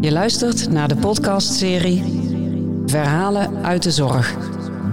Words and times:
Je 0.00 0.12
luistert 0.12 0.70
naar 0.70 0.88
de 0.88 0.96
podcastserie 0.96 2.02
Verhalen 2.86 3.64
uit 3.64 3.82
de 3.82 3.90
Zorg. 3.90 4.36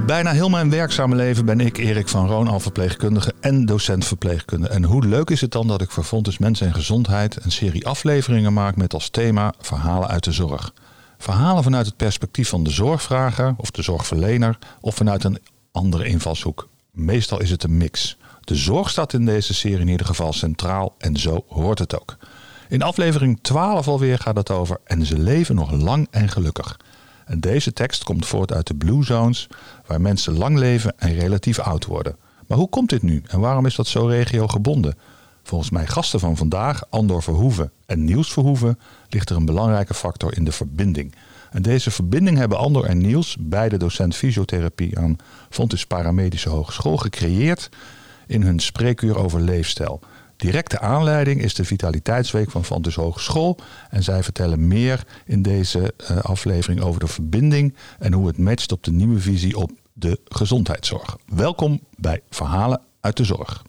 Bijna 0.05 0.31
heel 0.31 0.49
mijn 0.49 0.69
werkzame 0.69 1.15
leven 1.15 1.45
ben 1.45 1.59
ik 1.59 1.77
Erik 1.77 2.07
van 2.07 2.27
Roon, 2.27 2.47
al 2.47 2.59
verpleegkundige 2.59 3.33
en 3.39 3.65
docent 3.65 4.05
verpleegkunde. 4.05 4.67
En 4.67 4.83
hoe 4.83 5.05
leuk 5.05 5.29
is 5.29 5.41
het 5.41 5.51
dan 5.51 5.67
dat 5.67 5.81
ik 5.81 5.91
voor 5.91 6.03
Fontes 6.03 6.37
Mensen 6.37 6.67
en 6.67 6.73
Gezondheid 6.73 7.43
een 7.43 7.51
serie 7.51 7.87
afleveringen 7.87 8.53
maak 8.53 8.75
met 8.75 8.93
als 8.93 9.09
thema 9.09 9.53
Verhalen 9.59 10.07
uit 10.07 10.23
de 10.23 10.31
Zorg. 10.31 10.73
Verhalen 11.17 11.63
vanuit 11.63 11.85
het 11.85 11.97
perspectief 11.97 12.49
van 12.49 12.63
de 12.63 12.71
zorgvrager 12.71 13.53
of 13.57 13.71
de 13.71 13.81
zorgverlener 13.81 14.57
of 14.81 14.95
vanuit 14.95 15.23
een 15.23 15.39
andere 15.71 16.07
invalshoek. 16.07 16.69
Meestal 16.91 17.41
is 17.41 17.49
het 17.49 17.63
een 17.63 17.77
mix. 17.77 18.17
De 18.41 18.55
zorg 18.55 18.89
staat 18.89 19.13
in 19.13 19.25
deze 19.25 19.53
serie 19.53 19.79
in 19.79 19.87
ieder 19.87 20.05
geval 20.05 20.33
centraal 20.33 20.95
en 20.97 21.17
zo 21.17 21.45
hoort 21.47 21.79
het 21.79 21.99
ook. 21.99 22.17
In 22.69 22.81
aflevering 22.81 23.39
12 23.41 23.87
alweer 23.87 24.19
gaat 24.19 24.35
het 24.35 24.51
over 24.51 24.79
en 24.83 25.05
ze 25.05 25.17
leven 25.17 25.55
nog 25.55 25.71
lang 25.71 26.07
en 26.11 26.29
gelukkig. 26.29 26.79
En 27.25 27.39
deze 27.39 27.73
tekst 27.73 28.03
komt 28.03 28.25
voort 28.25 28.53
uit 28.53 28.67
de 28.67 28.75
Blue 28.75 29.03
Zones, 29.03 29.47
waar 29.85 30.01
mensen 30.01 30.37
lang 30.37 30.57
leven 30.57 30.93
en 30.97 31.19
relatief 31.19 31.59
oud 31.59 31.85
worden. 31.85 32.15
Maar 32.47 32.57
hoe 32.57 32.69
komt 32.69 32.89
dit 32.89 33.01
nu 33.01 33.23
en 33.27 33.39
waarom 33.39 33.65
is 33.65 33.75
dat 33.75 33.87
zo 33.87 34.05
regiogebonden? 34.05 34.97
Volgens 35.43 35.69
mijn 35.69 35.87
gasten 35.87 36.19
van 36.19 36.37
vandaag, 36.37 36.83
Andor 36.89 37.23
Verhoeven 37.23 37.71
en 37.85 38.05
Niels 38.05 38.33
Verhoeven, 38.33 38.79
ligt 39.09 39.29
er 39.29 39.35
een 39.35 39.45
belangrijke 39.45 39.93
factor 39.93 40.37
in 40.37 40.43
de 40.43 40.51
verbinding. 40.51 41.15
En 41.51 41.61
deze 41.61 41.91
verbinding 41.91 42.37
hebben 42.37 42.57
Andor 42.57 42.85
en 42.85 42.97
Niels, 42.97 43.37
beide 43.39 43.77
docent 43.77 44.15
fysiotherapie 44.15 44.99
aan 44.99 45.15
Fontis 45.49 45.85
Paramedische 45.85 46.49
Hogeschool, 46.49 46.97
gecreëerd 46.97 47.69
in 48.25 48.41
hun 48.41 48.59
spreekuur 48.59 49.17
over 49.17 49.41
leefstijl. 49.41 49.99
Directe 50.37 50.79
aanleiding 50.79 51.41
is 51.41 51.53
de 51.53 51.65
Vitaliteitsweek 51.65 52.51
van 52.51 52.65
Fontis 52.65 52.95
Hogeschool. 52.95 53.57
En 53.89 54.03
zij 54.03 54.23
vertellen 54.23 54.67
meer 54.67 55.03
in 55.25 55.41
deze 55.41 55.93
uh, 56.01 56.17
aflevering 56.17 56.81
over 56.81 56.99
de 56.99 57.07
verbinding 57.07 57.75
en 57.99 58.13
hoe 58.13 58.27
het 58.27 58.37
matcht 58.37 58.71
op 58.71 58.83
de 58.83 58.91
nieuwe 58.91 59.19
visie 59.19 59.57
op 59.57 59.71
de 59.93 60.19
gezondheidszorg. 60.25 61.17
Welkom 61.25 61.79
bij 61.95 62.21
Verhalen 62.29 62.81
uit 63.01 63.17
de 63.17 63.23
Zorg. 63.23 63.63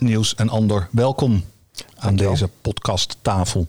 Niels 0.00 0.34
en 0.34 0.48
Andor, 0.48 0.88
welkom 0.90 1.44
aan 1.96 2.16
deze 2.16 2.48
podcasttafel. 2.60 3.66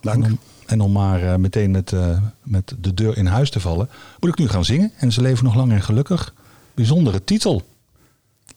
Dank. 0.00 0.24
En 0.24 0.30
om, 0.30 0.38
en 0.66 0.80
om 0.80 0.92
maar 0.92 1.22
uh, 1.22 1.34
meteen 1.34 1.70
met, 1.70 1.92
uh, 1.92 2.22
met 2.42 2.74
de 2.78 2.94
deur 2.94 3.16
in 3.16 3.26
huis 3.26 3.50
te 3.50 3.60
vallen, 3.60 3.88
moet 4.18 4.30
ik 4.30 4.38
nu 4.38 4.48
gaan 4.48 4.64
zingen. 4.64 4.92
En 4.96 5.12
ze 5.12 5.20
leven 5.20 5.44
nog 5.44 5.54
lang 5.54 5.72
en 5.72 5.82
gelukkig. 5.82 6.34
Bijzondere 6.74 7.24
titel. 7.24 7.62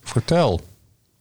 Vertel. 0.01 0.61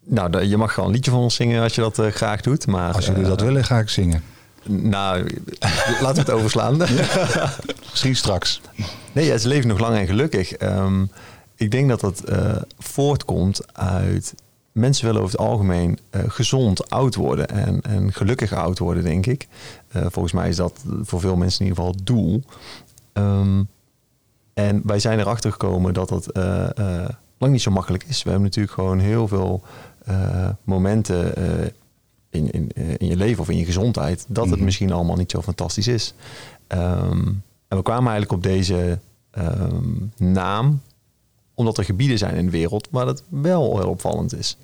Nou, 0.05 0.45
je 0.45 0.57
mag 0.57 0.73
gewoon 0.73 0.89
een 0.89 0.95
liedje 0.95 1.11
van 1.11 1.21
ons 1.21 1.35
zingen 1.35 1.63
als 1.63 1.75
je 1.75 1.81
dat 1.81 1.99
uh, 1.99 2.07
graag 2.07 2.41
doet. 2.41 2.67
Maar, 2.67 2.95
als 2.95 3.07
jullie 3.07 3.25
dat 3.25 3.41
willen, 3.41 3.65
ga 3.65 3.79
ik 3.79 3.89
zingen. 3.89 4.23
Nou, 4.65 5.41
laten 6.03 6.15
we 6.15 6.21
het 6.21 6.31
overslaan. 6.31 6.77
Misschien 7.91 8.17
straks. 8.17 8.61
Nee, 9.13 9.27
ja, 9.27 9.39
ze 9.39 9.49
leven 9.49 9.69
nog 9.69 9.79
lang 9.79 9.97
en 9.97 10.07
gelukkig. 10.07 10.61
Um, 10.61 11.11
ik 11.57 11.71
denk 11.71 11.89
dat 11.89 12.01
dat 12.01 12.23
voortkomt 12.79 13.75
uit 13.75 14.35
mensen 14.73 15.05
willen 15.05 15.21
over 15.21 15.33
het 15.33 15.47
algemeen 15.47 15.99
uh, 16.11 16.23
gezond 16.27 16.91
oud 16.91 17.15
worden 17.15 17.49
en, 17.49 17.81
en 17.81 18.13
gelukkig 18.13 18.53
oud 18.53 18.79
worden, 18.79 19.03
denk 19.03 19.27
ik. 19.27 19.49
Uh, 19.97 20.07
volgens 20.09 20.33
mij 20.33 20.49
is 20.49 20.57
dat 20.57 20.85
voor 21.03 21.21
veel 21.21 21.37
mensen 21.37 21.61
in 21.61 21.67
ieder 21.67 21.83
geval 21.83 21.97
het 21.99 22.07
doel. 22.07 22.43
Um, 23.13 23.69
en 24.55 24.81
wij 24.85 24.99
zijn 24.99 25.19
erachter 25.19 25.53
gekomen 25.53 25.95
dat 25.95 26.09
dat 26.09 26.37
uh, 26.37 26.69
lang 27.39 27.53
niet 27.53 27.63
zo 27.63 27.71
makkelijk 27.71 28.05
is. 28.05 28.23
We 28.23 28.31
hebben 28.31 28.49
natuurlijk 28.49 28.75
gewoon 28.75 28.99
heel 28.99 29.29
veel 29.29 29.63
momenten 30.63 31.35
in, 32.31 32.51
in, 32.51 32.71
in 32.99 33.07
je 33.07 33.17
leven 33.17 33.41
of 33.41 33.49
in 33.49 33.57
je 33.57 33.65
gezondheid 33.65 34.25
dat 34.29 34.37
het 34.37 34.47
mm 34.47 34.53
-hmm. 34.53 34.65
misschien 34.65 34.93
allemaal 34.93 35.17
niet 35.17 35.31
zo 35.31 35.43
fantastisch 35.43 35.89
is. 35.89 36.15
Um, 36.69 37.43
en 37.69 37.77
we 37.77 37.83
kwamen 37.83 38.13
eigenlijk 38.13 38.33
op 38.33 38.43
deze 38.43 38.99
um, 39.39 40.13
naam 40.17 40.81
omdat 41.63 41.79
er 41.79 41.85
gebieden 41.85 42.19
zijn 42.19 42.35
in 42.35 42.45
de 42.45 42.51
wereld 42.51 42.89
waar 42.91 43.07
dat 43.07 43.23
wel 43.29 43.79
heel 43.79 43.89
opvallend 43.89 44.39
is. 44.39 44.57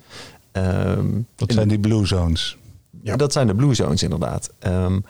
Um, 0.51 1.27
dat 1.35 1.51
zijn 1.53 1.67
die 1.67 1.79
blue 1.79 2.05
zones. 2.05 2.57
Ja. 3.01 3.15
Dat 3.15 3.33
zijn 3.33 3.47
de 3.47 3.55
blue 3.55 3.73
zones 3.73 4.03
inderdaad. 4.03 4.49
Um, 4.59 5.03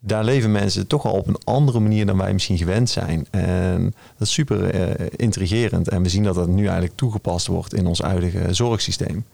daar 0.00 0.24
leven 0.24 0.52
mensen 0.52 0.86
toch 0.86 1.04
al 1.04 1.12
op 1.12 1.26
een 1.26 1.38
andere 1.44 1.80
manier 1.80 2.06
dan 2.06 2.16
wij 2.16 2.32
misschien 2.32 2.58
gewend 2.58 2.90
zijn. 2.90 3.26
En 3.30 3.82
dat 4.16 4.26
is 4.26 4.32
super 4.32 4.74
uh, 4.74 5.06
intrigerend. 5.16 5.88
En 5.88 6.02
we 6.02 6.08
zien 6.08 6.22
dat 6.22 6.34
dat 6.34 6.48
nu 6.48 6.62
eigenlijk 6.62 6.96
toegepast 6.96 7.46
wordt 7.46 7.74
in 7.74 7.86
ons 7.86 8.00
huidige 8.00 8.54
zorgsysteem. 8.54 9.24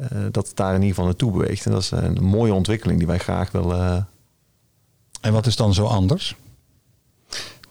Uh, 0.00 0.06
dat 0.30 0.46
het 0.46 0.56
daar 0.56 0.74
in 0.74 0.74
ieder 0.74 0.88
geval 0.88 1.04
naartoe 1.04 1.30
beweegt. 1.30 1.66
En 1.66 1.72
dat 1.72 1.80
is 1.80 1.90
een 1.90 2.24
mooie 2.24 2.52
ontwikkeling 2.52 2.98
die 2.98 3.06
wij 3.06 3.18
graag 3.18 3.50
willen. 3.50 3.78
Uh... 3.78 4.02
En 5.20 5.32
wat 5.32 5.46
is 5.46 5.56
dan 5.56 5.74
zo 5.74 5.84
anders? 5.84 6.36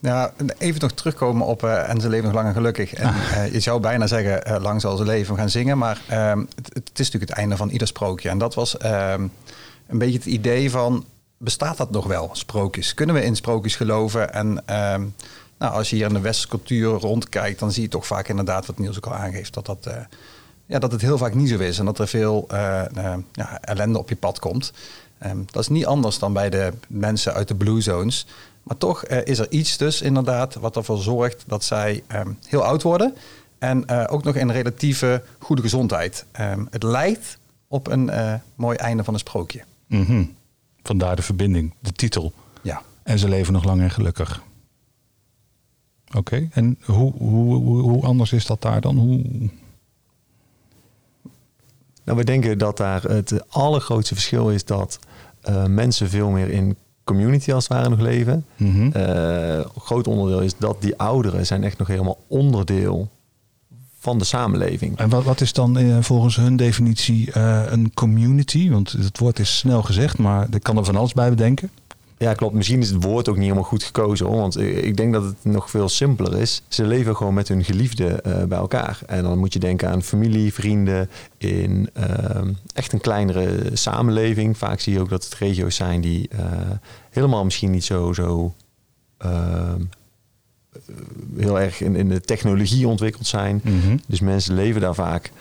Nou, 0.03 0.31
even 0.57 0.81
nog 0.81 0.91
terugkomen 0.91 1.45
op 1.45 1.63
uh, 1.63 1.89
en 1.89 2.01
ze 2.01 2.09
leven 2.09 2.25
nog 2.25 2.33
lang 2.33 2.47
en 2.47 2.53
gelukkig. 2.53 2.93
En 2.93 3.13
uh, 3.15 3.53
je 3.53 3.59
zou 3.59 3.79
bijna 3.79 4.07
zeggen, 4.07 4.51
uh, 4.51 4.61
lang 4.61 4.81
zal 4.81 4.97
ze 4.97 5.03
leven 5.03 5.37
gaan 5.37 5.49
zingen. 5.49 5.77
Maar 5.77 6.01
ehm, 6.07 6.39
het, 6.39 6.73
het, 6.73 6.99
is 6.99 7.05
natuurlijk 7.05 7.29
het 7.29 7.39
einde 7.39 7.57
van 7.57 7.69
ieder 7.69 7.87
sprookje. 7.87 8.29
En 8.29 8.37
dat 8.37 8.53
was 8.53 8.77
ehm, 8.77 9.27
een 9.87 9.97
beetje 9.97 10.17
het 10.17 10.25
idee 10.25 10.71
van, 10.71 11.05
bestaat 11.37 11.77
dat 11.77 11.91
nog 11.91 12.05
wel, 12.05 12.29
sprookjes? 12.31 12.93
Kunnen 12.93 13.15
we 13.15 13.23
in 13.23 13.35
sprookjes 13.35 13.75
geloven? 13.75 14.33
En 14.33 14.63
ehm, 14.65 15.05
nou, 15.57 15.73
als 15.73 15.89
je 15.89 15.95
hier 15.95 16.07
in 16.07 16.13
de 16.13 16.19
westerse 16.19 16.47
cultuur 16.49 16.91
rondkijkt, 16.91 17.59
dan 17.59 17.71
zie 17.71 17.83
je 17.83 17.89
toch 17.89 18.07
vaak 18.07 18.27
inderdaad, 18.27 18.65
wat 18.65 18.77
Niels 18.77 18.97
ook 18.97 19.05
al 19.05 19.15
aangeeft, 19.15 19.53
dat, 19.53 19.65
dat, 19.65 19.89
ja, 20.65 20.79
dat 20.79 20.91
het 20.91 21.01
heel 21.01 21.17
vaak 21.17 21.33
niet 21.33 21.49
zo 21.49 21.57
is. 21.57 21.79
En 21.79 21.85
dat 21.85 21.99
er 21.99 22.07
veel 22.07 22.47
ja, 23.31 23.61
ellende 23.61 23.99
op 23.99 24.09
je 24.09 24.15
pad 24.15 24.39
komt. 24.39 24.73
dat 25.45 25.61
is 25.61 25.67
niet 25.67 25.85
anders 25.85 26.19
dan 26.19 26.33
bij 26.33 26.49
de 26.49 26.73
mensen 26.87 27.33
uit 27.33 27.47
de 27.47 27.55
blue 27.55 27.81
zones. 27.81 28.25
Maar 28.63 28.77
toch 28.77 29.09
uh, 29.09 29.17
is 29.23 29.39
er 29.39 29.51
iets 29.51 29.77
dus 29.77 30.01
inderdaad 30.01 30.53
wat 30.53 30.75
ervoor 30.75 30.97
zorgt 30.97 31.43
dat 31.47 31.63
zij 31.63 32.03
um, 32.15 32.37
heel 32.47 32.63
oud 32.63 32.81
worden. 32.81 33.15
En 33.57 33.83
uh, 33.89 34.03
ook 34.07 34.23
nog 34.23 34.35
in 34.35 34.51
relatieve 34.51 35.23
goede 35.39 35.61
gezondheid. 35.61 36.25
Um, 36.39 36.67
het 36.71 36.83
lijkt 36.83 37.37
op 37.67 37.87
een 37.87 38.07
uh, 38.07 38.33
mooi 38.55 38.77
einde 38.77 39.03
van 39.03 39.13
een 39.13 39.19
sprookje. 39.19 39.63
Mm 39.87 40.05
-hmm. 40.05 40.35
Vandaar 40.81 41.15
de 41.15 41.21
verbinding, 41.21 41.73
de 41.79 41.91
titel. 41.91 42.33
Ja. 42.61 42.81
En 43.03 43.19
ze 43.19 43.29
leven 43.29 43.53
nog 43.53 43.63
lang 43.63 43.81
en 43.81 43.91
gelukkig. 43.91 44.43
Oké, 46.07 46.17
okay. 46.17 46.49
en 46.51 46.77
hoe, 46.85 47.13
hoe, 47.17 47.55
hoe, 47.55 47.81
hoe, 47.81 48.03
anders 48.03 48.31
is 48.31 48.45
dat 48.45 48.61
daar 48.61 48.81
dan? 48.81 48.97
Hoe... 48.97 49.21
Nou, 52.03 52.17
we 52.17 52.23
denken 52.23 52.57
dat 52.57 52.77
daar 52.77 53.01
het 53.03 53.49
allergrootste 53.49 54.13
verschil 54.13 54.49
is 54.49 54.65
dat 54.65 54.99
mensen 55.67 56.09
veel 56.09 56.29
meer 56.29 56.49
in 56.49 56.77
community 57.03 57.53
als 57.53 57.67
het 57.67 57.77
ware 57.77 57.89
nog 57.89 57.99
leven. 57.99 58.45
Mm 58.55 58.71
-hmm. 58.71 58.91
uh, 59.01 59.65
groot 59.77 60.07
onderdeel 60.07 60.41
is 60.41 60.57
dat 60.57 60.81
die 60.81 60.97
ouderen 60.97 61.45
zijn 61.45 61.63
echt 61.63 61.77
nog 61.77 61.87
helemaal 61.87 62.17
onderdeel 62.27 63.09
van 63.99 64.17
de 64.17 64.23
samenleving. 64.23 64.97
En 64.97 65.09
wat, 65.09 65.23
wat 65.23 65.41
is 65.41 65.53
dan 65.53 65.77
uh, 65.77 65.97
volgens 66.01 66.35
hun 66.35 66.55
definitie 66.55 67.29
uh, 67.37 67.61
een 67.65 67.93
community? 67.93 68.69
Want 68.69 68.91
het 68.91 69.17
woord 69.19 69.39
is 69.39 69.57
snel 69.57 69.81
gezegd, 69.81 70.17
maar 70.17 70.47
er 70.51 70.59
kan 70.59 70.77
er 70.77 70.85
van 70.85 70.95
alles 70.95 71.13
bij 71.13 71.29
bedenken. 71.29 71.69
Ja, 72.17 72.33
klopt. 72.33 72.53
Misschien 72.53 72.79
is 72.79 72.89
het 72.89 73.03
woord 73.03 73.29
ook 73.29 73.35
niet 73.35 73.43
helemaal 73.43 73.63
goed 73.63 73.83
gekozen. 73.83 74.25
Hoor. 74.25 74.35
Want 74.35 74.59
ik 74.59 74.97
denk 74.97 75.13
dat 75.13 75.23
het 75.23 75.35
nog 75.41 75.69
veel 75.69 75.89
simpeler 75.89 76.39
is. 76.39 76.61
Ze 76.67 76.85
leven 76.85 77.15
gewoon 77.15 77.33
met 77.33 77.47
hun 77.47 77.63
geliefden 77.63 78.19
uh, 78.27 78.43
bij 78.43 78.57
elkaar. 78.57 78.99
En 79.05 79.23
dan 79.23 79.37
moet 79.37 79.53
je 79.53 79.59
denken 79.59 79.89
aan 79.89 80.03
familie, 80.03 80.53
vrienden. 80.53 81.09
In 81.37 81.89
uh, 81.97 82.05
echt 82.73 82.93
een 82.93 83.01
kleinere 83.01 83.69
samenleving. 83.73 84.57
Vaak 84.57 84.79
zie 84.79 84.93
je 84.93 84.99
ook 84.99 85.09
dat 85.09 85.23
het 85.23 85.33
regio's 85.33 85.75
zijn 85.75 86.01
die 86.01 86.29
uh, 86.33 86.39
helemaal 87.09 87.43
misschien 87.43 87.71
niet 87.71 87.83
zo, 87.83 88.13
zo 88.13 88.53
heel 91.37 91.59
erg 91.59 91.81
in, 91.81 91.95
in 91.95 92.09
de 92.09 92.21
technologie 92.21 92.87
ontwikkeld 92.87 93.27
zijn. 93.27 93.61
Mm 93.63 93.81
-hmm. 93.81 93.99
Dus 94.07 94.19
mensen 94.19 94.55
leven 94.55 94.81
daar 94.81 94.95
vaak 94.95 95.31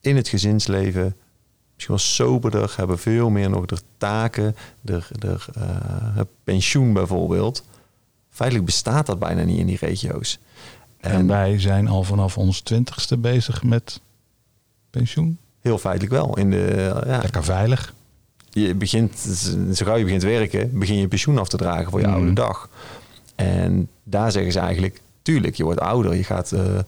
in 0.00 0.16
het 0.16 0.28
gezinsleven 0.28 1.16
misschien 1.88 2.26
wel 2.26 2.38
soberder, 2.38 2.74
hebben 2.76 2.98
veel 2.98 3.30
meer 3.30 3.50
nog 3.50 3.66
de 3.66 3.78
taken, 3.98 4.56
de, 4.80 5.00
de 5.18 5.36
uh, 5.58 6.20
pensioen 6.44 6.92
bijvoorbeeld. 6.92 7.64
Feitelijk 8.30 8.66
bestaat 8.66 9.06
dat 9.06 9.18
bijna 9.18 9.42
niet 9.42 9.58
in 9.58 9.66
die 9.66 9.78
regio's. 9.80 10.38
En, 11.00 11.10
en, 11.10 11.26
wij 11.26 11.60
zijn 11.60 11.88
al 11.88 12.02
vanaf 12.02 12.38
ons 12.38 12.60
twintigste 12.60 13.16
bezig 13.16 13.62
met 13.62 14.00
pensioen? 14.90 15.38
Heel 15.60 15.78
feitelijk 15.78 16.12
wel. 16.12 16.36
In 16.36 16.50
de, 16.50 16.74
uh, 16.76 17.10
ja, 17.12 17.18
Lekker 17.22 17.44
veilig. 17.44 17.94
Je 18.50 18.74
begint, 18.74 19.18
zo 19.74 19.84
gauw 19.84 19.96
je 19.96 20.04
begint 20.04 20.22
werken, 20.22 20.78
begin 20.78 20.96
je 20.96 21.08
pensioen 21.08 21.38
af 21.38 21.48
te 21.48 21.56
dragen 21.56 21.90
voor 21.90 22.00
je 22.00 22.06
mm. 22.06 22.12
oude 22.12 22.32
dag. 22.32 22.68
En 23.34 23.88
daar 24.02 24.32
zeggen 24.32 24.52
ze 24.52 24.58
eigenlijk, 24.58 25.00
tuurlijk, 25.22 25.54
je 25.54 25.64
wordt 25.64 25.80
ouder, 25.80 26.14
je 26.14 26.24
gaat 26.24 26.52
uh, 26.52 26.78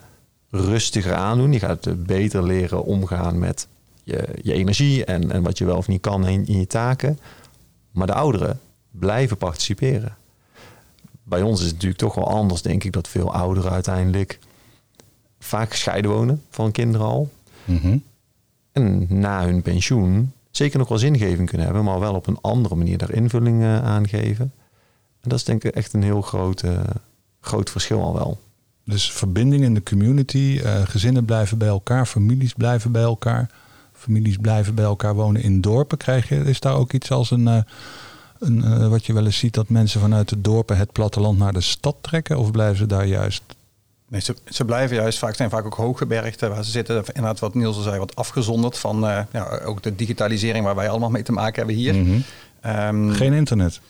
rustiger 0.51 1.15
aandoen, 1.15 1.53
je 1.53 1.59
gaat 1.59 2.07
beter 2.07 2.43
leren 2.43 2.85
omgaan 2.85 3.39
met 3.39 3.69
je, 4.03 4.29
je 4.43 4.53
energie 4.53 5.05
en, 5.05 5.31
en 5.31 5.43
wat 5.43 5.59
je 5.59 5.65
wel 5.65 5.77
of 5.77 5.89
niet 5.89 6.01
kan 6.01 6.27
in, 6.27 6.47
in 6.47 6.59
je 6.59 6.67
taken. 6.67 7.19
Maar 7.91 8.07
de 8.07 8.15
ouderen, 8.15 8.61
blijven 8.91 9.37
participeren. 9.37 10.17
Bij 11.23 11.43
ons 11.43 11.59
is 11.59 11.65
het 11.65 11.75
natuurlijk 11.75 12.01
toch 12.01 12.15
wel 12.15 12.29
anders, 12.29 12.63
denk 12.63 12.85
ik, 12.85 12.93
dat 12.93 13.09
veel 13.09 13.35
ouderen 13.35 13.71
uiteindelijk 13.71 14.39
vaak 15.39 15.71
gescheiden 15.71 16.11
wonen 16.11 16.43
van 16.51 16.73
kinderen 16.73 17.07
al. 17.07 17.31
Mhm. 17.65 17.97
En 18.73 19.07
na 19.09 19.45
hun 19.45 19.63
pensioen 19.63 20.33
zeker 20.51 20.79
nog 20.79 20.89
wel 20.89 20.99
zingeving 20.99 21.49
kunnen 21.49 21.67
hebben, 21.67 21.85
maar 21.85 22.01
wel 22.01 22.15
op 22.15 22.27
een 22.27 22.41
andere 22.41 22.75
manier 22.75 22.99
daar 22.99 23.13
invulling 23.13 23.63
uh, 23.63 23.85
aan 23.85 24.09
geven. 24.09 24.53
En 25.21 25.29
dat 25.29 25.39
is 25.39 25.45
denk 25.45 25.65
ik 25.65 25.75
echt 25.75 25.93
een 25.93 26.03
heel 26.03 26.23
groot, 26.23 26.63
uh, 26.63 26.81
groot 27.41 27.71
verschil 27.71 28.03
al 28.03 28.15
wel. 28.15 28.41
Dus 28.85 29.13
verbinding 29.13 29.63
in 29.63 29.75
de 29.75 29.83
community, 29.83 30.61
uh, 30.65 30.83
gezinnen 30.83 31.25
blijven 31.25 31.59
bij 31.59 31.69
elkaar, 31.69 32.07
families 32.07 32.53
blijven 32.53 32.93
bij 32.93 33.03
elkaar. 33.03 33.51
Families 34.03 34.37
blijven 34.37 34.75
bij 34.75 34.85
elkaar 34.85 35.15
wonen 35.15 35.43
in 35.43 35.61
dorpen. 35.61 35.99
Krijg 35.99 36.29
je, 36.29 36.37
is 36.37 36.61
daar 36.61 36.75
ook 36.75 36.93
iets 36.93 37.11
als 37.11 37.31
een, 37.31 37.65
een 38.39 38.89
wat 38.91 39.07
je 39.07 39.13
wel 39.13 39.25
eens 39.25 39.39
ziet, 39.39 39.55
dat 39.55 39.69
mensen 39.69 40.01
vanuit 40.01 40.29
de 40.29 40.41
dorpen 40.41 40.77
het 40.77 40.93
platteland 40.93 41.39
naar 41.39 41.53
de 41.53 41.61
stad 41.61 41.97
trekken? 42.01 42.39
Of 42.39 42.51
blijven 42.51 42.77
ze 42.77 42.87
daar 42.87 43.07
juist 43.07 43.43
Nee, 44.09 44.21
ze, 44.21 44.35
ze, 44.45 44.65
blijven 44.65 44.97
juist 44.97 45.19
vaak, 45.19 45.35
zijn 45.35 45.51
vaak 45.51 45.65
ook 45.65 45.75
hooggebergte 45.75 46.49
waar 46.49 46.65
ze 46.65 46.71
zitten, 46.71 46.97
inderdaad 47.07 47.39
wat 47.39 47.55
Niels 47.55 47.77
al 47.77 47.83
zei, 47.83 47.99
wat 47.99 48.17
afgezonderd 48.17 48.79
van 48.79 49.05
uh, 49.05 49.21
ja, 49.33 49.61
ook 49.65 49.83
de 49.83 49.97
digitalisering 49.97 50.65
waar 50.65 50.75
wij 50.75 50.89
allemaal 50.89 51.11
mee 51.11 51.23
te 51.23 51.33
maken 51.33 51.57
hebben 51.57 51.75
hier. 51.75 51.95
Mm 51.95 52.25
um, 52.67 53.13
geen 53.13 53.33
internet? 53.33 53.81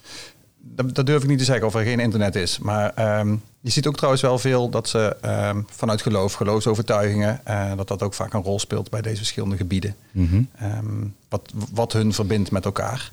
Dat, 0.64 0.94
dat, 0.94 1.06
durf 1.06 1.23
ik 1.23 1.29
niet 1.29 1.38
te 1.38 1.44
zeggen 1.44 1.67
of 1.67 1.75
er 1.75 1.85
geen 1.85 2.00
internet 2.00 2.35
is. 2.35 2.59
Maar 2.59 3.19
um, 3.20 3.43
je 3.61 3.70
ziet 3.70 3.87
ook 3.87 3.97
trouwens 3.97 4.23
wel 4.23 4.38
veel 4.38 4.69
dat 4.69 4.88
ze 4.88 5.17
um, 5.25 5.67
vanuit 5.70 6.03
geloof, 6.03 6.32
geloofsovertuigingen, 6.32 7.41
uh, 7.49 7.76
dat 7.76 7.88
dat 7.88 8.03
ook 8.03 8.14
vaak 8.14 8.32
een 8.32 8.43
rol 8.43 8.59
speelt 8.59 8.91
bij 8.91 9.03
deze 9.03 9.17
verschillende 9.17 9.56
gebieden. 9.56 9.97
Mm 10.11 10.49
-hmm. 10.59 11.14
wat, 11.29 11.53
wat 11.73 11.93
hun 11.93 12.12
verbindt 12.12 12.50
met 12.50 12.64
elkaar. 12.64 13.12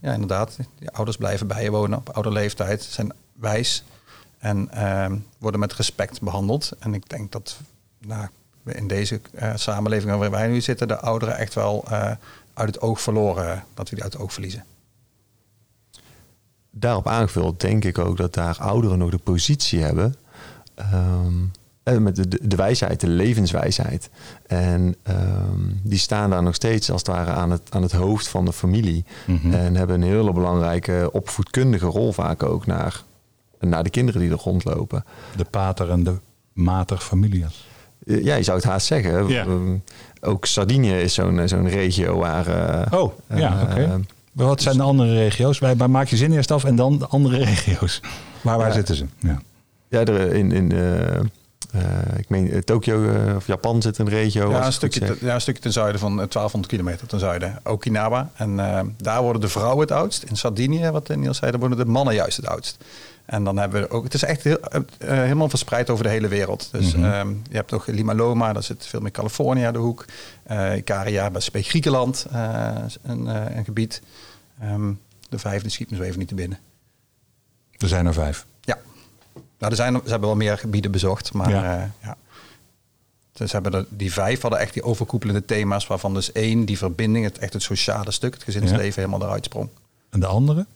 ja, 0.00 0.12
inderdaad, 0.12 0.58
ouders 0.84 1.16
blijven 1.16 1.46
bij 1.46 1.62
je 1.62 1.70
wonen 1.70 1.98
op 1.98 2.08
oude 2.08 2.30
leeftijd, 2.30 2.82
zijn 2.82 3.12
wijs. 3.32 3.84
En 4.38 4.70
worden 5.38 5.60
met 5.60 5.72
respect 5.72 6.20
behandeld. 6.20 6.72
En 6.78 6.94
ik 6.94 7.08
denk 7.08 7.32
dat 7.32 7.56
nou, 7.98 8.28
in 8.64 8.88
deze 8.88 9.20
uh, 9.34 9.52
samenleving 9.54 10.16
waar 10.16 10.30
wij 10.30 10.48
nu 10.48 10.60
zitten, 10.60 10.88
de 10.88 10.98
ouderen 10.98 11.36
echt 11.36 11.54
wel 11.54 11.84
uh, 11.90 12.10
uit 12.54 12.74
het 12.74 12.80
oog 12.80 13.00
verloren, 13.00 13.64
dat 13.74 13.88
we 13.88 13.94
die 13.94 14.04
uit 14.04 14.12
het 14.12 14.22
oog 14.22 14.32
verliezen. 14.32 14.64
Daarop 16.74 17.06
aangevuld 17.06 17.60
denk 17.60 17.84
ik 17.84 17.98
ook 17.98 18.16
dat 18.16 18.34
daar 18.34 18.56
ouderen 18.58 18.98
nog 18.98 19.10
de 19.10 19.18
positie 19.18 19.80
hebben. 19.80 20.14
Um, 20.94 21.52
met 22.02 22.16
de, 22.16 22.48
de, 22.48 22.56
wijsheid, 22.56 23.00
de 23.00 23.08
levenswijsheid. 23.08 24.10
En 24.46 24.96
um, 25.08 25.80
die 25.82 25.98
staan 25.98 26.30
daar 26.30 26.42
nog 26.42 26.54
steeds 26.54 26.90
als 26.90 27.00
het 27.00 27.10
ware 27.10 27.30
aan 27.30 27.50
het, 27.50 27.62
aan 27.70 27.82
het 27.82 27.92
hoofd 27.92 28.28
van 28.28 28.44
de 28.44 28.52
familie. 28.52 29.04
Mm 29.26 29.38
-hmm. 29.42 29.52
En 29.52 29.76
hebben 29.76 30.02
een 30.02 30.08
hele 30.08 30.32
belangrijke 30.32 31.08
opvoedkundige 31.12 31.86
rol 31.86 32.12
vaak 32.12 32.42
ook 32.42 32.66
naar 32.66 33.02
naar 33.68 33.82
de 33.82 33.90
kinderen 33.90 34.20
die 34.20 34.30
er 34.30 34.36
rondlopen. 34.36 35.04
De 35.36 35.44
pater 35.44 35.90
en 35.90 36.04
de 36.04 36.14
mater 36.52 36.98
familias. 36.98 37.66
Ja, 38.04 38.34
je 38.34 38.42
zou 38.42 38.56
het 38.56 38.66
haast 38.66 38.86
zeggen. 38.86 39.28
Ja. 39.28 39.46
Ook 40.20 40.46
Sardinië 40.46 40.92
is 40.92 41.14
zo'n 41.14 41.48
zo'n 41.48 41.68
regio 41.68 42.18
waar... 42.18 42.48
Uh, 42.48 43.00
oh, 43.00 43.12
ja, 43.34 43.62
oké. 43.62 43.72
Okay. 43.72 44.00
Wat 44.32 44.62
zijn 44.62 44.76
de 44.76 44.82
andere 44.82 45.14
regio's? 45.14 45.58
Bij 45.58 45.74
maak 45.74 46.08
je 46.08 46.16
zin 46.16 46.32
eerst 46.32 46.50
af 46.50 46.64
en 46.64 46.76
dan 46.76 46.98
de 46.98 47.06
andere 47.06 47.36
regio's. 47.44 48.00
Waar, 48.40 48.58
waar 48.58 48.68
ja. 48.68 48.74
zitten 48.74 48.94
ze? 48.94 49.06
Ja, 49.18 49.40
ja 49.88 50.04
er, 50.04 50.34
in... 50.34 50.52
in 50.52 50.70
uh, 50.70 51.20
ik 52.16 52.28
meen, 52.28 52.64
Tokio 52.64 53.10
of 53.36 53.46
Japan 53.46 53.82
zit 53.82 53.98
een 53.98 54.08
regio. 54.08 54.50
Ja 54.50 54.66
een, 54.66 54.72
stukje 54.72 55.00
te, 55.00 55.16
ja, 55.20 55.34
een 55.34 55.40
stukje 55.40 55.62
ten 55.62 55.72
zuiden 55.72 56.00
van 56.00 56.16
1200 56.16 56.72
kilometer 56.72 57.06
ten 57.06 57.18
zuiden. 57.18 57.58
Okinawa. 57.64 58.30
En 58.34 58.56
daar 58.96 59.22
worden 59.22 59.40
de 59.40 59.48
vrouwen 59.48 59.80
het 59.80 59.90
oudst. 59.90 60.22
In 60.22 60.36
Sardinië, 60.36 60.90
wat 60.90 61.16
Niels 61.16 61.38
zei, 61.38 61.50
daar 61.50 61.60
worden 61.60 61.78
de 61.78 61.84
mannen 61.84 62.14
juist 62.14 62.36
het 62.36 62.46
oudst. 62.46 62.84
En 63.32 63.44
dan 63.44 63.56
hebben 63.56 63.82
we 63.82 63.90
ook, 63.90 64.04
het 64.04 64.14
is 64.14 64.22
echt 64.22 64.42
heel, 64.42 64.58
uh, 64.72 64.80
helemaal 64.98 65.48
verspreid 65.48 65.90
over 65.90 66.04
de 66.04 66.10
hele 66.10 66.28
wereld. 66.28 66.68
Dus 66.72 66.94
Mhm. 66.94 67.04
um, 67.04 67.42
je 67.50 67.56
hebt 67.56 67.72
ook 67.72 67.86
Lima 67.86 68.14
Loma, 68.14 68.52
daar 68.52 68.62
zit 68.62 68.86
veel 68.86 69.00
meer 69.00 69.10
Californië 69.10 69.70
de 69.72 69.78
hoek. 69.78 70.04
Uh, 70.50 70.76
Ikaria, 70.76 71.30
bij 71.30 71.62
Griekenland, 71.62 72.26
uh, 72.32 72.76
een, 73.02 73.26
een, 73.26 73.64
gebied. 73.64 74.02
Um, 74.62 75.00
de 75.28 75.38
vijfde 75.38 75.68
schiet 75.68 75.90
me 75.90 75.96
zo 75.96 76.02
even 76.02 76.18
niet 76.18 76.28
te 76.28 76.34
binnen. 76.34 76.58
Er 77.76 77.88
zijn 77.88 78.06
er 78.06 78.12
vijf. 78.12 78.46
Ja. 78.60 78.78
Nou, 79.34 79.70
er 79.70 79.76
zijn, 79.76 79.94
ze 80.04 80.10
hebben 80.10 80.28
wel 80.28 80.36
meer 80.36 80.58
gebieden 80.58 80.90
bezocht, 80.90 81.32
maar 81.32 81.50
Ja. 81.50 81.90
ja. 82.02 82.16
Dus 83.32 83.52
hebben 83.52 83.72
er, 83.74 83.86
die 83.88 84.12
vijf 84.12 84.40
hadden 84.40 84.60
echt 84.60 84.72
die 84.72 84.82
overkoepelende 84.82 85.44
thema's, 85.44 85.86
waarvan 85.86 86.14
dus 86.14 86.32
één, 86.32 86.64
die 86.64 86.78
verbinding, 86.78 87.24
het 87.24 87.38
echt 87.38 87.52
het 87.52 87.62
sociale 87.62 88.10
stuk, 88.10 88.34
het 88.34 88.42
gezinsleven 88.42 89.02
helemaal 89.02 89.22
eruit 89.28 89.44
sprong. 89.44 89.68
En 90.10 90.20
de 90.20 90.26
andere? 90.26 90.66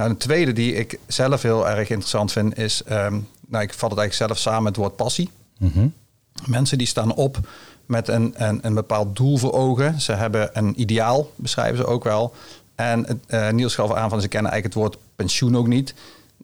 Nou, 0.00 0.12
een 0.12 0.18
tweede 0.18 0.52
die 0.52 0.74
ik 0.74 0.98
zelf 1.06 1.42
heel 1.42 1.68
erg 1.68 1.88
interessant 1.88 2.32
vind 2.32 2.58
is, 2.58 2.82
um, 2.90 3.28
nou, 3.46 3.62
ik 3.64 3.74
vat 3.74 3.90
het 3.90 3.98
eigenlijk 3.98 4.12
zelf 4.12 4.38
samen 4.38 4.62
met 4.62 4.76
het 4.76 4.84
woord 4.84 4.96
passie. 4.96 5.30
Mhm. 5.58 5.86
Mensen 6.46 6.78
die 6.78 6.86
staan 6.86 7.14
op 7.14 7.38
met 7.86 8.08
een, 8.08 8.34
een, 8.36 8.58
een 8.62 8.74
bepaald 8.74 9.16
doel 9.16 9.36
voor 9.36 9.52
ogen. 9.52 10.00
Ze 10.00 10.12
hebben 10.12 10.50
een 10.52 10.80
ideaal, 10.80 11.30
beschrijven 11.36 11.76
ze 11.76 11.86
ook 11.86 12.04
wel. 12.04 12.34
En 12.74 13.22
uh, 13.28 13.48
Niels 13.48 13.74
gaf 13.74 13.92
aan 13.92 14.08
van 14.08 14.20
ze 14.20 14.28
kennen 14.28 14.50
eigenlijk 14.52 14.74
het 14.74 14.92
woord 14.92 15.04
pensioen 15.16 15.56
ook 15.56 15.66
niet. 15.66 15.94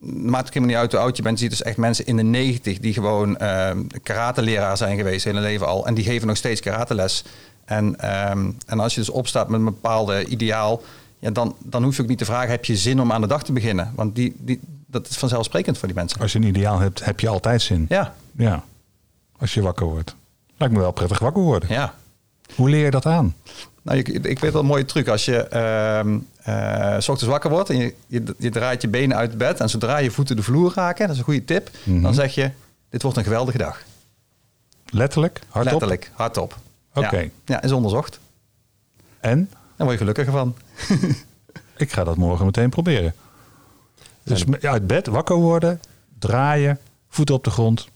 Maakt 0.01 0.47
ook 0.47 0.55
helemaal 0.55 0.75
niet 0.75 0.83
uit 0.83 0.93
hoe 0.93 1.01
oud 1.01 1.17
je 1.17 1.23
bent. 1.23 1.39
Je 1.39 1.45
ziet 1.45 1.59
dus 1.59 1.67
echt 1.67 1.77
mensen 1.77 2.07
in 2.07 2.17
de 2.17 2.23
negentig 2.23 2.79
die 2.79 2.93
gewoon 2.93 3.39
uh, 3.43 3.71
karateleraar 4.03 4.77
zijn 4.77 4.97
geweest 4.97 5.25
hele 5.25 5.41
leven 5.41 5.67
al. 5.67 5.87
En 5.87 5.95
die 5.95 6.05
geven 6.05 6.27
nog 6.27 6.37
steeds 6.37 6.61
karateles. 6.61 7.25
En, 7.65 7.85
um, 8.31 8.57
en 8.67 8.81
als 8.81 8.95
je 8.95 9.01
dus 9.01 9.11
opstaat 9.11 9.49
met 9.49 9.59
een 9.59 9.65
bepaalde 9.65 10.27
ideaal, 10.27 10.83
ja, 11.19 11.31
dan, 11.31 11.57
dan 11.59 11.83
hoef 11.83 11.97
je 11.97 12.03
ook 12.03 12.09
niet 12.09 12.19
te 12.19 12.25
vragen, 12.25 12.51
heb 12.51 12.65
je 12.65 12.77
zin 12.77 13.01
om 13.01 13.13
aan 13.13 13.21
de 13.21 13.27
dag 13.27 13.45
te 13.45 13.53
beginnen? 13.53 13.93
Want 13.95 14.15
die, 14.15 14.37
die, 14.39 14.61
dat 14.87 15.09
is 15.09 15.17
vanzelfsprekend 15.17 15.79
voor 15.79 15.89
die 15.89 15.97
mensen. 15.97 16.21
Als 16.21 16.33
je 16.33 16.39
een 16.39 16.45
ideaal 16.45 16.79
hebt, 16.79 17.05
heb 17.05 17.21
je 17.21 17.29
altijd 17.29 17.63
zin. 17.63 17.87
Ja. 17.89 18.15
Ja. 18.37 18.65
Als 19.39 19.55
je 19.55 19.63
wakker 19.63 19.87
wordt. 19.87 20.17
Lijkt 20.57 20.75
me 20.75 20.81
wel 20.81 20.93
prettig 20.93 21.19
wakker 21.19 21.43
worden. 21.43 21.69
Ja. 21.69 21.95
Hoe 22.55 22.69
leer 22.69 22.85
je 22.85 22.91
dat 22.91 23.07
aan? 23.07 23.35
Nou, 23.83 23.99
ik, 23.99 24.09
ik 24.09 24.39
weet 24.39 24.53
wel 24.53 24.61
een 24.61 24.67
mooie 24.67 24.85
truc. 24.85 25.09
Als 25.09 25.25
je 25.25 25.49
uh, 25.53 26.55
uh, 26.55 27.01
s 27.01 27.09
ochtends 27.09 27.33
wakker 27.33 27.51
wordt 27.51 27.71
en 27.71 27.77
je, 27.77 27.95
je, 28.07 28.35
je, 28.39 28.51
draait 28.51 28.83
je 28.83 28.89
benen 28.89 29.17
uit 29.17 29.29
het 29.29 29.39
bed... 29.39 29.61
en 29.61 29.69
zodra 29.69 29.99
je 29.99 30.11
voeten 30.11 30.37
de 30.37 30.43
vloer 30.43 30.73
raken, 30.75 31.03
dat 31.07 31.13
is 31.13 31.19
een 31.19 31.25
goede 31.25 31.45
tip... 31.45 31.71
Mhm. 31.71 31.89
Mm 31.89 31.95
-hmm. 31.95 32.03
dan 32.03 32.15
zeg 32.15 32.35
je, 32.35 32.51
dit 32.89 33.03
wordt 33.03 33.17
een 33.17 33.25
geweldige 33.25 33.59
dag. 33.59 33.83
Letterlijk? 34.87 35.41
Hardop? 35.49 35.73
Letterlijk, 35.73 36.11
hardop. 36.15 36.57
Oké. 36.95 37.07
Okay. 37.07 37.23
Ja. 37.23 37.31
ja, 37.55 37.63
is 37.63 37.73
onderzocht. 37.73 38.21
En? 39.21 39.51
Daar 39.77 39.87
word 39.87 39.91
je 39.91 39.97
gelukkiger 39.97 40.33
van. 40.33 40.57
ik 41.85 41.93
ga 41.93 42.05
dat 42.05 42.17
morgen 42.17 42.45
meteen 42.45 42.71
proberen. 42.71 43.15
Dus 44.23 44.45
ja, 44.61 44.71
uit 44.71 44.87
bed, 44.87 45.07
wakker 45.07 45.37
worden, 45.37 45.81
draaien, 46.19 46.79
voeten 47.09 47.35
op 47.35 47.45
de 47.45 47.51
grond. 47.51 47.89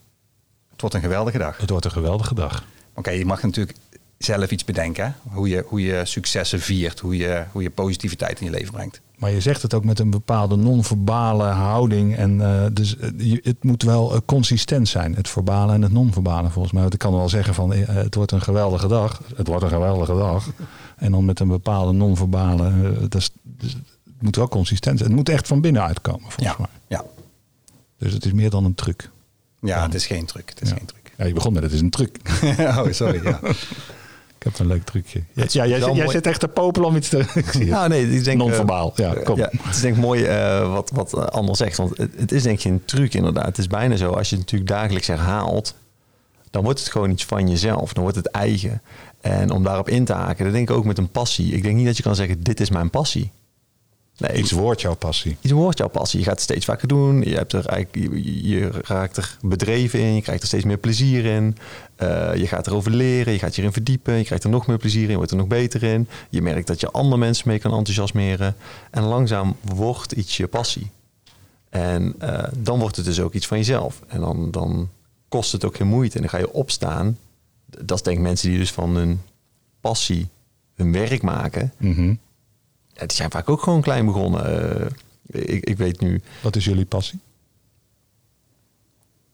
Het 0.71 0.81
wordt 0.81 0.95
een 0.95 1.03
geweldige 1.03 1.39
dag. 1.39 1.57
Het 1.57 1.71
wordt 1.71 1.85
een 1.85 1.91
geweldige 1.91 2.35
dag. 2.35 2.65
Oké, 2.91 2.99
okay, 2.99 3.19
je 3.19 3.25
mag 3.25 3.43
natuurlijk 3.43 3.79
zelf 4.25 4.51
iets 4.51 4.65
bedenken. 4.65 5.05
Hè? 5.05 5.31
Hoe, 5.35 5.49
je, 5.49 5.65
hoe 5.67 5.83
je 5.83 6.01
successen 6.05 6.61
viert, 6.61 7.01
hoe 7.01 7.17
je, 7.17 7.45
hoe 7.53 7.63
je 7.63 7.71
positiviteit 7.71 8.41
in 8.41 8.47
je 8.47 8.53
leven 8.53 8.73
brengt. 8.73 9.01
Maar 9.17 9.31
je 9.31 9.41
zegt 9.41 9.63
het 9.63 9.75
ook 9.75 9.85
met 9.85 9.99
een 9.99 10.11
bepaalde 10.11 10.57
non-verbale 10.57 11.45
houding. 11.45 12.17
En 12.17 12.39
uh, 12.39 12.65
dus 12.73 12.97
uh, 12.97 13.39
het 13.43 13.65
moet 13.65 13.83
wel 13.83 14.15
uh, 14.15 14.19
consistent 14.25 14.89
zijn, 14.89 15.15
het 15.15 15.29
verbale 15.29 15.73
en 15.73 15.83
het 15.83 15.93
non-verbale 15.93 16.51
volgens 16.51 16.73
mij. 16.73 16.83
Want 16.83 16.95
ik 16.95 17.01
kan 17.01 17.13
wel 17.13 17.29
zeggen 17.29 17.55
van 17.55 17.73
het 17.73 18.15
wordt 18.15 18.33
een 18.33 18.41
geweldige 18.41 18.89
dag. 18.89 19.21
Het 19.35 19.47
wordt 19.47 19.63
een 19.63 19.71
geweldige 19.71 20.15
dag. 20.15 20.49
En 20.97 21.13
dan 21.13 21.25
met 21.25 21.41
een 21.41 21.49
bepaalde 21.49 21.93
non-verbale. 21.93 22.73
Dus, 23.09 23.31
dus, 23.43 23.73
het 24.05 24.23
moet 24.23 24.37
wel 24.37 24.49
consistent 24.49 24.99
zijn. 24.99 25.11
Het 25.11 25.19
moet 25.19 25.29
echt 25.29 25.47
van 25.47 25.61
binnen 25.61 25.83
uitkomen 25.83 26.31
volgens 26.31 26.47
ja, 26.47 26.55
mij. 26.59 26.99
Ja. 26.99 27.05
Dus 27.99 28.13
het 28.13 28.25
is 28.25 28.33
meer 28.33 28.51
dan 28.51 28.65
een 28.65 28.75
truc. 28.75 29.11
Ja, 29.61 29.75
dan. 29.75 29.85
het 29.85 29.95
is 29.95 30.07
geen 30.07 30.27
truc. 30.27 30.49
Het 30.49 30.63
is 30.63 30.69
ja. 30.69 30.77
geen 30.77 30.87
truc. 30.87 31.13
Ja, 31.17 31.25
je 31.25 31.33
begon 31.33 31.53
met 31.53 31.63
het 31.63 31.73
is 31.73 31.81
een 31.81 31.91
truc. 31.91 32.17
oh, 32.59 32.85
sorry. 32.91 33.25
Ja. 33.25 33.41
Ik 34.41 34.47
heb 34.47 34.59
een 34.59 34.67
leuk 34.67 34.85
trucje. 34.85 35.23
Ja, 35.33 35.45
ja 35.49 35.67
jij, 35.67 35.93
jij 35.93 36.09
zit 36.09 36.27
echt 36.27 36.41
te 36.41 36.49
popelen 36.49 36.89
om 36.89 36.97
iets 36.97 37.09
te... 37.09 37.25
Ja, 37.59 37.87
nee, 37.87 38.11
ik 38.11 38.25
denk... 38.25 38.39
Non-verbaal, 38.39 38.93
ja, 38.97 39.15
kom. 39.25 39.39
Ja, 39.39 39.51
het 39.63 39.75
is 39.75 39.81
denk 39.81 39.97
ik 39.97 40.01
mooi 40.01 40.27
uh, 40.27 40.73
wat, 40.73 40.91
wat 40.95 41.33
Anders 41.33 41.59
zegt. 41.59 41.77
Want 41.77 41.97
het, 41.97 42.11
het, 42.17 42.33
is 42.33 42.43
denk 42.43 42.59
ik 42.59 42.65
een 42.65 42.85
truc 42.85 43.15
inderdaad. 43.15 43.47
Het 43.47 43.59
is 43.59 43.67
bijna 43.67 43.97
zo, 43.97 44.13
als 44.13 44.31
je 44.31 44.37
het 44.37 44.45
natuurlijk 44.45 44.71
dagelijks 44.71 45.07
herhaalt... 45.07 45.75
dan 46.51 46.63
wordt 46.63 46.79
het 46.79 46.89
gewoon 46.89 47.11
iets 47.11 47.25
van 47.25 47.49
jezelf. 47.49 47.93
Dan 47.93 48.03
wordt 48.03 48.19
het 48.19 48.27
eigen. 48.27 48.83
En 49.21 49.51
om 49.51 49.63
daarop 49.63 49.89
in 49.89 50.05
te 50.05 50.13
haken, 50.13 50.45
dat 50.45 50.55
denk 50.55 50.71
ik 50.71 50.77
ook 50.77 50.85
met 50.85 50.99
een 50.99 51.11
passie. 51.11 51.53
Ik 51.53 51.63
denk 51.63 51.77
niet 51.77 51.87
dat 51.87 51.97
je 51.97 52.03
kan 52.03 52.15
zeggen, 52.15 52.43
dit 52.43 52.61
is 52.61 52.71
mijn 52.71 52.91
passie. 52.91 53.31
Nee, 54.21 54.39
iets 54.39 54.51
wordt 54.51 54.81
jouw 54.81 54.95
passie. 54.95 55.37
Iets 55.41 55.53
wordt 55.53 55.79
jouw 55.79 55.89
passie. 55.89 56.19
Je 56.19 56.25
gaat 56.25 56.35
het 56.35 56.43
steeds 56.43 56.65
vaker 56.65 56.89
doen. 56.89 57.23
Je, 57.23 57.35
hebt 57.35 57.53
er 57.53 57.67
eigenlijk, 57.67 58.15
je, 58.25 58.49
je 58.49 58.71
raakt 58.83 59.17
er 59.17 59.37
bedreven 59.41 60.01
in. 60.01 60.15
Je 60.15 60.23
krijgt 60.23 60.43
er 60.43 60.49
steeds 60.49 60.65
meer 60.65 60.79
plezier 60.79 61.25
in. 61.25 61.57
Uh, 62.03 62.35
je 62.37 62.47
gaat 62.47 62.67
erover 62.67 62.91
leren. 62.91 63.33
Je 63.33 63.39
gaat 63.39 63.55
je 63.55 63.61
erin 63.61 63.73
verdiepen. 63.73 64.15
Je 64.15 64.25
krijgt 64.25 64.45
er 64.45 64.51
nog 64.51 64.67
meer 64.67 64.79
plezier 64.79 65.03
in. 65.03 65.11
Je 65.11 65.17
wordt 65.17 65.31
er 65.31 65.37
nog 65.37 65.47
beter 65.47 65.83
in. 65.83 66.09
Je 66.31 66.43
merkt 66.43 66.67
dat 66.67 66.81
je 66.81 66.91
andere 66.91 67.17
mensen 67.17 67.49
mee 67.49 67.59
kan 67.59 67.73
enthousiasmeren. 67.73 68.57
En 68.91 69.03
langzaam 69.03 69.57
wordt 69.75 70.13
iets 70.13 70.37
je 70.37 70.47
passie. 70.47 70.91
En 71.69 72.15
uh, 72.23 72.43
dan 72.57 72.79
wordt 72.79 72.97
het 72.97 73.05
dus 73.05 73.21
ook 73.21 73.35
iets 73.35 73.47
van 73.47 73.57
jezelf. 73.57 74.03
En 74.09 74.21
dan, 74.21 74.51
dan 74.51 74.89
kost 75.29 75.53
het 75.53 75.65
ook 75.65 75.77
geen 75.77 75.87
moeite. 75.87 76.15
En 76.15 76.21
dan 76.21 76.31
ga 76.31 76.39
je 76.39 76.53
opstaan. 76.53 77.19
Dat 77.67 77.97
is 77.97 78.03
denk 78.03 78.17
ik 78.17 78.23
mensen 78.23 78.49
die 78.49 78.59
dus 78.59 78.73
van 78.73 78.97
hun 78.97 79.21
passie 79.81 80.29
hun 80.75 80.93
werk 80.93 81.23
maken. 81.23 81.73
Mm 81.79 81.95
-hmm. 81.95 82.19
Die 83.07 83.17
zijn 83.17 83.31
vaak 83.31 83.49
ook 83.49 83.63
gewoon 83.63 83.81
klein 83.81 84.07
begonnen. 84.07 84.91
Uh, 85.33 85.43
ik, 85.55 85.65
ik 85.65 85.77
weet 85.77 86.01
nu. 86.01 86.21
Wat 86.43 86.57
is 86.57 86.65
jullie 86.65 86.85
passie? 86.85 87.19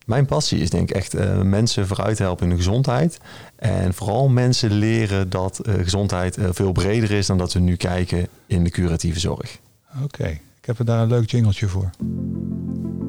Mijn 0.07 0.27
passie 0.27 0.61
is 0.61 0.71
denk 0.71 0.91
ik 0.91 0.97
echt 0.97 1.15
uh, 1.15 1.41
mensen 1.41 1.87
vooruit 1.87 2.19
helpen 2.19 2.45
in 2.45 2.51
de 2.51 2.57
gezondheid. 2.57 3.19
En 3.57 3.95
vooral 3.95 4.29
mensen 4.29 4.73
leren 4.73 5.31
dat 5.31 5.61
uh, 5.67 5.75
gezondheid 5.75 6.39
uh, 6.39 6.49
veel 6.51 6.73
breder 6.73 7.11
is 7.11 7.27
dan 7.27 7.39
dat 7.39 7.53
we 7.53 7.59
nu 7.59 7.77
kijken 7.77 8.29
in 8.47 8.65
de 8.65 8.71
curatieve 8.71 9.19
zorg. 9.19 9.59
Oké, 10.03 10.27
ik 10.61 10.67
heb 10.67 10.79
er 10.79 10.85
daar 10.85 11.03
een 11.03 11.09
leuk 11.09 11.31
jingeltje 11.31 11.69
voor. 11.69 11.91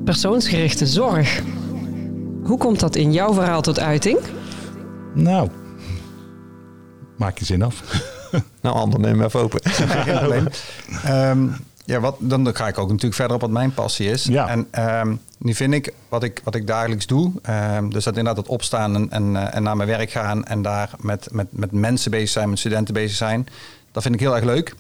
Persoonsgerichte 0.04 0.88
zorg. 0.88 1.42
Hoe 2.44 2.58
komt 2.58 2.80
dat 2.80 2.96
in 2.96 3.14
jouw 3.14 3.34
verhaal 3.34 3.62
tot 3.62 3.80
uiting? 3.80 4.20
Nou, 5.14 5.50
maak 7.18 7.40
je 7.40 7.46
zin 7.46 7.62
af. 7.62 8.16
nou, 8.62 8.76
ander 8.76 9.00
neem 9.00 9.22
even 9.22 9.40
open. 9.40 9.60
Geen 9.72 10.18
probleem. 10.18 10.48
Um, 11.08 11.56
ja, 11.86 12.00
wat, 12.00 12.16
dan 12.20 12.56
ga 12.56 12.68
ik 12.68 12.78
ook 12.78 12.88
natuurlijk 12.88 13.16
verder 13.16 13.36
op 13.36 13.42
wat 13.42 13.50
mijn 13.50 13.74
passie 13.74 14.10
is. 14.10 14.24
Ja. 14.24 14.48
En 14.48 14.68
um, 15.00 15.20
nu 15.38 15.54
vind 15.54 15.74
ik 15.74 15.94
wat 16.10 16.24
ik, 16.24 16.42
wat 16.44 16.56
ik 16.56 16.68
dagelijks 16.68 17.06
doe, 17.06 17.32
um, 17.78 17.94
dus 17.94 18.04
dat 18.04 18.18
inderdaad 18.18 18.44
het 18.44 18.54
opstaan 18.54 18.96
en, 18.96 19.10
en, 19.10 19.34
uh, 19.34 19.56
en, 19.56 19.64
naar 19.64 19.78
mijn 19.78 19.90
werk 19.90 20.12
gaan 20.12 20.46
en 20.46 20.62
daar 20.62 20.90
met, 21.00 21.28
met, 21.32 21.48
met 21.50 21.72
mensen 21.72 22.12
bezig 22.12 22.30
zijn, 22.30 22.50
met 22.50 22.60
studenten 22.60 22.94
bezig 22.94 23.18
zijn, 23.18 23.48
dat 23.92 24.04
vind 24.04 24.16
ik 24.16 24.22
heel 24.22 24.36
erg 24.36 24.46
leuk. 24.46 24.76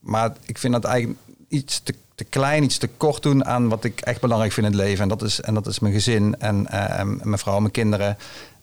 Maar 0.00 0.32
ik 0.46 0.58
vind 0.58 0.72
dat 0.72 0.84
eigenlijk 0.84 1.18
iets 1.48 1.80
te, 1.82 1.94
te, 2.14 2.24
klein, 2.24 2.62
iets 2.62 2.78
te 2.78 2.88
kort 2.88 3.22
doen 3.22 3.44
aan 3.44 3.68
wat 3.68 3.84
ik 3.84 4.00
echt 4.00 4.20
belangrijk 4.20 4.52
vind 4.52 4.66
in 4.66 4.72
het 4.72 4.80
leven. 4.80 5.02
En 5.02 5.08
dat 5.08 5.22
is, 5.22 5.40
en 5.40 5.54
dat 5.54 5.66
is 5.66 5.78
mijn 5.78 5.94
gezin 5.94 6.36
en 6.38 6.66
uh, 6.72 7.02
mijn 7.22 7.38
vrouw, 7.38 7.58
mijn 7.58 7.72
kinderen. 7.72 8.16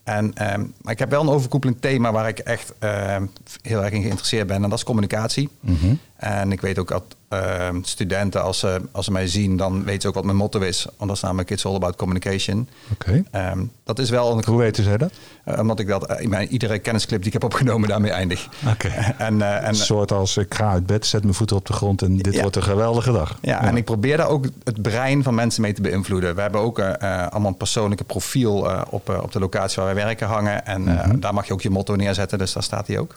En, 0.08 0.34
maar 0.82 0.94
ik 0.94 1.00
heb 1.00 1.10
wel 1.10 1.22
een 1.22 1.30
overkoepelend 1.30 1.82
thema 1.82 2.12
waar 2.12 2.28
ik 2.28 2.40
echt 2.40 2.74
heel 3.62 3.84
erg 3.84 3.94
in 3.94 4.02
geïnteresseerd 4.02 4.48
ben. 4.48 4.64
En 4.64 4.70
dat 4.70 4.78
is 4.78 4.84
communicatie. 4.84 5.50
Mm 5.60 5.78
-hmm. 5.80 6.00
En 6.16 6.52
ik 6.52 6.62
weet 6.62 6.80
ook 6.80 6.88
dat 6.88 7.16
uh, 7.34 7.70
studenten, 7.82 8.44
als 8.44 8.60
ze, 8.60 8.82
als 8.92 9.06
ze 9.06 9.12
mij 9.12 9.28
zien, 9.28 9.58
dan 9.58 9.84
weten 9.84 10.02
ze 10.02 10.08
ook 10.08 10.14
wat 10.14 10.24
mijn 10.24 10.38
motto 10.38 10.60
is. 10.60 10.84
Want 10.84 11.10
dat 11.10 11.18
is 11.18 11.22
namelijk 11.22 11.50
It's 11.50 11.66
all 11.66 11.76
about 11.76 11.96
communication. 11.96 12.70
Oké. 12.92 13.24
Okay. 13.32 13.52
Um, 13.52 13.72
dat 13.84 14.00
is 14.00 14.10
wel... 14.10 14.38
Een, 14.38 14.44
Hoe 14.46 14.58
weten 14.58 14.84
zij 14.84 14.98
dat? 14.98 15.12
Uh, 15.46 15.60
omdat 15.60 15.80
ik 15.80 15.88
dat, 15.88 16.10
uh, 16.22 16.28
mijn, 16.28 16.48
iedere 16.48 16.80
kennisclip 16.80 17.18
die 17.18 17.28
ik 17.28 17.34
heb 17.34 17.44
opgenomen 17.44 17.90
daarmee 17.90 18.12
eindig. 18.12 18.50
Oké. 18.68 18.88
Okay. 18.88 19.16
en, 19.28 19.36
uh, 19.36 19.56
en, 19.56 19.68
een 19.68 19.76
soort 19.76 20.12
als 20.12 20.38
ik 20.38 20.54
ga 20.54 20.70
uit 20.70 20.86
bed, 20.86 21.06
zet 21.06 21.22
mijn 21.22 21.34
voeten 21.34 21.56
op 21.56 21.66
de 21.66 21.74
grond 21.74 22.02
en 22.02 22.18
dit 22.18 22.34
ja. 22.34 22.42
wordt 22.42 22.56
een 22.56 22.64
geweldige 22.64 23.12
dag. 23.12 23.38
Ja, 23.42 23.52
ja, 23.52 23.68
en 23.68 23.78
ik 23.78 23.86
probeer 23.86 24.18
daar 24.18 24.30
ook 24.30 24.46
het 24.64 24.82
brein 24.82 25.24
van 25.24 25.36
mensen 25.36 25.62
mee 25.62 25.74
te 25.74 25.82
beïnvloeden. 25.82 26.36
We 26.36 26.42
hebben 26.42 26.62
ook 26.62 26.80
allemaal 26.80 27.52
een 27.52 27.58
persoonlijke 27.58 28.04
profiel 28.04 28.70
op, 28.90 29.20
op 29.22 29.32
de 29.32 29.40
locatie 29.40 29.84
waar 29.84 29.96
wij 29.96 30.04
werken 30.06 30.28
hangen. 30.28 30.66
En 30.66 30.86
Mhm. 30.88 31.10
-hmm. 31.10 31.20
daar 31.20 31.34
mag 31.34 31.48
je 31.48 31.54
ook 31.54 31.62
je 31.62 31.70
motto 31.70 31.96
neerzetten, 31.96 32.38
dus 32.38 32.54
daar 32.54 32.64
staat 32.64 32.88
hij 32.88 32.98
ook. 32.98 33.16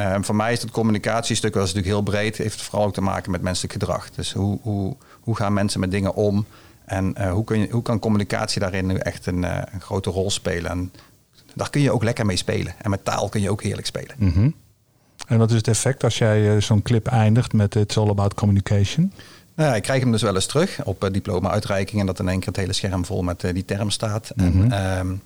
Um, 0.00 0.24
voor 0.24 0.34
mij 0.34 0.52
is 0.52 0.62
het 0.62 0.70
communicatiestuk 0.70 1.54
wel 1.54 1.62
natuurlijk 1.62 1.88
heel 1.88 2.02
breed. 2.02 2.36
heeft 2.36 2.62
vooral 2.62 2.86
ook 2.86 2.94
te 2.94 3.00
maken 3.00 3.30
met 3.30 3.42
menselijk 3.42 3.72
gedrag. 3.72 4.10
Dus 4.10 4.32
hoe, 4.32 4.58
hoe, 4.62 4.96
hoe 5.20 5.36
gaan 5.36 5.52
mensen 5.52 5.80
met 5.80 5.90
dingen 5.90 6.14
om? 6.14 6.46
En 6.84 7.14
uh, 7.18 7.32
hoe, 7.32 7.44
kun 7.44 7.58
je, 7.58 7.68
hoe 7.70 7.82
kan 7.82 7.98
communicatie 7.98 8.60
daarin 8.60 8.86
nu 8.86 8.94
echt 8.94 9.26
een, 9.26 9.42
uh, 9.42 9.58
een, 9.72 9.80
grote 9.80 10.10
rol 10.10 10.30
spelen? 10.30 10.70
En 10.70 10.92
daar 11.54 11.70
kun 11.70 11.80
je 11.80 11.92
ook 11.92 12.02
lekker 12.02 12.26
mee 12.26 12.36
spelen. 12.36 12.74
En 12.78 12.90
met 12.90 13.04
taal 13.04 13.28
kun 13.28 13.40
je 13.40 13.50
ook 13.50 13.62
heerlijk 13.62 13.86
spelen. 13.86 14.16
Mm 14.18 14.32
-hmm. 14.32 14.54
En 15.26 15.38
wat 15.38 15.50
is 15.50 15.56
het 15.56 15.68
effect 15.68 16.04
als 16.04 16.18
jij 16.18 16.54
uh, 16.54 16.60
zo'n 16.60 16.82
clip 16.82 17.06
eindigt 17.06 17.52
met 17.52 17.74
It's 17.74 17.96
all 17.96 18.08
about 18.08 18.34
communication? 18.34 19.12
Nou, 19.54 19.68
ja, 19.68 19.76
ik 19.76 19.82
krijg 19.82 20.02
hem 20.02 20.12
dus 20.12 20.22
wel 20.22 20.34
eens 20.34 20.46
terug 20.46 20.84
op 20.84 21.08
diploma-uitreiking. 21.12 22.00
En 22.00 22.06
dat 22.06 22.18
in 22.18 22.28
één 22.28 22.38
keer 22.38 22.48
het 22.48 22.56
hele 22.56 22.72
scherm 22.72 23.04
vol 23.04 23.22
met 23.22 23.40
die 23.40 23.64
term 23.64 23.90
staat. 23.90 24.32
Mm 24.36 24.52
-hmm. 24.52 24.72
En, 24.72 24.98
um, 24.98 25.22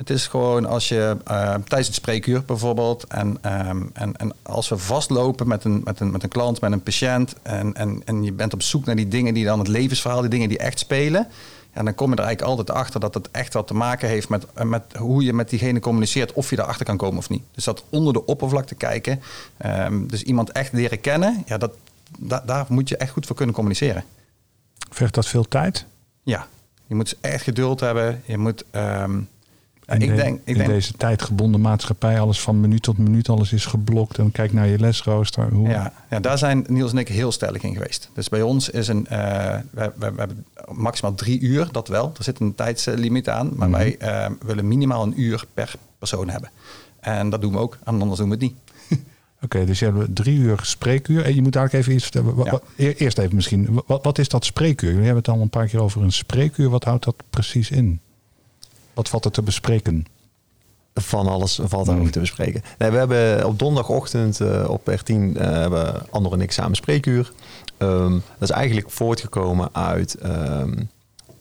het 0.00 0.10
is 0.10 0.26
gewoon 0.26 0.66
als 0.66 0.88
je 0.88 1.16
uh, 1.30 1.54
tijdens 1.54 1.86
het 1.86 1.94
spreekuur 1.94 2.42
bijvoorbeeld. 2.44 3.04
En, 3.04 3.28
um, 3.68 3.90
en, 3.92 4.16
en 4.16 4.32
als 4.42 4.68
we 4.68 4.78
vastlopen 4.78 5.48
met 5.48 5.64
een, 5.64 5.80
met 5.84 6.00
een, 6.00 6.10
met 6.10 6.22
een 6.22 6.28
klant, 6.28 6.60
met 6.60 6.72
een 6.72 6.82
patiënt. 6.82 7.34
En, 7.42 7.74
en, 7.74 8.02
en 8.04 8.22
je 8.22 8.32
bent 8.32 8.52
op 8.52 8.62
zoek 8.62 8.84
naar 8.84 8.96
die 8.96 9.08
dingen 9.08 9.34
die 9.34 9.44
dan 9.44 9.58
het 9.58 9.68
levensverhaal, 9.68 10.20
die 10.20 10.30
dingen 10.30 10.48
die 10.48 10.58
echt 10.58 10.78
spelen. 10.78 11.26
En 11.72 11.84
dan 11.84 11.94
kom 11.94 12.10
je 12.10 12.16
er 12.16 12.24
eigenlijk 12.24 12.58
altijd 12.58 12.78
achter 12.78 13.00
dat 13.00 13.14
het 13.14 13.30
echt 13.30 13.52
wat 13.52 13.66
te 13.66 13.74
maken 13.74 14.08
heeft 14.08 14.28
met, 14.28 14.64
met 14.64 14.82
hoe 14.98 15.24
je 15.24 15.32
met 15.32 15.50
diegene 15.50 15.80
communiceert. 15.80 16.32
Of 16.32 16.50
je 16.50 16.58
erachter 16.58 16.84
kan 16.84 16.96
komen 16.96 17.18
of 17.18 17.28
niet. 17.28 17.42
Dus 17.54 17.64
dat 17.64 17.84
onder 17.88 18.12
de 18.12 18.26
oppervlakte 18.26 18.74
kijken. 18.74 19.20
Um, 19.66 20.08
dus 20.08 20.22
iemand 20.22 20.52
echt 20.52 20.72
leren 20.72 21.00
kennen. 21.00 21.42
Ja, 21.46 21.58
dat, 21.58 21.72
da, 22.18 22.42
daar 22.46 22.66
moet 22.68 22.88
je 22.88 22.96
echt 22.96 23.12
goed 23.12 23.26
voor 23.26 23.36
kunnen 23.36 23.54
communiceren. 23.54 24.04
Vergt 24.90 25.14
dat 25.14 25.26
veel 25.26 25.48
tijd? 25.48 25.86
Ja, 26.22 26.46
je 26.86 26.94
moet 26.94 27.16
echt 27.20 27.42
geduld 27.42 27.80
hebben. 27.80 28.22
Je 28.24 28.38
moet. 28.38 28.64
Um, 28.72 29.28
in, 29.94 30.02
ik 30.02 30.08
de, 30.08 30.14
denk, 30.14 30.38
ik 30.38 30.46
in 30.46 30.54
denk, 30.54 30.68
deze 30.68 30.92
tijdgebonden 30.92 31.60
maatschappij, 31.60 32.20
alles 32.20 32.40
van 32.40 32.60
minuut 32.60 32.82
tot 32.82 32.98
minuut, 32.98 33.28
alles 33.28 33.52
is 33.52 33.66
geblokt. 33.66 34.18
En 34.18 34.32
kijk 34.32 34.52
naar 34.52 34.66
je 34.66 34.78
lesrooster. 34.78 35.48
Hoe... 35.52 35.68
Ja, 35.68 35.92
ja, 36.10 36.20
daar 36.20 36.38
zijn 36.38 36.64
Niels 36.68 36.92
en 36.92 36.98
ik 36.98 37.08
heel 37.08 37.32
stellig 37.32 37.62
in 37.62 37.72
geweest. 37.72 38.10
Dus 38.14 38.28
bij 38.28 38.42
ons 38.42 38.70
is 38.70 38.88
een, 38.88 39.06
uh, 39.12 39.18
we, 39.70 39.92
we, 39.96 40.12
we, 40.12 40.18
hebben 40.18 40.44
maximaal 40.72 41.14
drie 41.14 41.40
uur, 41.40 41.68
dat 41.72 41.88
wel. 41.88 42.12
Er 42.18 42.24
zit 42.24 42.40
een 42.40 42.54
tijdslimiet 42.54 43.28
aan, 43.28 43.50
maar 43.56 43.68
Mhm. 43.68 43.80
mm 43.80 43.86
-hmm. 43.86 43.98
wij 43.98 44.28
uh, 44.30 44.36
willen 44.46 44.68
minimaal 44.68 45.02
een 45.02 45.20
uur 45.20 45.44
per 45.54 45.74
persoon 45.98 46.28
hebben. 46.28 46.50
En 47.00 47.30
dat 47.30 47.40
doen 47.40 47.52
we 47.52 47.58
ook, 47.58 47.78
en 47.84 48.00
anders 48.00 48.18
doen 48.18 48.28
we 48.28 48.34
het 48.34 48.42
niet. 48.42 48.54
Oké, 48.90 49.04
okay, 49.44 49.64
dus 49.64 49.78
je 49.78 49.84
hebt 49.84 50.16
drie 50.16 50.38
uur 50.38 50.58
spreekuur. 50.62 51.24
En 51.24 51.34
je 51.34 51.42
moet 51.42 51.52
daar 51.52 51.72
even 51.72 51.92
iets 51.92 52.02
vertellen. 52.02 52.60
Ja. 52.76 52.92
Eerst 52.92 53.18
even 53.18 53.34
misschien, 53.34 53.82
wat, 53.86 54.04
wat 54.04 54.18
is 54.18 54.28
dat 54.28 54.44
spreekuur? 54.44 54.88
Jullie 54.88 55.04
hebben 55.04 55.22
het 55.22 55.34
al 55.34 55.40
een 55.40 55.50
paar 55.50 55.66
keer 55.66 55.80
over 55.80 56.02
een 56.02 56.12
spreekuur. 56.12 56.68
Wat 56.68 56.84
houdt 56.84 57.04
dat 57.04 57.14
precies 57.30 57.70
in? 57.70 58.00
Wat 59.00 59.08
valt 59.08 59.24
er 59.24 59.30
te 59.30 59.42
bespreken? 59.42 60.06
Van 60.94 61.26
alles 61.26 61.60
valt 61.62 61.88
er 61.88 61.98
over 61.98 62.12
te 62.12 62.20
bespreken. 62.20 62.62
Nee, 62.78 62.90
we 62.90 62.96
hebben 62.96 63.46
op 63.46 63.58
donderdagochtend 63.58 64.40
uh, 64.40 64.68
op 64.68 64.90
R10 64.90 65.14
uh, 65.14 65.32
hebben 65.40 66.10
Andor 66.10 66.32
en 66.32 66.40
ik 66.40 66.52
samen 66.52 66.76
spreekuur. 66.76 67.32
Um, 67.78 68.22
dat 68.38 68.48
is 68.48 68.54
eigenlijk 68.54 68.90
voortgekomen 68.90 69.68
uit 69.72 70.16
um, 70.24 70.88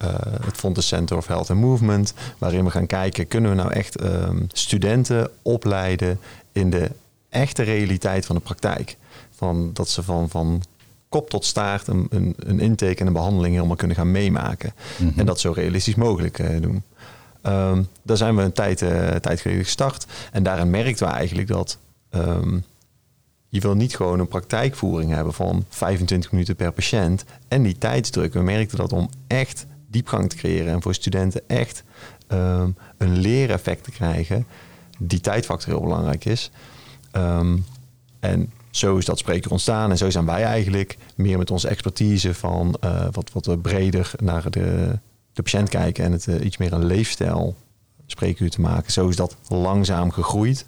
uh, 0.04 0.10
het 0.46 0.58
Fontes 0.58 0.88
Center 0.88 1.18
of 1.18 1.28
Health 1.28 1.50
and 1.50 1.60
Movement. 1.60 2.14
Waarin 2.38 2.64
we 2.64 2.72
gaan 2.72 2.88
kijken, 2.88 3.28
kunnen 3.28 3.50
we 3.50 3.56
nou 3.56 3.72
echt 3.72 4.02
um, 4.04 4.48
studenten 4.54 5.30
opleiden 5.42 6.20
in 6.52 6.70
de 6.70 6.92
echte 7.30 7.64
realiteit 7.64 8.26
van 8.26 8.36
de 8.36 8.42
praktijk. 8.42 8.98
Van, 9.36 9.70
dat 9.74 9.90
ze 9.90 10.04
van, 10.04 10.30
van 10.30 10.62
kop 11.10 11.30
tot 11.30 11.46
staart 11.46 11.88
een, 11.88 12.08
een, 12.10 12.36
een 12.38 12.60
intake 12.60 12.96
en 12.96 13.08
een 13.08 13.14
behandeling 13.14 13.54
helemaal 13.56 13.76
kunnen 13.76 13.98
gaan 13.98 14.12
meemaken. 14.12 14.74
Mhm. 14.76 15.04
Mm 15.04 15.10
-hmm. 15.10 15.20
En 15.20 15.26
dat 15.26 15.40
zo 15.40 15.52
realistisch 15.52 15.96
mogelijk 15.96 16.40
uh, 16.40 16.62
doen. 16.62 16.84
Um, 17.44 17.88
daar 18.02 18.18
zijn 18.18 18.36
we 18.36 18.42
een 18.42 18.52
tijd, 18.52 18.82
uh, 18.82 19.10
tijd 19.10 19.42
geleden 19.42 19.64
gestart. 19.64 20.06
En 20.32 20.44
daarin 20.44 20.70
merkten 20.70 21.08
we 21.08 21.14
eigenlijk 21.14 21.48
dat 21.48 21.78
um, 22.10 22.64
je 23.50 23.60
wil 23.60 23.76
niet 23.76 23.96
gewoon 23.96 24.20
een 24.20 24.28
praktijkvoering 24.28 25.12
hebben 25.12 25.34
van 25.34 25.66
25 25.70 26.32
minuten 26.32 26.56
per 26.56 26.72
patiënt 26.72 27.24
en 27.48 27.64
die 27.64 27.78
tijdsdruk. 27.78 28.34
We 28.34 28.42
merkten 28.42 28.78
dat 28.78 28.94
om 28.94 29.10
echt 29.28 29.66
diepgang 29.88 30.30
te 30.30 30.36
creëren 30.36 30.74
en 30.74 30.82
voor 30.82 30.94
studenten 30.94 31.42
echt 31.48 31.84
um, 32.28 32.76
een 32.98 33.18
leereffect 33.18 33.84
te 33.84 33.92
krijgen, 33.92 34.46
die 34.98 35.22
tijdfactor 35.22 35.70
heel 35.70 35.82
belangrijk 35.82 36.26
is. 36.26 36.52
en 38.20 38.52
zo 38.72 38.98
is 38.98 39.06
dat 39.06 39.18
spreker 39.18 39.52
ontstaan 39.52 39.90
en 39.90 39.98
zo 39.98 40.10
zijn 40.10 40.26
wij 40.26 40.44
eigenlijk 40.44 40.98
meer 41.16 41.38
met 41.38 41.52
onze 41.52 41.68
expertise 41.68 42.34
van 42.34 42.78
uh, 42.84 43.08
wat, 43.12 43.32
wat 43.32 43.62
breder 43.62 44.12
naar 44.18 44.52
de 44.52 45.00
de 45.40 45.52
patiënt 45.52 45.70
kijken 45.70 46.04
en 46.04 46.12
het 46.12 46.28
uh, 46.28 46.46
iets 46.46 46.58
meer 46.58 46.74
een 46.74 46.86
leefstijl 46.86 47.56
spreekuur 48.06 48.50
te 48.50 48.62
maken. 48.62 48.92
Zo 48.92 49.08
is 49.08 49.16
dat 49.16 49.36
langzaam 49.48 50.12
gegroeid. 50.12 50.66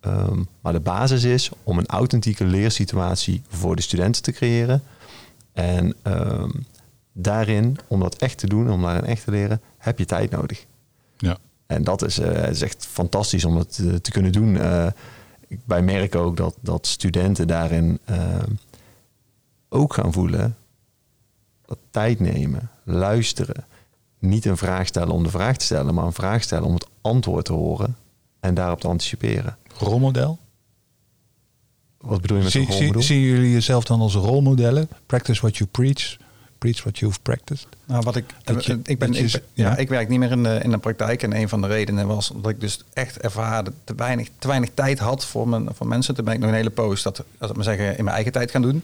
Um, 0.00 0.48
maar 0.60 0.72
de 0.72 0.80
basis 0.80 1.24
is 1.24 1.50
om 1.62 1.78
een 1.78 1.86
authentieke 1.86 2.44
leersituatie 2.44 3.42
voor 3.48 3.76
de 3.76 3.82
studenten 3.82 4.22
te 4.22 4.32
creëren. 4.32 4.82
En 5.52 5.94
um, 6.02 6.66
daarin, 7.12 7.78
om 7.86 8.00
dat 8.00 8.16
echt 8.16 8.38
te 8.38 8.46
doen, 8.46 8.70
om 8.70 8.82
daarin 8.82 9.04
echt 9.04 9.24
te 9.24 9.30
leren, 9.30 9.60
heb 9.78 9.98
je 9.98 10.04
tijd 10.04 10.30
nodig. 10.30 10.66
Ja. 11.16 11.38
En 11.66 11.84
dat 11.84 12.02
is, 12.02 12.18
uh, 12.18 12.48
is 12.48 12.62
echt 12.62 12.86
fantastisch 12.86 13.44
om 13.44 13.54
dat 13.54 13.74
te, 13.74 14.00
te 14.00 14.10
kunnen 14.10 14.32
doen. 14.32 14.54
Uh, 14.54 14.86
wij 15.64 15.82
merken 15.82 16.20
ook 16.20 16.36
dat, 16.36 16.54
dat 16.60 16.86
studenten 16.86 17.46
daarin 17.46 17.98
ook 19.68 19.94
gaan 19.94 20.12
voelen. 20.12 20.56
Dat 21.66 21.78
tijd 21.90 22.20
nemen, 22.20 22.70
luisteren, 22.84 23.64
niet 24.22 24.44
een 24.44 24.56
vraag 24.56 24.86
stellen 24.86 25.14
om 25.14 25.22
de 25.22 25.30
vraag 25.30 25.56
te 25.56 25.64
stellen, 25.64 25.94
maar 25.94 26.04
een 26.04 26.12
vraag 26.12 26.42
stellen 26.42 26.64
om 26.64 26.74
het 26.74 26.86
antwoord 27.00 27.44
te 27.44 27.52
horen 27.52 27.96
en 28.40 28.54
daarop 28.54 28.80
te 28.80 28.88
anticiperen. 28.88 29.56
Rolmodel? 29.78 30.38
Wat 32.00 32.20
bedoel 32.20 32.36
je 32.36 32.42
met 32.42 32.52
zie, 32.52 32.60
een 32.60 32.66
rolmodel? 32.72 33.02
Zie, 33.02 33.16
zien 33.16 33.26
jullie 33.34 33.50
jezelf 33.52 33.84
dan 33.84 34.00
als 34.00 34.14
rolmodellen? 34.14 34.88
Practice 35.06 35.40
what 35.40 35.56
you 35.56 35.68
preach, 35.70 36.16
preach 36.58 36.80
what 36.82 36.98
you've 36.98 37.20
practiced. 37.20 37.66
Nou, 37.84 38.02
wat 38.02 38.16
ik, 38.16 38.24
Dat 38.44 38.64
je- 38.64 38.80
ik, 38.84 38.98
ben, 38.98 39.08
dat 39.12 39.16
je- 39.18 39.24
ik, 39.24 39.32
ben- 39.32 39.42
ja, 39.54 39.70
ja. 39.70 39.76
ik 39.76 39.88
werk 39.88 40.08
niet 40.08 40.18
meer 40.18 40.30
in 40.30 40.42
de, 40.42 40.60
in 40.62 40.70
de 40.70 40.78
praktijk. 40.78 41.22
En 41.22 41.36
een 41.36 41.48
van 41.48 41.60
de 41.60 41.66
redenen 41.66 42.06
was 42.06 42.32
dat 42.34 42.48
ik 42.50 42.60
dus 42.60 42.84
echt 42.92 43.18
ervaarde 43.20 43.72
te 43.84 43.94
weinig, 43.94 44.28
te 44.38 44.48
weinig 44.48 44.70
tijd 44.74 44.98
had 44.98 45.24
voor, 45.24 45.48
mijn, 45.48 45.68
voor 45.74 45.86
mensen. 45.86 46.14
Toen 46.14 46.24
ben 46.24 46.34
ik 46.34 46.40
nog 46.40 46.48
een 46.48 46.54
hele 46.56 46.70
poos 46.70 47.02
dat, 47.02 47.24
als 47.38 47.50
ik 47.50 47.56
maar 47.56 47.64
zeggen, 47.64 47.86
in 47.98 48.04
mijn 48.04 48.14
eigen 48.16 48.32
tijd 48.32 48.50
gaan 48.50 48.62
doen. 48.62 48.82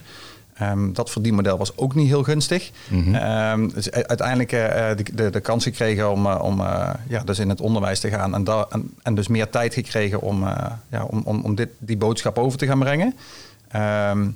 Ehm, 0.59 0.93
dat 0.93 1.11
verdienmodel 1.11 1.59
was 1.59 1.77
ook 1.77 1.95
niet 1.95 2.09
heel 2.09 2.23
gunstig. 2.23 2.71
Mhm. 2.89 3.15
Ehm, 3.15 3.69
dus 3.69 3.91
uiteindelijk 3.91 4.53
eh, 4.53 4.97
de, 4.97 5.05
de, 5.15 5.31
de 5.31 5.41
kans 5.41 5.65
gekregen 5.65 6.11
om, 6.11 6.27
eh, 6.27 6.43
om 6.43 6.61
ja, 7.09 7.23
dus 7.25 7.39
in 7.39 7.49
het 7.49 7.61
onderwijs 7.61 8.01
te 8.01 8.09
gaan. 8.09 8.35
En, 8.35 8.45
da- 8.45 8.67
en, 8.71 8.95
en 9.03 9.15
dus 9.15 9.29
meer 9.29 9.51
tijd 9.51 9.75
gekregen 9.75 10.21
om, 10.21 10.45
ja, 10.89 11.05
om, 11.05 11.23
om, 11.25 11.41
om 11.41 11.55
dit, 11.55 11.69
die 11.79 11.97
boodschap 11.97 12.39
over 12.39 12.59
te 12.59 12.67
gaan 12.67 12.79
brengen. 12.79 13.15
Ehm, 13.69 14.29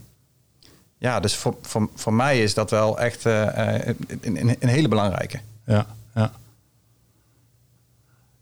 ja, 0.99 1.21
dus 1.21 1.37
voor, 1.37 1.57
voor, 1.63 1.89
voor 1.95 2.15
mij 2.15 2.43
is 2.43 2.55
dat 2.55 2.71
wel 2.71 2.99
echt 2.99 3.27
uh, 3.27 3.47
een, 3.55 3.97
een, 4.21 4.57
een, 4.61 4.69
hele 4.69 4.89
belangrijke. 4.89 5.41
Ja, 5.67 5.87
ja. 6.15 6.33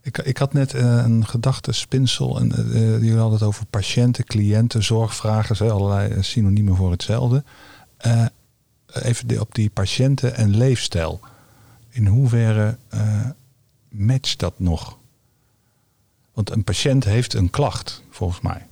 Ik, 0.01 0.17
ik 0.17 0.37
had 0.37 0.53
net 0.53 0.73
uh, 0.73 0.81
een 0.81 1.25
gedachtespinsel 1.25 2.39
en 2.39 2.51
uh, 2.57 2.73
jullie 2.91 3.15
hadden 3.15 3.39
het 3.39 3.47
over 3.47 3.65
patiënten, 3.65 4.23
cliënten, 4.23 4.83
zorgvragen, 4.83 5.65
hè, 5.65 5.71
allerlei 5.71 6.23
synoniemen 6.23 6.75
voor 6.75 6.91
hetzelfde. 6.91 7.43
Even 8.93 9.39
op 9.39 9.55
die 9.55 9.69
patiënten 9.69 10.35
en 10.35 10.57
leefstijl. 10.57 11.19
In 11.89 12.05
hoeverre 12.05 12.77
matcht 13.89 14.39
dat 14.39 14.59
nog? 14.59 14.97
Want 16.33 16.49
een 16.49 16.63
patiënt 16.63 17.03
heeft 17.03 17.33
een 17.33 17.49
klacht, 17.49 18.03
volgens 18.09 18.41
mij 18.41 18.67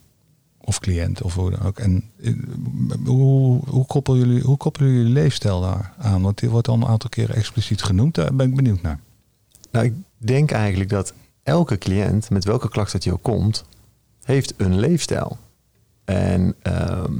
of 0.70 0.80
cliënt 0.80 1.22
of 1.22 1.34
hoe 1.36 1.52
dan 1.52 1.62
ook. 1.62 1.80
En 1.80 2.04
eh, 2.22 2.34
hoe, 3.06 3.86
koppelen 3.86 4.20
jullie, 4.20 4.42
hoe 4.42 4.58
koppelen 4.58 4.92
jullie 4.92 5.14
leefstijl 5.14 5.62
daar 5.62 5.94
aan? 5.98 6.22
Want 6.22 6.40
die 6.40 6.50
wordt 6.50 6.68
al 6.68 6.76
een 6.76 6.86
aantal 6.86 7.10
keren 7.10 7.36
expliciet 7.36 7.84
genoemd. 7.84 8.16
Daar 8.16 8.36
ben 8.36 8.50
ik 8.50 8.56
benieuwd 8.56 8.82
naar. 8.82 9.00
Nou, 9.72 9.86
ik 9.86 9.94
denk 10.18 10.52
eigenlijk 10.52 10.90
dat 10.90 11.14
elke 11.44 11.78
cliënt, 11.78 12.30
met 12.30 12.44
welke 12.44 12.70
klacht 12.70 12.92
dat 12.92 13.04
hij 13.04 13.14
ook 13.14 13.24
komt, 13.24 13.66
heeft 14.24 14.54
een 14.58 14.80
leefstijl. 14.80 15.38
En 16.06 16.56
ehm, 16.62 17.14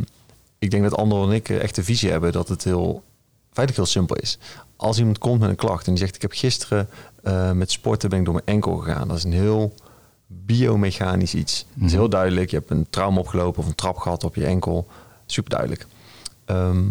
ik 0.60 0.72
denk 0.72 0.84
dat 0.84 0.96
Andor 0.96 1.28
en 1.28 1.36
ik 1.36 1.50
echt 1.50 1.76
de 1.76 1.84
visie 1.84 2.10
hebben 2.10 2.32
dat 2.32 2.48
het 2.48 2.64
heel, 2.64 3.04
feitelijk 3.52 3.76
heel 3.76 3.86
simpel 3.86 4.16
is. 4.16 4.38
Als 4.76 4.98
iemand 5.00 5.18
komt 5.18 5.40
met 5.40 5.50
een 5.50 5.56
klacht 5.56 5.88
en 5.88 5.94
die 5.94 6.02
zegt: 6.02 6.16
Ik 6.16 6.22
heb 6.22 6.32
gisteren 6.32 6.90
uh, 7.24 7.52
met 7.52 7.72
sporten 7.72 8.10
ben 8.10 8.20
ik 8.20 8.26
door 8.26 8.34
mijn 8.34 8.46
enkel 8.46 8.76
gegaan. 8.76 9.08
Dat 9.08 9.18
is 9.18 9.24
een 9.24 9.34
heel 9.34 9.74
biomechanisch 10.28 11.34
iets. 11.34 11.66
Het 11.74 11.84
is 11.86 11.92
heel 11.92 12.02
mhm. 12.02 12.12
duidelijk. 12.12 12.50
Je 12.50 12.58
hebt 12.58 12.72
een 12.72 12.88
trauma 12.90 13.20
opgelopen 13.20 13.62
of 13.62 13.68
een 13.68 13.76
trap 13.76 13.98
gehad 13.98 14.24
op 14.24 14.36
je 14.36 14.46
enkel. 14.46 14.88
Super 15.26 15.50
duidelijk. 15.50 15.86
Ehm, 16.46 16.88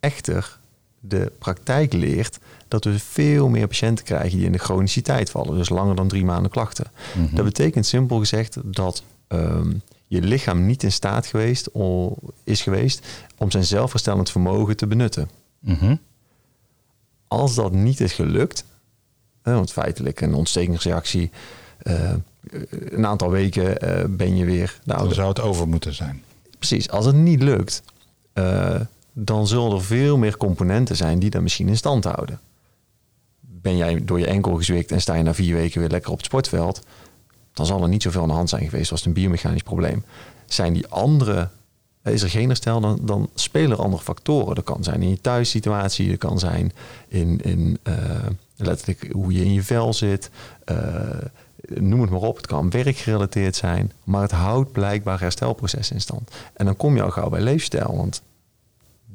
echter, 0.00 0.58
de 1.00 1.32
praktijk 1.38 1.92
leert 1.92 2.38
dat 2.68 2.84
we 2.84 2.98
veel 2.98 3.48
meer 3.48 3.66
patiënten 3.66 4.04
krijgen 4.04 4.36
die 4.36 4.46
in 4.46 4.52
de 4.52 4.58
chroniciteit 4.58 5.30
vallen. 5.30 5.56
Dus 5.56 5.68
langer 5.68 5.94
dan 5.96 6.08
drie 6.08 6.24
maanden 6.24 6.50
klachten. 6.50 6.86
Mhm. 7.14 7.34
Dat 7.34 7.44
betekent 7.44 7.86
simpel 7.86 8.18
gezegd 8.18 8.56
dat 8.64 9.02
ehm, 9.26 9.72
je 10.10 10.22
lichaam 10.22 10.66
niet 10.66 10.82
in 10.82 10.92
staat 10.92 11.26
geweest, 11.26 11.68
is 12.44 12.62
geweest 12.62 13.06
om 13.36 13.50
zijn 13.50 13.64
zelfherstellend 13.64 14.30
vermogen 14.30 14.76
te 14.76 14.86
benutten. 14.86 15.30
Mhm. 15.58 15.96
Als 17.28 17.54
dat 17.54 17.72
niet 17.72 18.00
is 18.00 18.12
gelukt, 18.12 18.64
want 19.42 19.72
feitelijk 19.72 20.20
een 20.20 20.34
ontstekingsreactie. 20.34 21.30
Uh, 21.82 22.12
een 22.70 23.06
aantal 23.06 23.30
weken 23.30 23.84
uh, 23.84 24.04
ben 24.16 24.36
je 24.36 24.44
weer. 24.44 24.80
Nou, 24.84 25.04
dan 25.04 25.14
zou 25.14 25.28
het 25.28 25.40
over 25.40 25.68
moeten 25.68 25.94
zijn. 25.94 26.22
Precies. 26.58 26.90
Als 26.90 27.06
het 27.06 27.16
niet 27.16 27.42
lukt, 27.42 27.82
uh, 28.34 28.80
dan 29.12 29.46
zullen 29.46 29.72
er 29.72 29.82
veel 29.82 30.16
meer 30.18 30.36
componenten 30.36 30.96
zijn 30.96 31.18
die 31.18 31.30
dat 31.30 31.42
misschien 31.42 31.68
in 31.68 31.76
stand 31.76 32.04
houden. 32.04 32.40
Ben 33.40 33.76
jij 33.76 34.04
door 34.04 34.18
je 34.18 34.26
enkel 34.26 34.56
gezwikt 34.56 34.92
en 34.92 35.00
sta 35.00 35.14
je 35.14 35.22
na 35.22 35.34
vier 35.34 35.54
weken 35.54 35.80
weer 35.80 35.90
lekker 35.90 36.10
op 36.10 36.16
het 36.16 36.26
sportveld, 36.26 36.82
dan 37.52 37.66
zal 37.66 37.82
er 37.82 37.88
niet 37.88 38.02
zoveel 38.02 38.22
aan 38.22 38.28
de 38.28 38.34
hand 38.34 38.48
zijn 38.48 38.68
geweest 38.68 38.90
als 38.90 39.04
een 39.04 39.12
biomechanisch 39.12 39.62
probleem. 39.62 40.04
Zijn 40.46 40.72
die 40.72 40.86
andere 40.88 41.48
is 42.04 42.22
er 42.22 42.30
geen 42.30 42.46
herstel, 42.46 42.80
dan, 42.80 42.98
dan 43.02 43.30
spelen 43.34 43.70
er 43.70 43.82
andere 43.82 44.02
factoren. 44.02 44.54
Dat 44.54 44.64
kan 44.64 44.84
zijn 44.84 45.02
in 45.02 45.08
je 45.08 45.20
thuissituatie, 45.20 46.08
dat 46.08 46.18
kan 46.18 46.38
zijn 46.38 46.72
in, 47.08 47.40
in 47.42 47.78
uh, 47.82 47.94
letterlijk 48.56 49.08
hoe 49.12 49.32
je 49.32 49.44
in 49.44 49.52
je 49.52 49.62
vel 49.62 49.94
zit. 49.94 50.30
Uh, 50.70 50.76
noem 51.68 52.00
het 52.00 52.10
maar 52.10 52.20
op. 52.20 52.36
Het 52.36 52.46
kan 52.46 52.70
werkgerelateerd 52.70 53.56
zijn. 53.56 53.92
Maar 54.04 54.22
het 54.22 54.30
houdt 54.30 54.72
blijkbaar 54.72 55.20
herstelprocessen 55.20 55.94
in 55.94 56.00
stand. 56.00 56.30
En 56.52 56.64
dan 56.64 56.76
kom 56.76 56.96
je 56.96 57.02
al 57.02 57.10
gauw 57.10 57.28
bij 57.28 57.40
leefstijl. 57.40 57.96
Want 57.96 58.22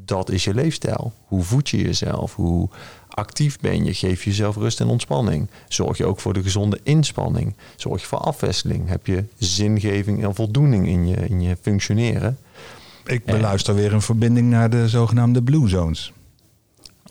dat 0.05 0.29
is 0.29 0.43
je 0.43 0.53
leefstijl. 0.53 1.13
Hoe 1.25 1.43
voed 1.43 1.69
je 1.69 1.77
jezelf? 1.77 2.35
Hoe 2.35 2.69
actief 3.09 3.59
ben 3.59 3.85
je? 3.85 3.93
Geef 3.93 4.23
je 4.23 4.29
jezelf 4.29 4.55
rust 4.55 4.79
en 4.79 4.87
ontspanning? 4.87 5.49
Zorg 5.67 5.97
je 5.97 6.05
ook 6.05 6.19
voor 6.19 6.33
de 6.33 6.43
gezonde 6.43 6.79
inspanning? 6.83 7.55
Zorg 7.75 8.01
je 8.01 8.07
voor 8.07 8.17
afwisseling? 8.17 8.89
Heb 8.89 9.07
je 9.07 9.23
zingeving 9.37 10.23
en 10.23 10.35
voldoening 10.35 10.87
in 10.87 11.07
je, 11.07 11.15
in 11.15 11.41
je 11.41 11.57
functioneren? 11.61 12.37
Ik 13.05 13.25
beluister 13.25 13.75
weer 13.75 13.93
een 13.93 14.01
verbinding 14.01 14.49
naar 14.49 14.69
de 14.69 14.89
zogenaamde 14.89 15.43
Blue 15.43 15.67
Zones. 15.67 16.13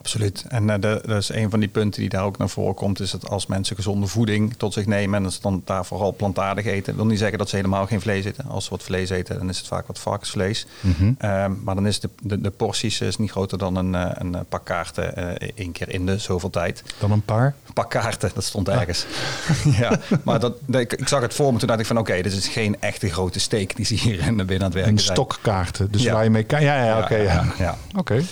Absoluut. 0.04 0.44
En 0.48 0.62
uh, 0.68 0.74
dat 0.80 1.08
is 1.08 1.28
een 1.28 1.50
van 1.50 1.60
die 1.60 1.68
punten 1.68 2.00
die 2.00 2.10
daar 2.10 2.24
ook 2.24 2.38
naar 2.38 2.48
voren 2.48 2.74
komt, 2.74 3.00
is 3.00 3.10
dat 3.10 3.28
als 3.28 3.46
mensen 3.46 3.76
gezonde 3.76 4.06
voeding 4.06 4.54
tot 4.56 4.72
zich 4.72 4.86
nemen 4.86 5.24
en 5.24 5.32
ze 5.32 5.40
dan 5.40 5.62
daar 5.64 5.84
vooral 5.84 6.14
plantaardig 6.14 6.64
eten, 6.64 6.96
wil 6.96 7.06
niet 7.06 7.18
zeggen 7.18 7.38
dat 7.38 7.48
ze 7.48 7.56
helemaal 7.56 7.86
geen 7.86 8.00
vlees 8.00 8.24
eten. 8.24 8.44
Als 8.48 8.64
ze 8.64 8.70
wat 8.70 8.82
vlees 8.82 9.10
eten, 9.10 9.38
dan 9.38 9.48
is 9.48 9.58
het 9.58 9.66
vaak 9.66 9.86
wat 9.86 9.98
varkensvlees. 9.98 10.66
Mm 10.80 11.16
maar 11.64 11.74
dan 11.74 11.86
is 11.86 12.00
de, 12.00 12.08
de, 12.22 12.40
de 12.40 12.50
porties 12.50 13.00
is 13.00 13.16
niet 13.16 13.30
groter 13.30 13.58
dan 13.58 13.76
een, 13.76 13.94
eh, 13.94 14.10
een 14.14 14.36
pak 14.48 14.64
kaarten 14.64 15.12
uh, 15.18 15.48
één 15.54 15.72
keer 15.72 15.88
in 15.88 16.06
de 16.06 16.18
zoveel 16.18 16.50
tijd. 16.50 16.82
Dan 16.98 17.10
een 17.10 17.22
paar? 17.22 17.54
Een 17.66 17.72
pak 17.72 17.90
kaarten, 17.90 18.30
dat 18.34 18.44
stond 18.44 18.68
ergens. 18.68 19.06
ja, 19.80 20.00
maar 20.22 20.40
dat, 20.40 20.54
ik, 20.66 20.92
ik, 20.92 21.08
zag 21.08 21.20
het 21.20 21.34
voor 21.34 21.52
me 21.52 21.58
toen 21.58 21.68
dacht 21.68 21.80
ik 21.80 21.86
van 21.86 21.98
oké, 21.98 22.22
dit 22.22 22.32
is 22.32 22.48
geen 22.48 22.80
echte 22.80 23.08
grote 23.08 23.40
steek 23.40 23.76
die 23.76 23.84
ze 23.84 23.94
hier 23.94 24.26
in 24.26 24.36
binnen 24.46 24.58
aan 24.58 24.64
het 24.64 24.74
werken 24.74 24.92
Een 24.92 24.98
stokkaarten, 24.98 25.90
dus 25.90 26.06
waar 26.06 26.24
je 26.24 26.30
mee 26.30 26.44
kan. 26.44 26.62
Ja, 26.62 26.84
ja, 26.84 26.98
oké. 26.98 27.16
ja, 27.16 27.44
ja. 27.58 27.76
Oké. 27.96 28.22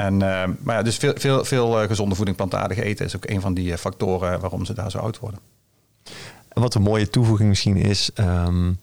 En, 0.00 0.14
uh, 0.14 0.44
maar 0.62 0.76
ja, 0.76 0.82
dus 0.82 0.96
veel, 0.96 1.12
veel, 1.16 1.44
veel 1.44 1.82
uh, 1.82 1.88
gezonde 1.88 2.14
voeding, 2.14 2.36
plantaardig 2.36 2.78
eten 2.78 3.06
is 3.06 3.16
ook 3.16 3.28
een 3.28 3.40
van 3.40 3.54
die 3.54 3.70
uh, 3.70 3.76
factoren 3.76 4.40
waarom 4.40 4.64
ze 4.64 4.74
daar 4.74 4.90
zo 4.90 4.98
oud 4.98 5.18
worden. 5.18 5.40
En 6.48 6.62
wat 6.62 6.74
een 6.74 6.82
mooie 6.82 7.10
toevoeging 7.10 7.48
misschien 7.48 7.76
is, 7.76 8.10
um, 8.14 8.78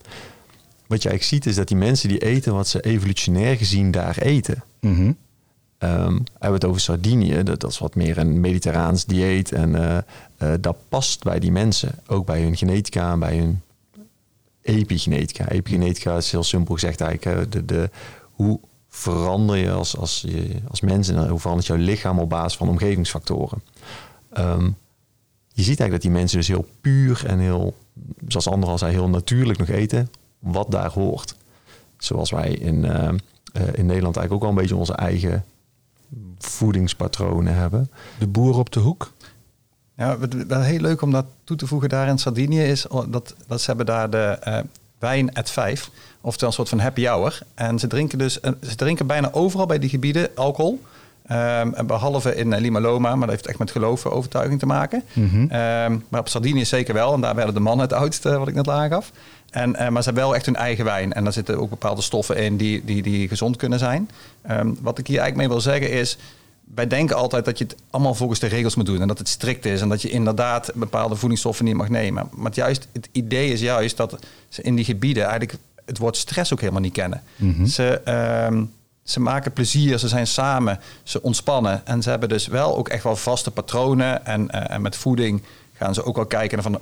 wat 0.88 1.02
je 1.02 1.10
eigenlijk 1.10 1.24
ziet 1.24 1.46
is 1.46 1.56
dat 1.56 1.68
die 1.68 1.78
mensen 1.78 2.10
die 2.10 2.18
eten 2.18 2.54
wat 2.54 2.68
ze 2.68 2.82
evolutionair 2.82 3.58
gezien 3.58 3.92
daar 3.92 4.18
eten. 4.18 4.64
Mm 4.82 4.96
-hmm. 4.96 5.18
um, 5.80 6.24
hebben 6.34 6.60
het 6.60 6.66
over 6.66 6.82
Sardinië, 6.82 7.44
dat, 7.44 7.60
dat, 7.60 7.72
is 7.72 7.78
wat 7.78 7.96
meer 7.96 8.18
een 8.18 8.40
mediterraans 8.40 9.06
dieet 9.06 9.52
en 9.52 10.04
dat 10.60 10.78
past 10.90 11.24
bij 11.24 11.40
die 11.40 11.52
mensen, 11.52 11.92
ook 12.08 12.26
bij 12.26 12.42
hun 12.42 12.58
genetica 12.58 13.12
en 13.12 13.20
bij 13.20 13.38
hun 13.38 13.62
epigenetica. 14.62 15.50
Epigenetica 15.50 16.18
is 16.18 16.32
heel 16.32 16.44
simpel 16.44 16.74
gezegd 16.74 17.02
eigenlijk 17.02 17.52
de, 17.52 17.66
de, 17.66 17.90
hoe 18.32 18.60
verander 18.90 19.56
je 19.56 19.72
als, 19.72 19.98
als, 19.98 20.22
je, 20.28 20.56
als 20.70 20.82
mens 20.82 21.08
en 21.08 21.28
hoe 21.28 21.40
verandert 21.40 21.68
jouw 21.68 21.78
lichaam 21.78 22.20
op 22.20 22.30
basis 22.30 22.58
van 22.58 22.70
omgevingsfactoren. 22.70 23.62
Um, 24.38 24.76
je 25.48 25.64
ziet 25.64 25.80
eigenlijk 25.80 25.92
dat 25.92 26.02
die 26.02 26.12
mensen 26.12 26.38
dus 26.38 26.48
heel 26.48 26.68
puur 26.82 27.26
en 27.26 27.40
heel, 27.40 27.76
zoals 28.28 28.48
anderen 28.48 28.72
al 28.72 28.78
zei, 28.78 28.92
heel 28.92 29.10
natuurlijk 29.10 29.60
nog 29.60 29.68
eten 29.68 30.10
wat 30.40 30.72
daar 30.72 30.92
hoort. 30.92 31.36
Zoals 31.98 32.32
wij 32.32 32.50
in, 32.50 32.84
uh, 32.84 33.10
in 33.74 33.86
Nederland 33.86 34.18
eigenlijk 34.18 34.34
ook 34.34 34.44
al 34.44 34.50
een 34.50 34.56
beetje 34.56 34.76
onze 34.76 34.94
eigen 34.94 35.46
voedingspatronen 36.38 37.56
hebben. 37.56 37.92
De 38.20 38.28
boer 38.28 38.58
op 38.58 38.72
de 38.72 38.80
hoek? 38.80 39.12
Ja, 39.96 40.18
wel 40.48 40.62
heel 40.62 40.80
leuk 40.80 41.02
om 41.02 41.12
dat 41.12 41.26
toe 41.44 41.58
te 41.58 41.68
voegen 41.68 41.90
daar 41.90 42.08
in 42.08 42.18
Sardinië 42.18 42.62
is 42.62 42.86
dat, 43.10 43.36
dat 43.48 43.62
ze 43.62 43.66
hebben 43.66 43.86
daar 43.86 44.10
de 44.10 44.40
uh, 44.48 44.60
wijn 45.00 45.34
at 45.34 45.50
5. 45.50 45.90
Oftewel 46.22 46.50
een 46.50 46.56
soort 46.56 46.70
van 46.70 46.80
happy 46.80 47.06
hour. 47.06 47.40
En 47.56 47.80
ze 47.80 47.88
drinken 47.88 48.18
dus 48.18 48.40
ze 48.62 48.76
drinken 48.76 49.08
bijna 49.08 49.32
overal 49.32 49.66
bij 49.66 49.80
die 49.80 49.90
gebieden 49.90 50.30
alcohol. 50.36 50.82
Um, 51.32 51.74
behalve 51.88 52.36
in 52.36 52.52
uh, 52.52 52.60
Lima 52.60 52.80
Loma, 52.80 53.10
maar 53.10 53.28
dat 53.28 53.36
heeft 53.36 53.48
echt 53.48 53.60
met 53.60 53.72
geloof 53.72 54.06
en 54.06 54.12
overtuiging 54.12 54.60
te 54.60 54.66
maken. 54.66 55.04
Mm 55.14 55.48
maar 56.10 56.20
op 56.20 56.30
Sardinië 56.30 56.66
zeker 56.66 56.94
wel. 56.94 57.14
En 57.14 57.22
daar 57.22 57.36
werden 57.36 57.54
de 57.54 57.60
mannen 57.60 57.86
het 57.86 57.96
oudste, 57.96 58.38
wat 58.38 58.48
ik 58.48 58.54
net 58.54 58.70
aangaf. 58.70 59.12
En, 59.50 59.70
uh, 59.70 59.88
maar 59.88 60.04
ze 60.04 60.10
hebben 60.10 60.24
wel 60.24 60.36
echt 60.36 60.46
hun 60.46 60.56
eigen 60.56 60.86
wijn. 60.86 61.14
En 61.14 61.24
daar 61.24 61.34
zitten 61.34 61.60
ook 61.60 61.70
bepaalde 61.70 62.02
stoffen 62.02 62.38
in 62.38 62.58
die, 62.58 62.86
die, 62.86 63.02
die 63.02 63.28
gezond 63.28 63.56
kunnen 63.56 63.80
zijn. 63.80 64.10
Um, 64.52 64.78
wat 64.82 64.98
ik 64.98 65.08
hier 65.08 65.20
eigenlijk 65.20 65.50
mee 65.50 65.58
wil 65.58 65.72
zeggen 65.72 65.92
is 65.92 66.18
wij 66.76 66.88
denken 66.88 67.16
altijd 67.16 67.46
dat 67.46 67.58
je 67.58 67.64
het 67.64 67.76
allemaal 67.90 68.14
volgens 68.14 68.40
de 68.40 68.48
regels 68.48 68.76
moet 68.76 68.86
doen 68.86 69.02
en 69.02 69.08
dat 69.08 69.18
het 69.18 69.30
strikt 69.30 69.66
is 69.66 69.82
en 69.82 69.90
dat 69.90 70.02
je 70.02 70.10
inderdaad 70.10 70.72
bepaalde 70.76 71.16
voedingsstoffen 71.16 71.66
niet 71.66 71.76
mag 71.76 71.90
nemen. 71.90 72.30
Maar 72.32 72.46
het, 72.46 72.56
juist, 72.56 72.88
het 72.94 73.10
idee 73.12 73.52
is 73.52 73.60
juist 73.60 73.98
dat 73.98 74.20
ze 74.50 74.62
in 74.62 74.76
die 74.76 74.86
gebieden 74.86 75.24
eigenlijk 75.24 75.58
het 75.86 75.98
woord 75.98 76.18
stress 76.18 76.54
ook 76.54 76.60
helemaal 76.60 76.82
niet 76.82 76.94
kennen. 76.94 77.24
Mhm. 77.36 77.66
Ze, 77.66 78.02
uh, 78.08 78.62
ze 79.04 79.20
maken 79.20 79.54
plezier, 79.54 79.98
ze 79.98 80.08
zijn 80.08 80.28
samen, 80.28 80.80
ze 81.04 81.22
ontspannen 81.22 81.86
en 81.86 82.04
ze 82.04 82.10
hebben 82.10 82.30
dus 82.30 82.48
wel 82.48 82.78
ook 82.78 82.90
echt 82.90 83.04
wel 83.04 83.16
vaste 83.16 83.52
patronen 83.52 84.26
en, 84.26 84.42
uh, 84.42 84.72
en 84.72 84.82
met 84.82 84.96
voeding 84.96 85.44
gaan 85.74 85.94
ze 85.94 86.04
ook 86.04 86.16
wel 86.16 86.26
kijken 86.26 86.64
van 86.64 86.80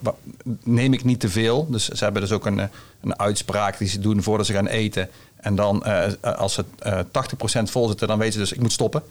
neem 0.63 0.93
ik 0.93 1.03
niet 1.03 1.19
te 1.19 1.29
veel. 1.29 1.67
Dus 1.69 1.87
ze 1.87 2.03
hebben 2.03 2.21
dus 2.21 2.31
ook 2.31 2.45
een, 2.45 2.69
een 3.01 3.19
uitspraak 3.19 3.77
die 3.77 3.87
ze 3.87 3.99
doen 3.99 4.23
voordat 4.23 4.45
ze 4.45 4.53
gaan 4.53 4.67
eten. 4.67 5.09
En 5.35 5.55
dan 5.55 5.83
uh, 5.85 6.05
als 6.21 6.53
ze 6.53 6.65
uh, 6.85 6.99
80% 7.59 7.63
vol 7.63 7.87
zitten, 7.87 8.07
dan 8.07 8.17
weten 8.17 8.33
ze 8.33 8.39
dus 8.39 8.53
ik 8.53 8.61
moet 8.61 8.71
stoppen. 8.71 9.03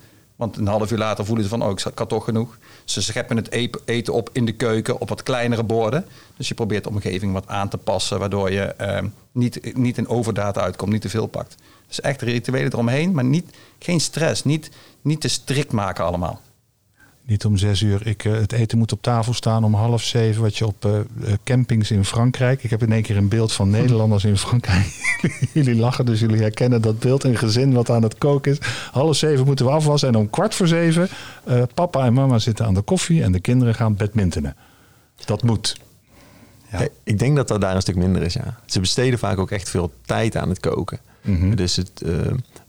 Want 0.45 0.57
een 0.57 0.67
half 0.67 0.91
uur 0.91 0.99
later 0.99 1.25
voelen 1.25 1.45
ze 1.45 1.51
van, 1.51 1.63
oh, 1.63 1.71
ik 1.71 1.99
had 1.99 2.09
toch 2.09 2.25
genoeg. 2.25 2.59
Ze 2.85 3.03
scheppen 3.03 3.37
het 3.37 3.51
eten 3.85 4.13
op 4.13 4.31
in 4.33 4.45
de 4.45 4.53
keuken 4.53 5.01
op 5.01 5.09
wat 5.09 5.23
kleinere 5.23 5.63
borden. 5.63 6.07
Dus 6.37 6.49
je 6.49 6.55
probeert 6.55 6.85
de 6.85 6.91
omgeving 6.91 7.33
wat 7.33 7.49
aan 7.49 7.69
te 7.69 7.79
passen, 7.79 8.19
waardoor 8.19 8.51
je 8.53 8.63
eh, 8.63 9.03
niet, 9.33 9.77
niet 9.77 9.99
in 9.99 10.09
overdaad 10.09 10.59
uitkomt, 10.59 10.93
niet 10.93 11.01
te 11.01 11.09
veel 11.09 11.27
pakt. 11.27 11.55
Dus 11.87 12.01
echt 12.01 12.23
rituelen 12.23 12.73
eromheen, 12.73 13.13
maar 13.13 13.25
niet, 13.25 13.57
geen 13.79 14.01
stress, 14.01 14.45
niet, 14.45 14.71
niet 15.03 15.21
te 15.21 15.29
strikt 15.29 15.73
maken 15.73 16.05
allemaal. 16.05 16.41
Niet 17.27 17.45
om 17.45 17.57
zes 17.57 17.81
uur. 17.81 18.07
Ik, 18.07 18.25
eh, 18.25 18.33
het 18.33 18.53
eten 18.53 18.79
moet 18.79 18.93
op 18.93 19.03
tafel 19.03 19.33
staan 19.33 19.65
om 19.65 19.75
half 19.75 20.03
zeven. 20.03 20.43
Wat 20.43 20.57
je 20.57 20.67
op 20.67 20.85
eh, 20.85 20.99
eh, 20.99 21.05
campings 21.45 21.91
in 21.91 22.05
Frankrijk. 22.05 22.65
Ik 22.65 22.71
heb 22.71 22.83
in 22.83 22.93
één 22.93 23.03
keer 23.03 23.17
een 23.17 23.29
beeld 23.29 23.53
van 23.53 23.71
Nederlanders 23.71 24.25
in 24.25 24.37
Frankrijk. 24.37 25.19
jullie 25.53 25.77
lachen, 25.77 26.07
dus 26.07 26.21
jullie 26.21 26.41
herkennen 26.41 26.83
dat 26.83 26.99
beeld. 26.99 27.25
Een 27.25 27.37
gezin 27.37 27.73
wat 27.73 27.91
aan 27.91 28.03
het 28.03 28.19
koken 28.19 28.53
is. 28.53 28.59
Half 28.91 29.17
zeven 29.17 29.47
moeten 29.47 29.67
we 29.67 29.73
afwassen. 29.73 30.09
En 30.09 30.17
om 30.17 30.31
kwart 30.31 30.55
voor 30.55 30.69
zeven. 30.69 31.09
papa 31.75 32.05
en 32.05 32.13
mama 32.13 32.39
zitten 32.39 32.67
aan 32.67 32.75
de 32.75 32.83
koffie. 32.83 33.23
En 33.23 33.33
de 33.33 33.41
kinderen 33.41 33.75
gaan 33.75 33.97
badmintonen. 33.97 34.57
Dat 35.25 35.43
moet. 35.43 35.77
Ja. 36.73 36.89
Ik 37.05 37.19
denk 37.19 37.37
dat 37.37 37.49
dat 37.49 37.61
daar 37.61 37.75
een 37.75 37.81
stuk 37.81 37.97
minder 37.97 38.23
is, 38.23 38.33
ja. 38.33 38.59
Ze 38.67 38.81
besteden 38.81 39.19
vaak 39.19 39.39
ook 39.39 39.51
echt 39.51 39.71
veel 39.71 39.93
tijd 40.05 40.37
aan 40.37 40.49
het 40.49 40.61
koken. 40.61 40.99
Mhm. 41.23 41.55
Dus 41.55 41.77
het, 41.77 42.03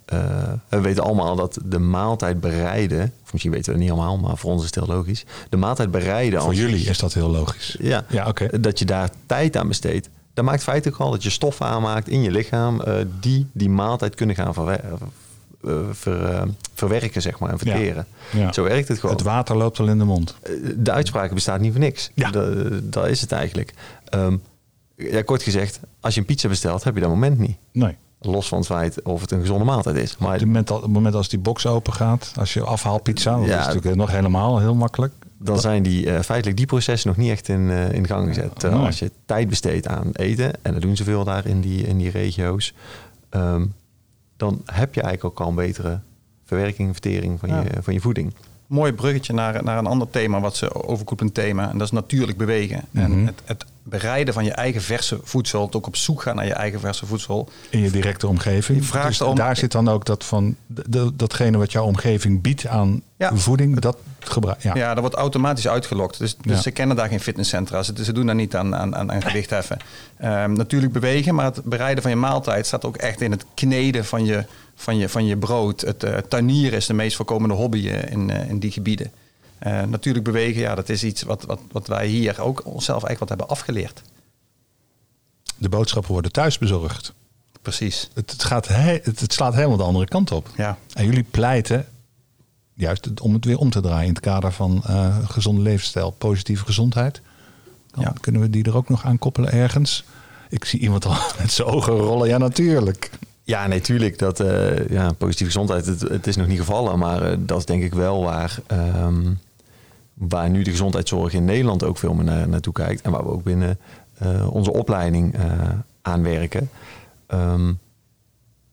eh, 0.05 0.51
we 0.69 0.81
weten 0.81 1.03
allemaal 1.03 1.35
dat 1.35 1.57
de 1.65 1.79
maaltijd 1.79 2.39
bereiden... 2.39 3.13
of 3.23 3.31
misschien 3.31 3.53
weten 3.53 3.65
we 3.73 3.79
het 3.79 3.87
niet 3.89 3.97
allemaal, 3.97 4.17
maar 4.17 4.37
voor 4.37 4.51
ons 4.51 4.59
is 4.63 4.65
het 4.75 4.85
heel 4.85 4.95
logisch. 4.95 5.25
De 5.49 5.57
maaltijd 5.57 5.91
bereiden... 5.91 6.39
Voor 6.39 6.49
als- 6.49 6.57
jullie 6.57 6.85
is 6.89 6.97
dat 6.99 7.13
heel 7.13 7.29
logisch. 7.29 7.75
Ja, 7.79 8.05
Ja, 8.09 8.27
oké. 8.27 8.59
dat 8.59 8.79
je 8.79 8.85
daar 8.85 9.09
tijd 9.25 9.57
aan 9.57 9.67
besteedt. 9.67 10.09
Dat 10.33 10.45
maakt 10.45 10.63
feitelijk 10.63 10.97
al 10.99 11.11
dat 11.11 11.23
je 11.23 11.29
stoffen 11.29 11.65
aanmaakt 11.65 12.07
in 12.09 12.21
je 12.21 12.31
lichaam... 12.31 12.81
eh, 12.81 12.93
die 13.19 13.47
die 13.51 13.69
maaltijd 13.69 14.15
kunnen 14.15 14.35
gaan 14.35 14.53
eh, 14.69 15.71
ver- 15.91 16.47
verwerken, 16.73 17.21
zeg 17.21 17.39
maar, 17.39 17.49
en 17.51 17.57
verteren. 17.57 18.05
Ja. 18.31 18.53
Zo 18.53 18.63
werkt 18.63 18.87
het 18.87 18.99
gewoon. 18.99 19.15
Het 19.15 19.25
water 19.25 19.57
loopt 19.57 19.79
al 19.79 19.87
in 19.87 19.97
de 19.97 20.03
mond. 20.03 20.35
De 20.77 20.91
uitspraak 20.91 21.33
bestaat 21.33 21.59
niet 21.59 21.71
voor 21.71 21.81
niks. 21.81 22.11
Ja. 22.13 22.31
Dat, 22.31 22.53
dat 22.83 23.07
is 23.07 23.21
het 23.21 23.31
eigenlijk. 23.31 23.73
Ehm, 24.09 24.37
ja, 24.95 25.21
kort 25.21 25.43
gezegd, 25.43 25.79
als 25.99 26.13
je 26.13 26.19
een 26.19 26.25
pizza 26.25 26.47
bestelt, 26.47 26.83
heb 26.83 26.95
je 26.95 27.01
dat 27.01 27.09
moment 27.09 27.39
niet. 27.39 27.57
Nee. 27.71 27.95
Los 28.25 28.47
van 28.47 28.57
het 28.57 28.67
feit 28.67 29.01
of 29.03 29.21
het 29.21 29.31
een 29.31 29.39
gezonde 29.39 29.63
maaltijd 29.65 29.95
is. 29.95 30.17
Maar 30.17 30.27
Op 30.33 30.33
het 30.39 30.45
moment, 30.45 30.69
al- 30.71 30.75
op 30.77 30.83
het 30.83 30.91
moment 30.91 31.15
als 31.15 31.29
die 31.29 31.39
box 31.39 31.65
open 31.65 31.93
gaat, 31.93 32.33
als 32.39 32.53
je 32.53 32.61
afhaalt 32.63 33.03
pizza, 33.03 33.37
dat 33.37 33.47
Ja. 33.47 33.59
is 33.59 33.65
natuurlijk 33.65 33.95
nog 33.95 34.11
helemaal 34.11 34.59
heel 34.59 34.75
makkelijk. 34.75 35.13
dan 35.37 35.59
zijn 35.59 35.83
die 35.83 36.11
eh, 36.11 36.19
feitelijk 36.21 36.57
die 36.57 36.65
processen 36.65 37.07
nog 37.09 37.17
niet 37.17 37.29
echt 37.31 37.47
in, 37.49 37.69
eh, 37.69 37.91
in 37.91 38.07
gang 38.07 38.27
gezet. 38.27 38.63
Als 38.63 38.99
je 38.99 39.11
tijd 39.25 39.49
besteedt 39.49 39.87
aan 39.87 40.09
eten, 40.11 40.53
en 40.61 40.73
dat 40.73 40.81
doen 40.81 40.95
ze 40.95 41.03
veel 41.03 41.23
daar 41.23 41.45
in 41.45 41.61
die, 41.61 41.83
in 41.87 41.97
die 41.97 42.09
regio's, 42.09 42.73
ehm, 43.29 43.65
dan 44.37 44.61
heb 44.65 44.93
je 44.95 45.01
eigenlijk 45.01 45.39
ook 45.39 45.45
al 45.45 45.49
een 45.49 45.55
betere 45.55 45.99
verwerking, 46.45 46.91
vertering 46.91 47.39
van, 47.39 47.49
Ja. 47.49 47.61
je, 47.61 47.69
van 47.81 47.93
je 47.93 47.99
voeding. 47.99 48.33
Mooi 48.67 48.93
bruggetje 48.93 49.33
naar, 49.33 49.63
naar 49.63 49.77
een 49.77 49.85
ander 49.85 50.09
thema, 50.09 50.39
wat 50.39 50.55
ze 50.55 50.87
overkoepelend 50.87 51.33
thema. 51.33 51.69
En 51.69 51.77
dat 51.77 51.87
is 51.87 51.91
natuurlijk 51.93 52.37
bewegen. 52.37 52.81
Mhm. 52.91 53.03
En 53.03 53.25
het, 53.25 53.41
het 53.45 53.65
bereiden 53.83 54.33
van 54.33 54.43
je 54.43 54.51
eigen 54.51 54.81
verse 54.81 55.19
voedsel, 55.23 55.65
het 55.65 55.75
ook 55.75 55.87
op 55.87 55.95
zoek 55.95 56.21
gaan 56.21 56.35
naar 56.35 56.45
je 56.45 56.53
eigen 56.53 56.79
verse 56.79 57.05
voedsel. 57.05 57.49
In 57.69 57.79
je 57.79 57.91
directe 57.91 58.27
omgeving. 58.27 58.77
Je 58.79 58.83
vraagt 58.83 59.07
Dus 59.07 59.21
om- 59.21 59.35
daar 59.35 59.57
zit 59.57 59.71
dan 59.71 59.87
ook 59.87 60.05
dat 60.05 60.23
van 60.23 60.55
de- 60.67 61.11
datgene 61.15 61.57
wat 61.57 61.71
jouw 61.71 61.83
omgeving 61.85 62.41
biedt 62.41 62.67
aan 62.67 63.01
Ja. 63.17 63.35
voeding, 63.35 63.79
dat 63.79 63.97
gebruik. 64.19 64.61
Ja. 64.63 64.75
Ja. 64.75 64.89
dat 64.93 64.99
wordt 64.99 65.15
automatisch 65.15 65.67
uitgelokt. 65.67 66.19
Dus, 66.19 66.35
dus 66.41 66.55
Ja. 66.55 66.61
ze 66.61 66.71
kennen 66.71 66.95
daar 66.95 67.07
geen 67.07 67.19
fitnesscentra. 67.19 67.83
Ze, 67.83 67.93
ze 68.03 68.13
doen 68.13 68.25
daar 68.25 68.35
niet 68.35 68.55
aan, 68.55 68.75
aan, 68.75 68.95
aan, 68.95 69.11
aan 69.11 69.21
gewichtheffen. 69.21 69.77
Ehm, 70.17 70.53
natuurlijk 70.53 70.93
bewegen, 70.93 71.35
maar 71.35 71.45
het 71.45 71.63
bereiden 71.63 72.01
van 72.01 72.11
je 72.11 72.17
maaltijd 72.17 72.65
staat 72.65 72.85
ook 72.85 72.97
echt 72.97 73.21
in 73.21 73.31
het 73.31 73.45
kneden 73.53 74.05
van 74.05 74.25
je, 74.25 74.45
van 74.75 74.97
je, 74.97 75.09
van 75.09 75.25
je 75.25 75.37
brood. 75.37 75.81
Het 75.81 76.29
tuinieren 76.29 76.77
is 76.77 76.85
de 76.85 76.93
meest 76.93 77.15
voorkomende 77.15 77.55
hobby 77.55 77.87
eh, 77.89 78.11
in, 78.11 78.29
eh, 78.29 78.49
in 78.49 78.59
die 78.59 78.71
gebieden. 78.71 79.11
Natuurlijk 79.87 80.25
bewegen, 80.25 80.61
ja, 80.61 80.75
dat 80.75 80.89
is 80.89 81.03
iets 81.03 81.21
wat, 81.21 81.43
wat, 81.43 81.59
wat 81.71 81.87
wij 81.87 82.07
hier 82.07 82.41
ook 82.41 82.65
onszelf 82.65 83.03
eigenlijk 83.03 83.19
wat 83.19 83.29
hebben 83.29 83.47
afgeleerd. 83.47 84.01
De 85.57 85.69
boodschappen 85.69 86.11
worden 86.11 86.31
thuis 86.31 86.57
bezorgd. 86.57 87.13
Precies. 87.61 88.09
Het, 88.13 88.31
het, 88.31 88.43
gaat 88.43 88.67
he- 88.67 88.99
het, 89.03 89.19
het 89.19 89.33
slaat 89.33 89.53
helemaal 89.53 89.77
de 89.77 89.83
andere 89.83 90.05
kant 90.07 90.31
op. 90.31 90.49
Ja. 90.57 90.77
En 90.93 91.05
jullie 91.05 91.23
pleiten 91.31 91.87
juist 92.73 93.21
om 93.21 93.33
het 93.33 93.45
weer 93.45 93.57
om 93.57 93.69
te 93.69 93.81
draaien 93.81 94.07
in 94.07 94.13
het 94.13 94.19
kader 94.19 94.51
van 94.51 94.83
gezonde 95.27 95.61
levensstijl, 95.61 96.11
positieve 96.11 96.65
gezondheid. 96.65 97.21
Dan 97.91 98.03
Ja. 98.03 98.13
kunnen 98.21 98.41
we 98.41 98.49
die 98.49 98.63
er 98.63 98.75
ook 98.75 98.89
nog 98.89 99.05
aan 99.05 99.19
koppelen 99.19 99.51
ergens. 99.51 100.03
Ik 100.49 100.65
zie 100.65 100.79
iemand 100.79 101.05
al 101.05 101.15
met 101.39 101.51
zijn 101.51 101.67
ogen 101.67 101.93
rollen. 101.93 102.27
Ja, 102.27 102.37
natuurlijk. 102.37 103.09
Ja, 103.45 103.67
nee, 103.67 103.81
tuurlijk. 103.81 104.19
Dat, 104.19 104.39
eh, 104.39 104.87
ja, 104.87 105.11
positieve 105.11 105.51
gezondheid, 105.51 105.85
het, 105.85 106.27
is 106.27 106.35
nog 106.35 106.47
niet 106.47 106.59
gevallen. 106.59 106.99
Maar 106.99 107.21
eh, 107.21 107.37
dat 107.39 107.57
is 107.57 107.65
denk 107.65 107.83
ik 107.83 107.93
wel 107.93 108.23
waar, 108.23 108.59
ehm, 108.67 109.33
waar 110.13 110.49
nu 110.49 110.63
de 110.63 110.69
gezondheidszorg 110.69 111.33
in 111.33 111.45
Nederland 111.45 111.83
ook 111.83 111.97
veel 111.97 112.13
meer 112.13 112.25
naar, 112.25 112.47
naartoe 112.47 112.73
kijkt. 112.73 113.01
En 113.01 113.11
waar 113.11 113.23
we 113.23 113.29
ook 113.29 113.43
binnen 113.43 113.79
eh, 114.17 114.53
onze 114.53 114.73
opleiding 114.73 115.35
aan 116.01 116.23
werken. 116.23 116.69
Ehm, 117.27 117.73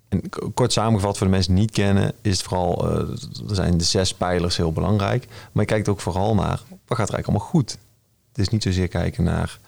en 0.08 0.22
kort 0.54 0.72
samengevat, 0.72 1.18
voor 1.18 1.26
de 1.26 1.32
mensen 1.32 1.52
die 1.52 1.60
niet 1.60 1.72
kennen, 1.72 2.12
is 2.20 2.38
het 2.38 2.46
vooral, 2.46 2.90
er 2.90 3.18
zijn 3.46 3.78
de 3.78 3.84
zes 3.84 4.14
pijlers 4.14 4.56
heel 4.56 4.72
belangrijk. 4.72 5.26
Maar 5.28 5.64
je 5.64 5.70
kijkt 5.70 5.88
ook 5.88 6.00
vooral 6.00 6.34
naar, 6.34 6.60
wat 6.68 6.98
gaat 6.98 7.08
er 7.08 7.14
eigenlijk 7.14 7.26
allemaal 7.26 7.46
goed? 7.46 7.70
Het 8.28 8.38
is 8.38 8.48
niet 8.48 8.62
zozeer 8.62 8.88
kijken 8.88 9.24
naar 9.24 9.58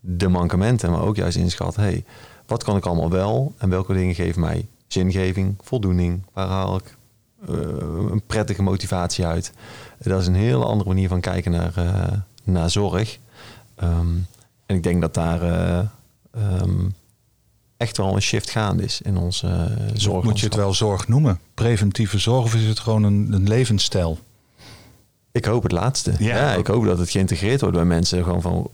de 0.00 0.28
mankementen, 0.28 0.90
maar 0.90 1.02
ook 1.02 1.16
juist 1.16 1.36
inschatten, 1.36 1.82
hey, 1.82 2.04
wat 2.48 2.64
kan 2.64 2.76
ik 2.76 2.86
allemaal 2.86 3.10
wel 3.10 3.54
en 3.58 3.68
welke 3.68 3.94
dingen 3.94 4.14
geven 4.14 4.40
mij 4.40 4.66
zingeving, 4.86 5.56
voldoening, 5.62 6.22
waar 6.32 6.46
haal 6.46 6.76
ik 6.76 6.96
eh, 7.48 7.54
een 8.10 8.22
prettige 8.26 8.62
motivatie 8.62 9.26
uit. 9.26 9.52
Dat 9.98 10.20
is 10.20 10.26
een 10.26 10.34
hele 10.34 10.64
andere 10.64 10.88
manier 10.88 11.08
van 11.08 11.20
kijken 11.20 11.50
naar, 11.50 11.72
eh, 11.76 12.18
naar 12.44 12.70
zorg. 12.70 13.18
Ehm, 13.74 14.16
en 14.66 14.76
ik 14.76 14.82
denk 14.82 15.00
dat 15.00 15.14
daar 15.14 15.42
eh, 15.42 15.78
ehm, 16.30 16.88
echt 17.76 17.96
wel 17.96 18.14
een 18.14 18.22
shift 18.22 18.50
gaande 18.50 18.82
is 18.82 19.00
in 19.00 19.16
onze 19.16 19.76
zorg. 19.94 20.24
Moet 20.24 20.40
je 20.40 20.46
het 20.46 20.54
wel 20.54 20.74
zorg 20.74 21.08
noemen? 21.08 21.40
Preventieve 21.54 22.18
zorg 22.18 22.44
of 22.44 22.54
is 22.54 22.66
het 22.66 22.78
gewoon 22.78 23.02
een, 23.02 23.32
een 23.32 23.48
levensstijl? 23.48 24.18
Ik 25.32 25.44
hoop 25.44 25.62
het 25.62 25.72
laatste. 25.72 26.12
Ja. 26.18 26.36
Ja, 26.36 26.54
ik 26.54 26.66
hoop 26.66 26.84
dat 26.84 26.98
het 26.98 27.10
geïntegreerd 27.10 27.60
wordt 27.60 27.76
bij 27.76 27.84
mensen. 27.84 28.22
Gewoon 28.22 28.42
van, 28.42 28.70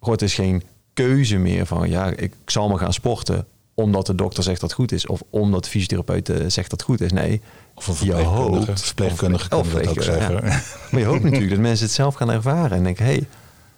goh, 0.00 0.12
het 0.12 0.22
is 0.22 0.34
geen 0.34 0.62
keuze 1.04 1.36
meer 1.36 1.66
van, 1.66 1.88
ja, 1.88 2.06
ik 2.06 2.32
zal 2.46 2.68
maar 2.68 2.78
gaan 2.78 2.92
sporten 2.92 3.46
omdat 3.74 4.06
de 4.06 4.14
dokter 4.14 4.42
zegt 4.42 4.60
dat 4.60 4.70
het 4.70 4.78
goed 4.78 4.92
is. 4.92 5.06
Of 5.06 5.22
omdat 5.30 5.64
de 5.64 5.70
fysiotherapeut 5.70 6.28
eh, 6.28 6.36
zegt 6.36 6.70
dat 6.70 6.80
het 6.80 6.82
goed 6.82 7.00
is. 7.00 7.12
Nee, 7.12 7.40
Of 7.74 7.86
een 7.86 7.92
je 7.92 7.98
verpleegkundige. 7.98 8.66
hoopt... 8.66 8.80
Verpleegkundige 8.80 9.48
we 9.62 9.82
dat 9.82 9.88
ook 9.88 10.02
zeggen. 10.02 10.34
ja. 10.34 10.62
Maar 10.90 11.00
je 11.00 11.06
hoopt 11.06 11.22
natuurlijk 11.22 11.50
dat 11.50 11.58
mensen 11.60 11.86
het 11.86 11.94
zelf 11.94 12.14
gaan 12.14 12.30
ervaren. 12.30 12.76
En 12.76 12.84
denken, 12.84 13.04
hé, 13.04 13.10
hey, 13.10 13.26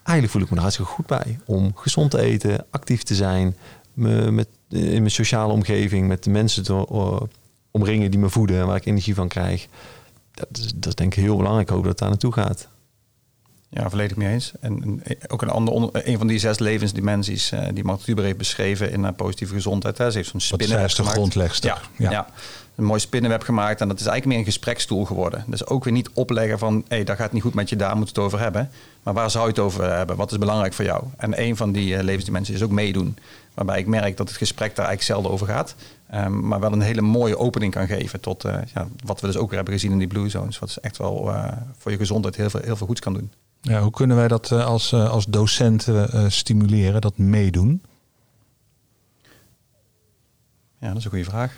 eigenlijk 0.02 0.30
voel 0.30 0.42
ik 0.42 0.50
me 0.50 0.56
er 0.56 0.62
hartstikke 0.62 0.92
goed 0.92 1.06
bij. 1.06 1.38
Om 1.44 1.72
gezond 1.74 2.10
te 2.10 2.20
eten, 2.20 2.66
actief 2.70 3.02
te 3.02 3.14
zijn. 3.14 3.56
Me, 3.92 4.30
met, 4.30 4.48
in 4.68 4.98
mijn 4.98 5.10
sociale 5.10 5.52
omgeving 5.52 6.08
met 6.08 6.24
de 6.24 6.30
mensen 6.30 6.62
te 6.62 6.86
eh, 6.90 7.20
omringen 7.70 8.10
die 8.10 8.20
me 8.20 8.28
voeden. 8.28 8.60
En 8.60 8.66
waar 8.66 8.76
ik 8.76 8.86
energie 8.86 9.14
van 9.14 9.28
krijg. 9.28 9.68
Dat 10.32 10.58
is, 10.58 10.72
dat 10.74 10.86
is 10.86 10.94
denk 10.94 11.14
ik 11.14 11.22
heel 11.22 11.36
belangrijk. 11.36 11.68
Ik 11.68 11.74
hoop 11.74 11.82
dat 11.82 11.90
het 11.90 12.00
daar 12.00 12.08
naartoe 12.08 12.32
gaat. 12.32 12.68
Ja, 13.72 13.90
volledig 13.90 14.16
mee 14.16 14.32
eens. 14.32 14.52
En, 14.60 15.00
en 15.04 15.16
ook 15.30 15.42
een, 15.42 15.48
ander, 15.48 15.88
een 15.92 16.18
van 16.18 16.26
die 16.26 16.38
zes 16.38 16.58
levensdimensies 16.58 17.52
eh, 17.52 17.66
die 17.74 17.84
Mark 17.84 18.00
Tuber 18.00 18.24
heeft 18.24 18.36
beschreven 18.36 18.92
in 18.92 19.00
uh, 19.00 19.08
positieve 19.16 19.54
gezondheid. 19.54 19.98
Hè. 19.98 20.10
Ze 20.10 20.16
heeft 20.16 20.30
zo'n 20.30 20.40
spinnenweb 20.40 20.86
is 20.86 20.90
de 20.90 20.96
gemaakt. 20.96 21.16
grondlegster. 21.16 21.68
Ja, 21.70 21.80
Ja. 21.96 22.10
ja. 22.10 22.26
een 22.74 22.84
mooi 22.84 23.00
spinnenweb 23.00 23.42
gemaakt. 23.42 23.80
En 23.80 23.88
dat 23.88 24.00
is 24.00 24.06
eigenlijk 24.06 24.26
meer 24.26 24.38
een 24.38 24.52
gesprekstoel 24.52 25.04
geworden. 25.04 25.44
Dus 25.46 25.66
ook 25.66 25.84
weer 25.84 25.92
niet 25.92 26.10
opleggen 26.12 26.58
van, 26.58 26.74
hé, 26.88 26.96
hey, 26.96 27.04
dat 27.04 27.16
gaat 27.16 27.32
niet 27.32 27.42
goed 27.42 27.54
met 27.54 27.68
je, 27.68 27.76
daar 27.76 27.96
moeten 27.96 28.14
we 28.14 28.20
het 28.20 28.30
over 28.30 28.44
hebben. 28.44 28.70
Maar 29.02 29.14
waar 29.14 29.30
zou 29.30 29.44
je 29.44 29.50
het 29.50 29.58
over 29.58 29.96
hebben? 29.96 30.16
Wat 30.16 30.32
is 30.32 30.38
belangrijk 30.38 30.72
voor 30.72 30.84
jou? 30.84 31.04
En 31.16 31.42
een 31.42 31.56
van 31.56 31.72
die 31.72 31.94
uh, 31.94 32.02
levensdimensies 32.02 32.54
is 32.54 32.62
ook 32.62 32.70
meedoen. 32.70 33.16
Waarbij 33.54 33.78
ik 33.78 33.86
merk 33.86 34.16
dat 34.16 34.28
het 34.28 34.38
gesprek 34.38 34.76
daar 34.76 34.86
eigenlijk 34.86 35.06
zelden 35.06 35.30
over 35.30 35.46
gaat. 35.46 35.74
Um, 36.14 36.46
maar 36.46 36.60
wel 36.60 36.72
een 36.72 36.80
hele 36.80 37.00
mooie 37.00 37.38
opening 37.38 37.72
kan 37.72 37.86
geven 37.86 38.20
tot 38.20 38.42
ja, 38.74 38.88
wat 39.04 39.20
we 39.20 39.26
dus 39.26 39.36
ook 39.36 39.46
weer 39.46 39.56
hebben 39.56 39.74
gezien 39.74 39.92
in 39.92 39.98
die 39.98 40.06
Blue 40.06 40.28
Zones. 40.28 40.58
Wat 40.58 40.68
is 40.68 40.78
echt 40.78 40.96
wel 40.98 41.34
voor 41.78 41.90
je 41.90 41.96
gezondheid 41.96 42.36
heel 42.36 42.50
veel, 42.50 42.60
heel 42.64 42.76
veel 42.76 42.86
goeds 42.86 43.00
kan 43.00 43.12
doen. 43.12 43.30
Ja, 43.60 43.80
hoe 43.80 43.90
kunnen 43.90 44.16
wij 44.16 44.28
dat 44.28 44.50
uh, 44.50 44.66
als, 44.66 44.92
uh, 44.92 45.10
als 45.10 45.26
docenten 45.26 46.10
uh, 46.14 46.24
stimuleren, 46.28 47.00
dat 47.00 47.18
meedoen? 47.18 47.82
Ja, 50.78 50.88
dat 50.88 50.96
is 50.96 51.04
een 51.04 51.10
goede 51.10 51.24
vraag. 51.24 51.52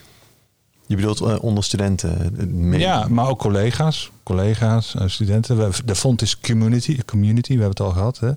Je 0.86 0.96
bedoelt 0.96 1.40
onder 1.40 1.64
studenten? 1.64 2.34
Mee? 2.68 2.80
Ja, 2.80 3.08
maar 3.08 3.28
ook 3.28 3.38
collega's, 3.38 4.10
collega's, 4.22 4.94
studenten. 5.06 5.72
De 5.84 5.94
font 5.94 6.22
is 6.22 6.40
community, 6.40 6.98
community, 7.04 7.54
we 7.54 7.62
hebben 7.62 7.68
het 7.68 7.80
al 7.80 7.92
gehad. 7.92 8.18
Hè? 8.18 8.32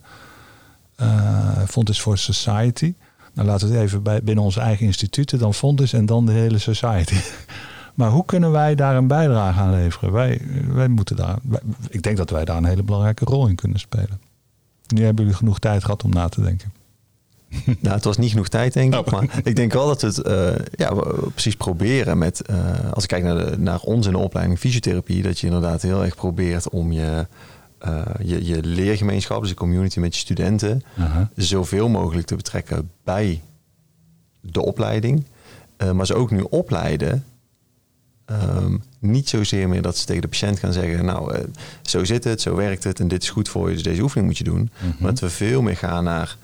Uh, 1.01 1.67
font 1.67 1.89
is 1.89 2.01
voor 2.01 2.17
society. 2.17 2.93
Nou, 3.33 3.47
laten 3.47 3.67
we 3.67 3.73
het 3.73 3.83
even 3.83 4.03
bij, 4.03 4.23
binnen 4.23 4.43
onze 4.43 4.59
eigen 4.59 4.85
instituten, 4.85 5.39
dan 5.39 5.53
font 5.53 5.81
is 5.81 5.93
en 5.93 6.05
dan 6.05 6.25
de 6.25 6.31
hele 6.31 6.57
society. 6.57 7.15
Maar 7.95 8.09
hoe 8.09 8.25
kunnen 8.25 8.51
wij 8.51 8.75
daar 8.75 8.95
een 8.95 9.07
bijdrage 9.07 9.59
aan 9.59 9.71
leveren? 9.71 10.11
Wij, 10.11 10.41
wij 10.67 10.87
moeten 10.87 11.15
daar, 11.15 11.37
wij, 11.43 11.59
ik 11.89 12.01
denk 12.01 12.17
dat 12.17 12.29
wij 12.29 12.45
daar 12.45 12.57
een 12.57 12.65
hele 12.65 12.83
belangrijke 12.83 13.25
rol 13.25 13.47
in 13.47 13.55
kunnen 13.55 13.79
spelen. 13.79 14.21
Nu 14.87 15.03
hebben 15.03 15.23
jullie 15.23 15.39
genoeg 15.39 15.59
tijd 15.59 15.83
gehad 15.83 16.03
om 16.03 16.09
na 16.09 16.29
te 16.29 16.41
denken. 16.41 16.73
Nou, 17.79 17.95
het 17.95 18.03
was 18.03 18.17
niet 18.17 18.29
genoeg 18.29 18.47
tijd, 18.47 18.73
denk 18.73 18.95
ik. 18.95 19.11
Maar 19.11 19.41
ik 19.43 19.55
denk 19.55 19.73
wel 19.73 19.87
dat 19.87 20.01
we 20.01 20.07
het 20.07 20.27
uh, 20.27 20.65
ja, 20.75 20.95
we 20.95 21.29
precies 21.31 21.55
proberen 21.55 22.17
met... 22.17 22.41
Uh, 22.49 22.91
als 22.91 23.03
ik 23.03 23.09
kijk 23.09 23.23
naar, 23.23 23.37
de, 23.37 23.57
naar 23.57 23.79
ons 23.79 24.05
in 24.05 24.11
de 24.11 24.17
opleiding 24.17 24.59
fysiotherapie... 24.59 25.21
dat 25.21 25.39
je 25.39 25.47
inderdaad 25.47 25.81
heel 25.81 26.03
erg 26.03 26.15
probeert 26.15 26.69
om 26.69 26.91
je, 26.91 27.27
uh, 27.87 28.01
je, 28.23 28.45
je 28.45 28.63
leergemeenschap... 28.63 29.41
dus 29.41 29.49
de 29.49 29.55
community 29.55 29.99
met 29.99 30.13
je 30.13 30.19
studenten... 30.19 30.83
-huh. 30.95 31.17
zoveel 31.35 31.89
mogelijk 31.89 32.27
te 32.27 32.35
betrekken 32.35 32.91
bij 33.03 33.41
de 34.41 34.61
opleiding. 34.61 35.25
maar 35.93 36.05
ze 36.05 36.15
ook 36.15 36.31
nu 36.31 36.45
opleiden 36.49 37.23
Ehm, 38.25 38.77
niet 38.99 39.29
zozeer 39.29 39.69
meer 39.69 39.81
dat 39.81 39.97
ze 39.97 40.05
tegen 40.05 40.21
de 40.21 40.27
patiënt 40.27 40.59
gaan 40.59 40.73
zeggen: 40.73 41.05
Nou, 41.05 41.33
eh, 41.33 41.43
zo 41.81 42.03
zit 42.03 42.23
het, 42.23 42.41
zo 42.41 42.55
werkt 42.55 42.83
het 42.83 42.99
en 42.99 43.07
dit 43.07 43.23
is 43.23 43.29
goed 43.29 43.49
voor 43.49 43.67
je, 43.67 43.73
dus 43.73 43.83
deze 43.83 44.01
oefening 44.01 44.27
moet 44.27 44.37
je 44.37 44.43
doen. 44.43 44.69
Maar 44.99 45.09
dat 45.11 45.19
we 45.19 45.29
veel 45.29 45.61
meer 45.61 45.77
gaan 45.77 46.03
naar 46.03 46.37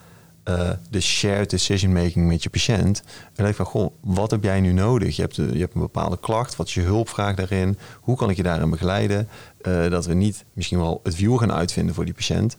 eh, 0.44 0.70
de 0.90 1.02
shared 1.02 1.50
decision 1.50 1.94
making 1.94 2.28
met 2.28 2.44
je 2.44 2.50
patiënt. 2.50 3.04
En 3.36 3.44
dan 3.44 3.54
van: 3.54 3.66
Goh, 3.66 3.94
wat 4.00 4.32
heb 4.32 4.44
jij 4.44 4.62
nu 4.62 4.72
nodig? 4.72 5.16
Je 5.16 5.22
hebt, 5.22 5.36
je 5.36 5.60
hebt 5.60 5.74
een 5.74 5.82
bepaalde 5.82 6.20
klacht, 6.20 6.56
wat 6.56 6.68
is 6.68 6.74
je 6.74 6.82
hulpvraag 6.82 7.36
daarin? 7.36 7.78
Hoe 8.00 8.16
kan 8.16 8.30
ik 8.30 8.36
je 8.36 8.44
daarin 8.44 8.70
begeleiden? 8.70 9.28
Eh, 9.62 9.90
dat 9.90 10.06
we 10.06 10.14
niet 10.14 10.46
misschien 10.54 10.80
wel 10.80 11.00
het 11.04 11.16
wiel 11.16 11.38
gaan 11.38 11.52
uitvinden 11.52 11.96
voor 11.96 12.06
die 12.06 12.14
patiënt, 12.14 12.58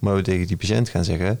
maar 0.00 0.14
we 0.14 0.22
tegen 0.22 0.46
die 0.46 0.56
patiënt 0.56 0.88
gaan 0.88 1.04
zeggen: 1.04 1.40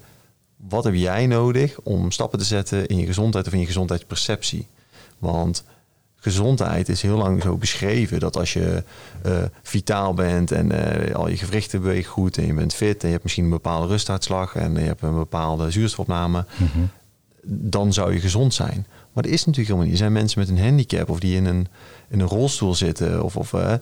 Wat 0.56 0.84
heb 0.84 0.94
jij 0.94 1.26
nodig 1.26 1.80
om 1.80 2.10
stappen 2.10 2.38
te 2.38 2.44
zetten 2.44 2.86
in 2.86 2.98
je 2.98 3.06
gezondheid 3.06 3.46
of 3.46 3.52
in 3.52 3.60
je 3.60 3.66
gezondheidsperceptie? 3.66 4.66
Want 5.18 5.64
gezondheid 6.24 6.88
is 6.88 7.02
heel 7.02 7.16
lang 7.16 7.42
zo 7.42 7.56
beschreven 7.56 8.20
dat 8.20 8.36
als 8.36 8.52
je 8.52 8.84
uh, 9.26 9.32
vitaal 9.62 10.14
bent 10.14 10.52
en 10.52 10.72
uh, 10.72 11.14
al 11.14 11.28
je 11.28 11.36
gewrichten 11.36 11.80
bewegen 11.80 12.10
goed 12.10 12.38
en 12.38 12.46
je 12.46 12.54
bent 12.54 12.74
fit 12.74 13.00
en 13.00 13.06
je 13.06 13.12
hebt 13.12 13.22
misschien 13.22 13.44
een 13.44 13.50
bepaalde 13.50 13.86
rustuitslag 13.86 14.56
en 14.56 14.74
je 14.74 14.80
hebt 14.80 15.02
een 15.02 15.14
bepaalde 15.14 15.70
zuurstofopname, 15.70 16.44
mm 16.56 16.68
-hmm. 16.72 16.88
dan 17.44 17.92
zou 17.92 18.12
je 18.12 18.20
gezond 18.20 18.54
zijn. 18.54 18.86
Maar 19.12 19.22
dat 19.22 19.32
is 19.32 19.44
natuurlijk 19.44 19.66
helemaal 19.66 19.84
niet. 19.84 19.92
Er 19.92 19.98
zijn 19.98 20.12
mensen 20.12 20.38
met 20.40 20.48
een 20.48 20.58
handicap 20.58 21.10
of 21.10 21.20
die 21.20 21.36
in 21.36 21.44
een, 21.44 21.66
in 22.08 22.20
een 22.20 22.26
rolstoel 22.26 22.74
zitten 22.74 23.22
of, 23.22 23.36
of 23.36 23.52
uh, 23.52 23.74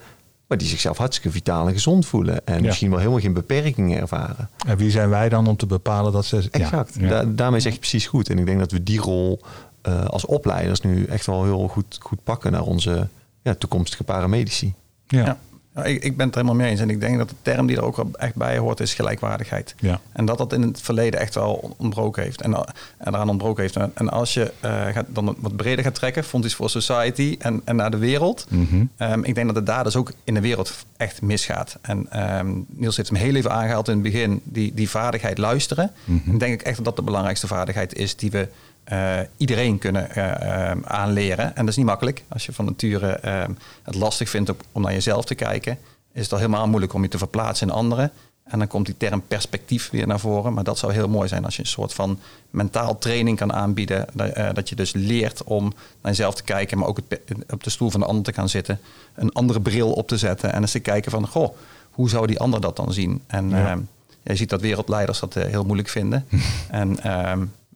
maar 0.46 0.58
die 0.58 0.70
zichzelf 0.70 0.98
hartstikke 0.98 1.30
vitaal 1.30 1.66
en 1.66 1.72
gezond 1.72 2.06
voelen 2.06 2.46
en 2.46 2.56
ja. 2.58 2.66
misschien 2.66 2.90
wel 2.90 2.98
helemaal 2.98 3.20
geen 3.20 3.32
beperkingen 3.32 4.00
ervaren. 4.00 4.48
En 4.66 4.76
wie 4.76 4.90
zijn 4.90 5.08
wij 5.08 5.28
dan 5.28 5.46
om 5.46 5.56
te 5.56 5.66
bepalen 5.66 6.12
dat 6.12 6.24
ze. 6.24 6.48
Exact. 6.50 6.96
Ja. 6.98 7.08
Da 7.08 7.24
daarmee 7.24 7.60
zeg 7.60 7.72
je 7.72 7.78
precies 7.78 8.06
goed. 8.06 8.28
En 8.28 8.38
ik 8.38 8.46
denk 8.46 8.58
dat 8.58 8.72
we 8.72 8.82
die 8.82 9.00
rol 9.00 9.40
uh, 9.88 10.04
als 10.04 10.26
opleiders 10.26 10.80
nu 10.80 11.04
echt 11.04 11.26
wel 11.26 11.44
heel 11.44 11.68
goed, 11.68 11.98
goed 12.00 12.24
pakken 12.24 12.52
naar 12.52 12.62
onze 12.62 13.08
ja, 13.42 13.54
toekomstige 13.54 14.04
paramedici. 14.04 14.74
Ja. 15.06 15.24
ja. 15.24 15.38
Ik, 15.74 16.04
ik 16.04 16.16
ben 16.16 16.26
het 16.26 16.36
er 16.36 16.42
helemaal 16.42 16.62
mee 16.62 16.70
eens. 16.70 16.80
En 16.80 16.90
ik 16.90 17.00
denk 17.00 17.18
dat 17.18 17.28
de 17.28 17.34
term 17.42 17.66
die 17.66 17.76
er 17.76 17.84
ook 17.84 18.04
echt 18.12 18.34
bij 18.34 18.58
hoort 18.58 18.80
is 18.80 18.94
gelijkwaardigheid. 18.94 19.74
Ja. 19.78 20.00
En 20.12 20.24
dat 20.24 20.38
dat 20.38 20.52
in 20.52 20.62
het 20.62 20.80
verleden 20.80 21.20
echt 21.20 21.34
wel 21.34 21.74
ontbroken 21.76 22.22
heeft. 22.22 22.40
En, 22.40 22.54
en 22.54 23.14
eraan 23.14 23.28
ontbroken 23.28 23.62
heeft. 23.62 23.76
En 23.94 24.10
als 24.10 24.34
je 24.34 24.52
uh, 24.64 24.86
gaat, 24.86 25.06
dan 25.08 25.36
wat 25.38 25.56
breder 25.56 25.84
gaat 25.84 25.94
trekken, 25.94 26.24
Fontis 26.24 26.54
for 26.54 26.70
Society 26.70 27.36
en, 27.38 27.62
en 27.64 27.76
naar 27.76 27.90
de 27.90 27.96
wereld. 27.96 28.46
Mm 28.48 28.66
-hmm. 28.70 28.90
um, 28.98 29.24
ik 29.24 29.34
denk 29.34 29.46
dat 29.46 29.56
het 29.56 29.66
daar 29.66 29.84
dus 29.84 29.96
ook 29.96 30.12
in 30.24 30.34
de 30.34 30.40
wereld 30.40 30.84
echt 30.96 31.22
misgaat. 31.22 31.78
En 31.80 32.28
um, 32.38 32.66
Niels 32.68 32.96
heeft 32.96 33.08
hem 33.08 33.18
heel 33.18 33.34
even 33.34 33.52
aangehaald 33.52 33.88
in 33.88 33.94
het 33.94 34.02
begin. 34.02 34.40
Die, 34.44 34.74
die 34.74 34.90
vaardigheid 34.90 35.38
luisteren. 35.38 35.90
Mhm. 36.04 36.12
Mm 36.12 36.22
-hmm. 36.24 36.32
En 36.32 36.38
denk 36.38 36.52
ik 36.52 36.62
echt 36.62 36.76
dat 36.76 36.84
dat 36.84 36.96
de 36.96 37.02
belangrijkste 37.02 37.46
vaardigheid 37.46 37.94
is 37.94 38.16
die 38.16 38.30
we 38.30 38.48
uh, 38.92 39.18
iedereen 39.36 39.78
kunnen 39.78 40.08
uh, 40.16 40.70
um, 40.70 40.82
aanleren. 40.84 41.46
En 41.46 41.60
dat 41.60 41.68
is 41.68 41.76
niet 41.76 41.86
makkelijk. 41.86 42.24
Als 42.28 42.46
je 42.46 42.52
van 42.52 42.64
nature 42.64 43.20
het 43.82 43.94
lastig 43.94 44.28
vindt 44.28 44.50
op, 44.50 44.62
om 44.72 44.82
naar 44.82 44.92
jezelf 44.92 45.24
te 45.24 45.34
kijken, 45.34 45.78
is 46.12 46.22
het 46.22 46.32
al 46.32 46.38
helemaal 46.38 46.68
moeilijk 46.68 46.92
om 46.92 47.02
je 47.02 47.08
te 47.08 47.18
verplaatsen 47.18 47.68
in 47.68 47.74
anderen. 47.74 48.12
En 48.44 48.58
dan 48.58 48.68
komt 48.68 48.86
die 48.86 48.96
term 48.96 49.22
perspectief 49.28 49.90
weer 49.90 50.06
naar 50.06 50.20
voren. 50.20 50.52
Maar 50.52 50.64
dat 50.64 50.78
zou 50.78 50.92
heel 50.92 51.08
mooi 51.08 51.28
zijn 51.28 51.44
als 51.44 51.56
je 51.56 51.62
een 51.62 51.68
soort 51.68 51.94
van 51.94 52.18
mentaal 52.50 52.98
training 52.98 53.36
kan 53.36 53.52
aanbieden. 53.52 54.06
Dat, 54.12 54.54
dat 54.54 54.68
je 54.68 54.74
dus 54.74 54.92
leert 54.92 55.44
om 55.44 55.64
naar 56.02 56.12
jezelf 56.12 56.34
te 56.34 56.42
kijken, 56.42 56.78
maar 56.78 56.88
ook 56.88 56.98
het, 57.08 57.20
op 57.50 57.64
de 57.64 57.70
stoel 57.70 57.90
van 57.90 58.00
de 58.00 58.06
ander 58.06 58.24
te 58.24 58.32
gaan 58.32 58.48
zitten. 58.48 58.80
Een 59.14 59.32
andere 59.32 59.60
bril 59.60 59.92
op 59.92 60.08
te 60.08 60.16
zetten 60.16 60.52
en 60.52 60.60
eens 60.60 60.70
te 60.70 60.80
kijken 60.80 61.10
van, 61.10 61.26
goh, 61.26 61.56
hoe 61.90 62.08
zou 62.08 62.26
die 62.26 62.38
ander 62.38 62.60
dat 62.60 62.76
dan 62.76 62.92
zien? 62.92 63.22
En 63.26 63.50
ja. 63.50 63.78
je 64.22 64.36
ziet 64.36 64.50
dat 64.50 64.60
wereldleiders 64.60 65.20
dat 65.20 65.34
heel 65.34 65.64
moeilijk 65.64 65.88
vinden. 65.88 66.26
en 66.70 66.98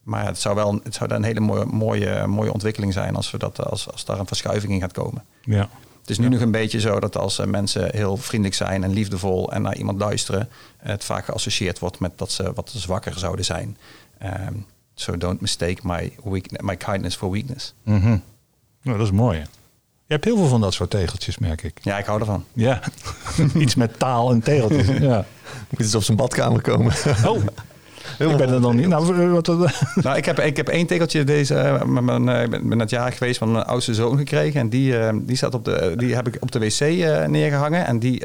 maar 0.06 0.26
het 0.26 0.40
zou 0.40 0.54
wel 0.54 0.80
het 0.82 0.94
zou 0.94 1.08
dan 1.08 1.18
een 1.18 1.24
hele 1.24 1.40
mooie, 1.40 1.64
mooie, 1.64 2.26
mooie 2.26 2.52
ontwikkeling 2.52 2.92
zijn 2.92 3.16
als, 3.16 3.30
we 3.30 3.38
dat, 3.38 3.64
als, 3.70 3.90
als 3.92 4.04
daar 4.04 4.18
een 4.18 4.26
verschuiving 4.26 4.72
in 4.72 4.80
gaat 4.80 4.92
komen. 4.92 5.24
Ja. 5.44 5.68
Het 6.00 6.10
is 6.10 6.18
nu 6.18 6.24
ja. 6.24 6.30
nog 6.30 6.40
een 6.40 6.50
beetje 6.50 6.80
zo 6.80 7.00
dat 7.00 7.16
als 7.16 7.40
mensen 7.46 7.88
heel 7.92 8.16
vriendelijk 8.16 8.56
zijn 8.56 8.84
en 8.84 8.92
liefdevol 8.92 9.52
en 9.52 9.62
naar 9.62 9.76
iemand 9.76 9.98
luisteren, 9.98 10.48
het 10.76 11.04
vaak 11.04 11.24
geassocieerd 11.24 11.78
wordt 11.78 11.98
met 11.98 12.18
dat 12.18 12.30
ze 12.30 12.52
wat 12.52 12.72
zwakker 12.74 13.18
zouden 13.18 13.44
zijn. 13.44 13.76
Um, 14.22 14.66
so 14.94 15.16
don't 15.16 15.40
mistake 15.40 15.76
my, 15.82 16.12
weak, 16.24 16.60
my 16.62 16.76
kindness 16.76 17.16
for 17.16 17.30
weakness. 17.30 17.74
Mm 17.82 18.00
-hmm. 18.00 18.22
nou, 18.82 18.98
dat 18.98 19.06
is 19.06 19.12
mooi. 19.12 19.38
Hè? 19.38 19.44
Je 20.06 20.12
hebt 20.12 20.24
heel 20.24 20.36
veel 20.36 20.48
van 20.48 20.60
dat 20.60 20.74
soort 20.74 20.90
tegeltjes, 20.90 21.38
merk 21.38 21.62
ik. 21.62 21.78
Ja, 21.82 21.98
ik 21.98 22.04
hou 22.04 22.20
ervan. 22.20 22.44
Ja, 22.52 22.80
iets 23.54 23.74
met 23.74 23.98
taal 23.98 24.30
en 24.30 24.40
tegeltjes. 24.40 24.86
ja. 24.98 25.24
Moet 25.68 25.80
eens 25.80 25.94
op 25.94 26.02
zijn 26.02 26.16
badkamer 26.16 26.60
komen. 26.60 26.94
Oh. 27.24 27.42
Heel 28.16 28.30
ik 28.30 28.36
ben 28.36 28.48
er 28.48 28.60
dan 28.60 28.76
niet. 28.76 28.86
Nou, 28.86 29.30
wat, 29.30 29.46
nou, 30.04 30.16
ik, 30.16 30.24
heb, 30.24 30.40
ik 30.40 30.56
heb 30.56 30.68
één 30.68 30.86
tegeltje 30.86 31.24
deze. 31.24 31.80
Mijn, 31.86 32.28
uh, 32.28 32.42
ik 32.42 32.68
ben 32.68 32.78
het 32.78 32.90
jaar 32.90 33.12
geweest 33.12 33.38
van 33.38 33.52
mijn 33.52 33.64
oudste 33.64 33.94
zoon 33.94 34.16
gekregen. 34.16 34.60
En 34.60 34.68
die, 34.68 34.92
uh, 34.92 35.08
die, 35.14 35.36
staat 35.36 35.54
op 35.54 35.64
de, 35.64 35.94
die 35.96 36.14
heb 36.14 36.26
ik 36.26 36.36
op 36.40 36.52
de 36.52 36.58
wc 36.58 36.80
neergehangen. 37.28 37.86
En 37.86 37.98
die, 37.98 38.22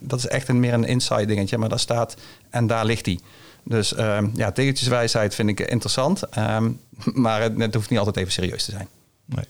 dat 0.00 0.18
is 0.18 0.26
echt 0.26 0.48
een, 0.48 0.60
meer 0.60 0.72
een 0.72 0.84
inside 0.84 1.26
dingetje. 1.26 1.58
Maar 1.58 1.68
daar 1.68 1.78
staat. 1.78 2.16
En 2.50 2.66
daar 2.66 2.84
ligt 2.84 3.06
hij. 3.06 3.18
Dus 3.64 3.94
ehm, 3.94 4.28
ja, 4.34 4.52
tegeltjeswijsheid 4.52 5.34
vind 5.34 5.48
ik 5.48 5.60
interessant. 5.60 6.22
Um, 6.38 6.80
maar 7.24 7.42
het, 7.42 7.52
het, 7.58 7.74
hoeft 7.74 7.90
niet 7.90 7.98
altijd 7.98 8.16
even 8.16 8.32
serieus 8.32 8.64
te 8.64 8.70
zijn. 8.70 8.88
Nee. 9.24 9.44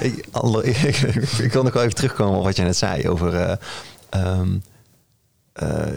Ik, 0.00 0.26
ik, 0.62 0.96
ik 1.46 1.52
wil 1.52 1.62
nog 1.62 1.72
wel 1.72 1.82
even 1.82 1.94
terugkomen 1.94 2.38
op 2.38 2.44
wat 2.44 2.56
je 2.56 2.62
net 2.62 2.76
zei 2.76 3.08
over. 3.08 3.58
Um, 4.10 4.52
uh, 4.54 4.71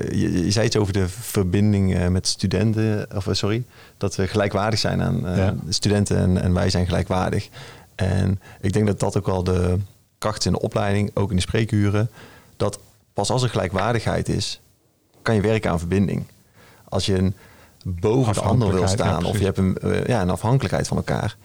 je, 0.09 0.43
je, 0.43 0.51
zei 0.51 0.65
iets 0.65 0.77
over 0.77 0.93
de 0.93 1.07
verbinding 1.07 1.95
uh, 1.95 2.07
met 2.07 2.27
studenten, 2.27 3.07
of 3.15 3.25
uh, 3.25 3.33
sorry, 3.33 3.63
dat 3.97 4.15
we 4.15 4.27
gelijkwaardig 4.27 4.79
zijn 4.79 5.01
aan 5.01 5.21
ja. 5.35 5.55
studenten 5.69 6.17
en, 6.17 6.41
en, 6.41 6.53
wij 6.53 6.69
zijn 6.69 6.85
gelijkwaardig. 6.85 7.49
En 7.95 8.41
ik 8.61 8.73
denk 8.73 8.87
dat 8.87 8.99
dat 8.99 9.17
ook 9.17 9.25
wel 9.25 9.43
de 9.43 9.77
kracht 10.17 10.39
is 10.39 10.45
in 10.45 10.51
de 10.51 10.61
opleiding, 10.61 11.11
ook 11.13 11.29
in 11.29 11.35
de 11.35 11.41
spreekuren, 11.41 12.09
dat 12.57 12.79
pas 13.13 13.29
als 13.29 13.43
er 13.43 13.49
gelijkwaardigheid 13.49 14.29
is, 14.29 14.61
kan 15.21 15.35
je 15.35 15.41
werken 15.41 15.71
aan 15.71 15.79
verbinding. 15.79 16.25
Als 16.83 17.05
je 17.05 17.17
een 17.17 17.33
boven 17.83 18.33
de 18.33 18.41
ander 18.41 18.73
wil 18.73 18.87
staan 18.87 19.23
ja, 19.23 19.29
of 19.29 19.37
je 19.37 19.45
hebt 19.45 19.57
een, 19.57 19.77
ja, 20.05 20.21
een 20.21 20.29
afhankelijkheid 20.29 20.87
van 20.87 20.97
elkaar, 20.97 21.37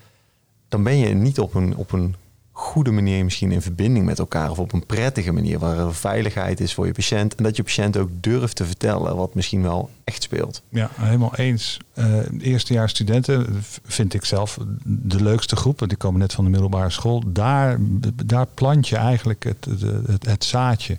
dan 0.68 0.82
ben 0.82 0.98
je 0.98 1.14
niet 1.14 1.38
op 1.38 1.54
een, 1.54 1.76
op 1.76 1.92
een 1.92 2.14
goede 2.52 2.90
manier 2.90 3.24
misschien 3.24 3.52
in 3.52 3.62
verbinding 3.62 4.04
met 4.04 4.18
elkaar 4.18 4.50
of 4.50 4.58
op 4.58 4.72
een 4.72 4.86
prettige 4.86 5.32
manier 5.32 5.58
waar 5.58 5.78
er 5.78 5.94
veiligheid 5.94 6.60
is 6.60 6.74
voor 6.74 6.86
je 6.86 6.92
patiënt 6.92 7.34
en 7.34 7.44
dat 7.44 7.56
je 7.56 7.62
patiënt 7.62 7.96
ook 7.96 8.10
durft 8.12 8.56
te 8.56 8.64
vertellen 8.64 9.16
wat 9.16 9.34
misschien 9.34 9.62
wel 9.62 9.90
echt 10.04 10.22
speelt. 10.22 10.62
Ja, 10.68 10.90
helemaal 10.94 11.34
eens. 11.36 11.78
Uh, 11.94 12.06
eerstejaars 12.38 12.90
studenten 12.90 13.62
vind 13.84 14.14
ik 14.14 14.24
zelf 14.24 14.58
de 14.84 15.22
leukste 15.22 15.56
groep, 15.56 15.78
want 15.78 15.90
die 15.90 16.00
komen 16.00 16.20
net 16.20 16.32
van 16.32 16.44
de 16.44 16.50
middelbare 16.50 16.90
school. 16.90 17.22
Daar, 17.26 17.78
daar 18.26 18.46
plant 18.54 18.88
je 18.88 18.96
eigenlijk 18.96 19.44
het, 19.44 19.66
het, 20.06 20.26
het 20.26 20.44
zaadje. 20.44 20.98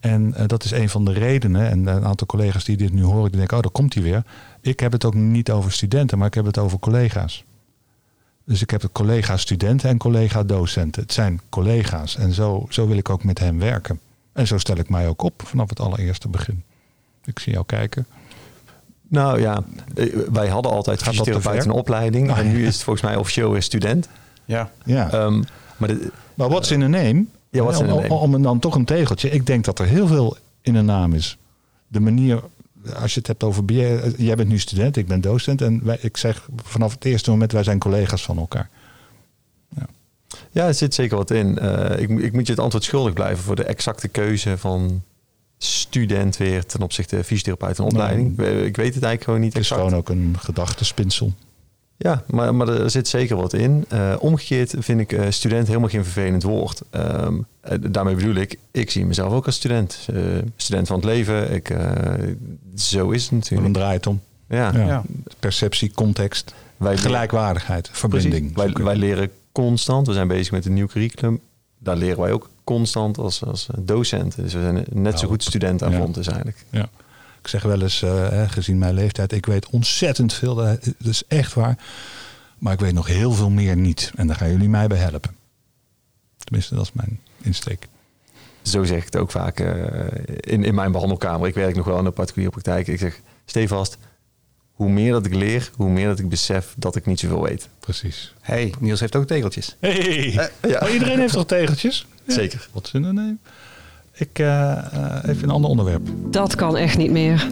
En 0.00 0.34
uh, 0.36 0.42
dat 0.46 0.64
is 0.64 0.70
een 0.70 0.88
van 0.88 1.04
de 1.04 1.12
redenen. 1.12 1.70
En 1.70 1.86
een 1.86 2.04
aantal 2.04 2.26
collega's 2.26 2.64
die 2.64 2.76
dit 2.76 2.92
nu 2.92 3.02
horen, 3.02 3.30
die 3.30 3.38
denken, 3.38 3.56
oh, 3.56 3.62
daar 3.62 3.72
komt 3.72 3.94
hij 3.94 4.02
weer. 4.02 4.24
Ik 4.60 4.80
heb 4.80 4.92
het 4.92 5.04
ook 5.04 5.14
niet 5.14 5.50
over 5.50 5.72
studenten, 5.72 6.18
maar 6.18 6.26
ik 6.26 6.34
heb 6.34 6.44
het 6.44 6.58
over 6.58 6.78
collega's. 6.78 7.44
Dus 8.46 8.62
ik 8.62 8.70
heb 8.70 8.82
het 8.82 8.92
collega-studenten 8.92 9.90
en 9.90 9.96
collega-docenten. 9.96 11.02
Het 11.02 11.12
zijn 11.12 11.40
collega's 11.48 12.16
en 12.16 12.32
zo, 12.32 12.66
zo 12.68 12.86
wil 12.86 12.96
ik 12.96 13.10
ook 13.10 13.24
met 13.24 13.38
hen 13.38 13.58
werken. 13.58 14.00
En 14.32 14.46
zo 14.46 14.58
stel 14.58 14.76
ik 14.76 14.88
mij 14.88 15.08
ook 15.08 15.22
op 15.22 15.42
vanaf 15.44 15.68
het 15.68 15.80
allereerste 15.80 16.28
begin. 16.28 16.62
Ik 17.24 17.38
zie 17.38 17.52
jou 17.52 17.64
kijken. 17.66 18.06
Nou 19.08 19.40
ja, 19.40 19.62
wij 20.32 20.48
hadden 20.48 20.72
altijd 20.72 21.02
fysiotherapeut 21.02 21.64
een 21.64 21.70
opleiding. 21.70 22.30
Ah, 22.30 22.38
en 22.38 22.52
nu 22.52 22.66
is 22.66 22.74
het 22.74 22.82
volgens 22.82 23.04
mij 23.04 23.16
officieel 23.16 23.50
weer 23.50 23.62
student. 23.62 24.08
Ja. 24.44 24.70
ja. 24.84 25.12
Um, 25.12 25.44
maar, 25.76 25.88
de, 25.88 26.10
maar 26.34 26.48
wat 26.48 26.64
is 26.64 26.70
in 26.70 26.80
een 26.80 26.90
name? 26.90 27.24
Ja, 27.50 27.62
wat 27.62 27.80
in 27.80 27.88
een 27.88 27.96
name? 27.96 28.14
Om, 28.14 28.34
om 28.34 28.42
dan 28.42 28.58
toch 28.58 28.74
een 28.74 28.84
tegeltje. 28.84 29.30
Ik 29.30 29.46
denk 29.46 29.64
dat 29.64 29.78
er 29.78 29.86
heel 29.86 30.06
veel 30.06 30.36
in 30.60 30.74
een 30.74 30.84
naam 30.84 31.12
is. 31.12 31.38
De 31.88 32.00
manier 32.00 32.42
als 32.94 33.12
je 33.12 33.18
het 33.18 33.26
hebt 33.26 33.42
over 33.42 33.64
jij 34.16 34.36
bent 34.36 34.48
nu 34.48 34.58
student, 34.58 34.96
ik 34.96 35.06
ben 35.06 35.20
docent. 35.20 35.62
En 35.62 35.84
wij, 35.84 35.98
ik 36.00 36.16
zeg 36.16 36.48
vanaf 36.62 36.92
het 36.92 37.04
eerste 37.04 37.30
moment, 37.30 37.52
wij 37.52 37.62
zijn 37.62 37.78
collega's 37.78 38.24
van 38.24 38.38
elkaar. 38.38 38.68
Ja, 39.76 39.86
ja 40.50 40.66
er 40.66 40.74
zit 40.74 40.94
zeker 40.94 41.16
wat 41.16 41.30
in. 41.30 41.58
Uh, 41.62 41.98
ik, 41.98 42.10
ik 42.10 42.32
moet 42.32 42.46
je 42.46 42.52
het 42.52 42.62
antwoord 42.62 42.84
schuldig 42.84 43.12
blijven 43.12 43.44
voor 43.44 43.56
de 43.56 43.64
exacte 43.64 44.08
keuze 44.08 44.58
van 44.58 45.02
student 45.58 46.36
weer 46.36 46.66
ten 46.66 46.82
opzichte 46.82 47.24
fysiotherapeut 47.24 47.78
en 47.78 47.84
opleiding. 47.84 48.38
Ik 48.40 48.76
weet 48.76 48.94
het 48.94 49.02
eigenlijk 49.02 49.22
gewoon 49.22 49.40
niet 49.40 49.52
Het 49.52 49.62
is 49.62 49.70
gewoon 49.70 49.94
ook 49.94 50.08
een 50.08 50.36
gedachtespinsel. 50.38 51.32
Ja, 51.98 52.22
maar, 52.26 52.54
maar 52.54 52.68
er 52.68 52.90
zit 52.90 53.08
zeker 53.08 53.36
wat 53.36 53.52
in. 53.52 53.84
Uh, 53.92 54.14
omgekeerd 54.18 54.74
vind 54.78 55.00
ik 55.00 55.12
uh, 55.12 55.26
student 55.28 55.66
helemaal 55.66 55.88
geen 55.88 56.04
vervelend 56.04 56.42
woord. 56.42 56.82
Um, 56.90 57.46
uh, 57.70 57.78
daarmee 57.90 58.14
bedoel 58.14 58.34
ik, 58.34 58.58
ik 58.70 58.90
zie 58.90 59.06
mezelf 59.06 59.32
ook 59.32 59.46
als 59.46 59.54
student. 59.54 60.08
student 60.56 60.86
van 60.86 60.96
het 60.96 61.04
leven. 61.04 61.52
Ik, 61.52 61.76
zo 62.74 63.10
is 63.10 63.22
het 63.22 63.32
natuurlijk. 63.32 63.72
Dan 63.72 63.82
draait 63.82 64.04
het 64.04 64.06
om. 64.06 64.20
Ja. 64.48 64.72
ja. 64.72 64.86
ja. 64.86 65.02
Perceptie, 65.40 65.92
context, 65.94 66.54
wij 66.76 66.96
gelijkwaardigheid, 66.96 67.88
verbinding. 67.92 68.54
Wij, 68.54 68.72
wij, 68.72 68.96
leren 68.96 69.30
constant. 69.52 70.06
We 70.06 70.12
zijn 70.12 70.28
bezig 70.28 70.52
met 70.52 70.66
een 70.66 70.74
nieuw 70.74 70.86
curriculum. 70.86 71.40
Daar 71.78 71.96
leren 71.96 72.20
wij 72.20 72.32
ook 72.32 72.48
constant 72.64 73.18
als, 73.18 73.44
als 73.44 73.66
docenten. 73.78 74.42
Dus 74.42 74.54
we 74.54 74.60
zijn 74.60 74.84
net 74.92 75.18
zo 75.18 75.28
goed 75.28 75.42
student 75.42 75.82
aan 75.82 75.92
ja. 75.92 76.06
dus 76.06 76.26
eigenlijk. 76.26 76.64
Ja. 76.70 76.88
Ik 77.46 77.52
zeg 77.52 77.62
wel 77.62 77.82
eens, 77.82 78.02
uh, 78.02 78.50
gezien 78.50 78.78
mijn 78.78 78.94
leeftijd, 78.94 79.32
ik 79.32 79.46
weet 79.46 79.66
ontzettend 79.70 80.32
veel. 80.32 80.54
Dat 80.54 80.78
is 81.00 81.22
echt 81.28 81.54
waar. 81.54 81.78
Maar 82.58 82.72
ik 82.72 82.80
weet 82.80 82.92
nog 82.92 83.06
heel 83.06 83.32
veel 83.32 83.50
meer 83.50 83.76
niet. 83.76 84.12
En 84.16 84.26
daar 84.26 84.36
gaan 84.36 84.50
jullie 84.50 84.68
mij 84.68 84.86
bij 84.86 84.98
helpen. 84.98 85.36
Tenminste, 86.36 86.74
dat 86.74 86.84
is 86.84 86.92
mijn 86.92 87.20
insteek. 87.42 87.88
Zo 88.62 88.84
zeg 88.84 88.98
ik 88.98 89.04
het 89.04 89.16
ook 89.16 89.30
vaak 89.30 89.60
uh, 89.60 90.06
in, 90.40 90.64
in 90.64 90.74
mijn 90.74 90.92
behandelkamer. 90.92 91.48
Ik 91.48 91.54
werk 91.54 91.76
nog 91.76 91.86
wel 91.86 91.98
in 91.98 92.04
de 92.04 92.10
particuliere 92.10 92.52
praktijk. 92.52 92.86
Ik 92.86 92.98
zeg, 92.98 93.20
stevast, 93.44 93.98
hoe 94.72 94.90
meer 94.90 95.12
dat 95.12 95.26
ik 95.26 95.34
leer, 95.34 95.70
hoe 95.76 95.90
meer 95.90 96.06
dat 96.06 96.18
ik 96.18 96.28
besef 96.28 96.74
dat 96.76 96.96
ik 96.96 97.06
niet 97.06 97.20
zoveel 97.20 97.42
weet. 97.42 97.68
Precies. 97.80 98.34
hey, 98.40 98.74
Niels 98.80 99.00
heeft 99.00 99.16
ook 99.16 99.26
tegeltjes. 99.26 99.76
Hey, 99.80 100.32
uh, 100.32 100.70
ja. 100.70 100.88
iedereen 100.88 101.18
heeft 101.18 101.32
toch 101.32 101.46
tegeltjes? 101.46 102.06
Zeker. 102.26 102.68
Wat 102.72 102.88
zin 102.88 103.00
nemen. 103.00 103.40
Ik 104.18 104.38
uh, 104.38 104.78
even 105.26 105.42
een 105.42 105.50
ander 105.50 105.70
onderwerp. 105.70 106.08
Dat 106.30 106.54
kan 106.54 106.76
echt 106.76 106.96
niet 106.96 107.10
meer. 107.10 107.46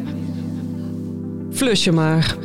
Flus 1.53 1.85
je 1.85 1.92
maar. 1.92 2.37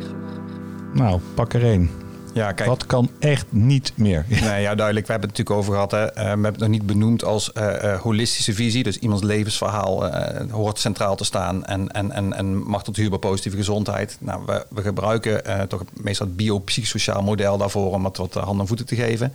Nou, 0.94 1.20
pak 1.34 1.52
er 1.52 1.64
één. 1.64 1.90
Ja, 2.34 2.52
kijk. 2.52 2.68
Dat 2.68 2.86
kan 2.86 3.10
echt 3.18 3.46
niet 3.48 3.92
meer. 3.94 4.24
Nee, 4.40 4.62
ja, 4.62 4.74
duidelijk. 4.74 5.06
We 5.06 5.12
hebben 5.12 5.30
het 5.30 5.38
natuurlijk 5.38 5.50
over 5.50 5.72
gehad. 5.72 5.90
Hè. 5.90 6.04
Uh, 6.06 6.14
we 6.14 6.20
hebben 6.22 6.44
het 6.44 6.58
nog 6.58 6.68
niet 6.68 6.86
benoemd 6.86 7.24
als 7.24 7.50
uh, 7.54 7.64
uh, 7.84 8.00
holistische 8.00 8.54
visie. 8.54 8.82
Dus 8.82 8.98
iemands 8.98 9.22
levensverhaal 9.22 10.14
hoort 10.50 10.78
centraal 10.78 11.16
te 11.16 11.24
staan. 11.24 11.64
En, 11.64 11.88
en, 11.88 12.10
en, 12.10 12.32
en 12.32 12.62
mag 12.62 12.84
tot 12.84 12.96
huur 12.96 13.10
bij 13.10 13.18
positieve 13.18 13.56
gezondheid. 13.56 14.16
Nou, 14.20 14.42
we, 14.46 14.66
we 14.68 14.82
gebruiken 14.82 15.68
toch 15.68 15.84
meestal 15.92 16.26
het 16.26 16.36
biopsychosociaal 16.36 17.22
model 17.22 17.58
daarvoor 17.58 17.92
om 17.92 18.04
het 18.04 18.16
wat 18.16 18.34
handen 18.34 18.60
en 18.60 18.66
voeten 18.66 18.86
te 18.86 18.94
geven. 18.94 19.32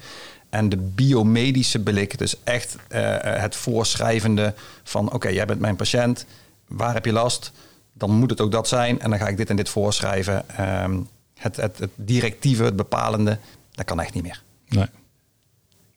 En 0.49 0.69
de 0.69 0.77
biomedische 0.77 1.79
blik, 1.79 2.17
dus 2.17 2.43
echt 2.43 2.75
het 3.21 3.55
voorschrijvende 3.55 4.53
van... 4.84 5.12
oké, 5.13 5.27
jij 5.27 5.45
bent 5.45 5.60
mijn 5.60 5.75
patiënt, 5.75 6.25
waar 6.67 6.93
heb 6.93 7.05
je 7.05 7.12
last? 7.12 7.51
Dan 7.93 8.12
moet 8.12 8.29
het 8.29 8.41
ook 8.41 8.51
dat 8.51 8.67
zijn 8.67 8.99
en 8.99 9.10
dan 9.10 9.19
ga 9.19 9.27
ik 9.27 9.38
dit 9.38 9.49
en 9.49 9.55
dit 9.55 9.69
voorschrijven. 9.69 10.45
Um, 10.84 11.08
het, 11.34 11.55
het, 11.55 11.77
het 11.79 11.91
directieve, 11.95 12.63
het 12.63 12.75
bepalende, 12.75 13.38
dat 13.71 13.86
kan 13.86 13.99
echt 13.99 14.13
niet 14.13 14.23
meer. 14.23 14.41
Nee. 14.67 14.88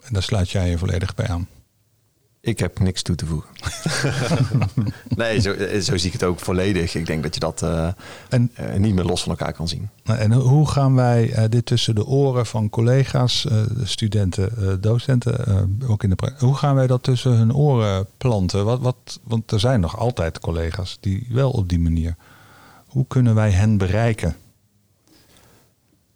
En 0.03 0.13
daar 0.13 0.23
sluit 0.23 0.51
jij 0.51 0.71
je 0.71 0.79
volledig 0.79 1.15
bij 1.15 1.29
aan. 1.29 1.49
Ik 2.49 2.59
heb 2.59 2.79
niks 2.79 3.03
toe 3.03 3.17
te 3.17 3.27
voegen. 3.27 3.51
nee, 5.17 5.41
zo, 5.41 5.55
zo, 5.81 5.97
zie 5.97 6.07
ik 6.07 6.13
het 6.13 6.25
ook 6.25 6.39
volledig. 6.41 6.95
Ik 6.95 7.07
denk 7.07 7.23
dat 7.23 7.35
je 7.35 7.41
dat 7.41 7.63
uh, 7.63 7.89
en, 8.29 8.53
uh, 8.61 8.75
niet 8.75 8.95
meer 8.95 9.05
los 9.05 9.23
van 9.23 9.31
elkaar 9.31 9.53
kan 9.53 9.69
zien. 9.69 9.89
En 10.05 10.33
hoe 10.33 10.69
gaan 10.69 10.95
wij 10.95 11.39
uh, 11.39 11.45
dit 11.49 11.67
tussen 11.67 11.95
de 11.95 12.07
oren 12.07 12.47
van 12.47 12.71
collega's, 12.71 13.47
studenten, 13.83 14.81
docenten, 14.81 15.79
ook 15.87 16.03
in 16.03 16.11
de 16.11 16.33
hoe 16.39 16.57
gaan 16.57 16.75
wij 16.75 16.87
dat 16.87 17.03
tussen 17.03 17.33
hun 17.33 17.55
oren 17.55 18.07
planten? 18.17 18.65
Wat, 18.65 18.81
wat, 18.81 19.21
want 19.23 19.51
er 19.51 19.61
zijn 19.61 19.81
nog 19.81 19.99
altijd 19.99 20.41
collega's 20.41 20.99
die 21.01 21.27
wel 21.31 21.51
op 21.51 21.69
die 21.69 21.81
manier. 21.81 22.17
Hoe 22.87 23.05
kunnen 23.09 23.35
wij 23.35 23.51
hen 23.51 23.79
bereiken? 23.79 24.37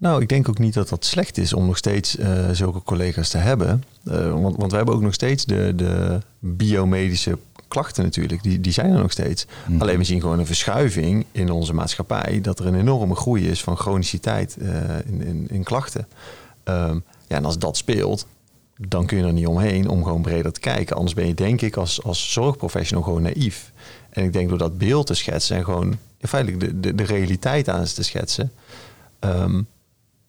Nou, 0.02 0.22
ik 0.22 0.28
denk 0.28 0.48
ook 0.48 0.58
niet 0.58 0.74
dat 0.74 0.88
dat 0.88 1.04
slecht 1.04 1.38
is 1.38 1.52
om 1.52 1.66
nog 1.66 1.76
steeds 1.76 2.18
uh, 2.18 2.50
zulke 2.52 2.82
collega's 2.82 3.28
te 3.28 3.38
hebben. 3.38 3.84
Uh, 4.04 4.32
want, 4.40 4.56
want 4.56 4.70
we 4.70 4.76
hebben 4.76 4.94
ook 4.94 5.02
nog 5.02 5.14
steeds 5.14 5.44
de, 5.44 5.72
de 5.76 6.18
biomedische 6.38 7.38
klachten 7.68 8.04
natuurlijk. 8.04 8.42
Die, 8.42 8.60
die 8.60 8.72
zijn 8.72 8.92
er 8.92 9.00
nog 9.00 9.12
steeds. 9.12 9.46
Mm. 9.66 9.80
Alleen 9.80 9.98
we 9.98 10.04
zien 10.04 10.20
gewoon 10.20 10.38
een 10.38 10.46
verschuiving 10.46 11.24
in 11.32 11.50
onze 11.50 11.74
maatschappij. 11.74 12.40
Dat 12.40 12.58
er 12.58 12.66
een 12.66 12.78
enorme 12.78 13.14
groei 13.14 13.48
is 13.48 13.62
van 13.62 13.76
chroniciteit 13.76 14.56
uh, 14.60 14.70
in, 15.06 15.22
in, 15.22 15.46
in, 15.50 15.62
klachten. 15.62 16.06
Um, 16.64 17.04
ja, 17.26 17.36
en 17.36 17.44
als 17.44 17.58
dat 17.58 17.76
speelt, 17.76 18.26
dan 18.76 19.06
kun 19.06 19.18
je 19.18 19.24
er 19.24 19.32
niet 19.32 19.46
omheen 19.46 19.88
om 19.88 20.04
gewoon 20.04 20.22
breder 20.22 20.52
te 20.52 20.60
kijken. 20.60 20.96
Anders 20.96 21.14
ben 21.14 21.26
je 21.26 21.34
denk 21.34 21.60
ik 21.60 21.76
als, 21.76 22.02
als 22.02 22.32
zorgprofessional 22.32 23.04
gewoon 23.04 23.22
naïef. 23.22 23.72
En 24.10 24.24
ik 24.24 24.32
denk 24.32 24.48
door 24.48 24.58
dat 24.58 24.78
beeld 24.78 25.06
te 25.06 25.14
schetsen 25.14 25.56
en 25.56 25.64
gewoon 25.64 25.98
feitelijk 26.20 26.60
de, 26.60 26.80
de, 26.80 26.94
de 26.94 27.04
realiteit 27.04 27.68
aan 27.68 27.84
te 27.84 28.02
schetsen... 28.02 28.52
Um, 29.20 29.66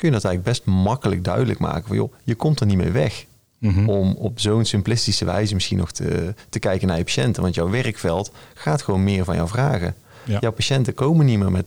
kun 0.04 0.12
je 0.12 0.22
dat 0.22 0.32
eigenlijk 0.32 0.58
best 0.58 0.76
makkelijk 0.76 1.24
duidelijk 1.24 1.60
maken. 1.60 1.88
Van, 1.88 1.96
joh, 1.96 2.13
je 2.24 2.36
komt 2.36 2.60
er 2.60 2.66
niet 2.66 2.78
mee 2.78 2.92
weg. 2.92 3.26
Mm-hmm. 3.60 3.89
Om 3.89 4.13
op 4.13 4.39
zo'n 4.39 4.66
simplistische 4.66 5.26
wijze 5.26 5.54
misschien 5.54 5.78
nog 5.78 5.92
te, 5.92 6.34
te 6.50 6.60
kijken 6.60 6.88
naar 6.88 6.98
je 6.98 7.04
patiënten. 7.04 7.42
Want 7.42 7.56
jouw 7.56 7.70
werkveld 7.70 8.32
gaat 8.54 8.82
gewoon 8.82 9.04
meer 9.04 9.24
van 9.26 9.36
jou 9.36 9.48
vragen. 9.48 9.96
Ja. 10.26 10.38
Jouw 10.39 10.52
patiënten 10.52 10.94
komen 10.94 11.26
niet 11.26 11.39
meer 11.39 11.52
met 11.52 11.66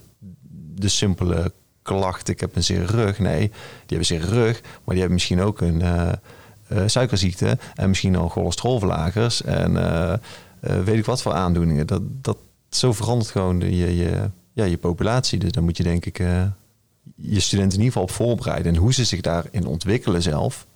de 0.74 0.88
simpele 0.88 1.52
klacht. 1.82 2.28
Ik 2.28 2.40
heb 2.40 2.56
een 2.56 2.64
zere 2.64 2.84
rug. 2.84 3.18
Nee, 3.18 3.38
die 3.86 3.98
hebben 3.98 4.06
zere 4.06 4.26
rug. 4.26 4.60
Maar 4.62 4.94
die 4.94 4.98
hebben 4.98 5.12
misschien 5.12 5.40
ook 5.40 5.60
een 5.60 5.80
uh, 5.80 6.12
uh, 6.72 6.82
suikerziekte. 6.86 7.58
En 7.74 7.88
misschien 7.88 8.16
al 8.16 8.28
cholesterolverlagers. 8.28 9.42
En 9.42 9.72
uh, 9.72 10.12
weet 10.60 10.98
ik 10.98 11.04
wat 11.04 11.22
voor 11.22 11.32
aandoeningen. 11.32 11.86
Dat, 11.86 12.02
dat, 12.04 12.36
zo 12.68 12.92
verandert 12.92 13.30
gewoon 13.30 13.58
de, 13.58 13.76
je, 13.76 13.96
je, 13.96 14.30
ja, 14.52 14.64
je 14.64 14.76
populatie. 14.76 15.38
Dus 15.38 15.52
dan 15.52 15.64
moet 15.64 15.76
je 15.76 15.82
denk 15.82 16.04
ik 16.04 16.20
je 17.14 17.40
studenten 17.40 17.78
in 17.78 17.84
ieder 17.84 18.00
geval 18.00 18.02
op 18.02 18.10
voorbereiden. 18.10 18.74
En 18.74 18.80
hoe 18.80 18.94
ze 18.94 19.04
zich 19.04 19.20
daarin 19.20 19.66
ontwikkelen 19.66 20.22
zelf. 20.22 20.66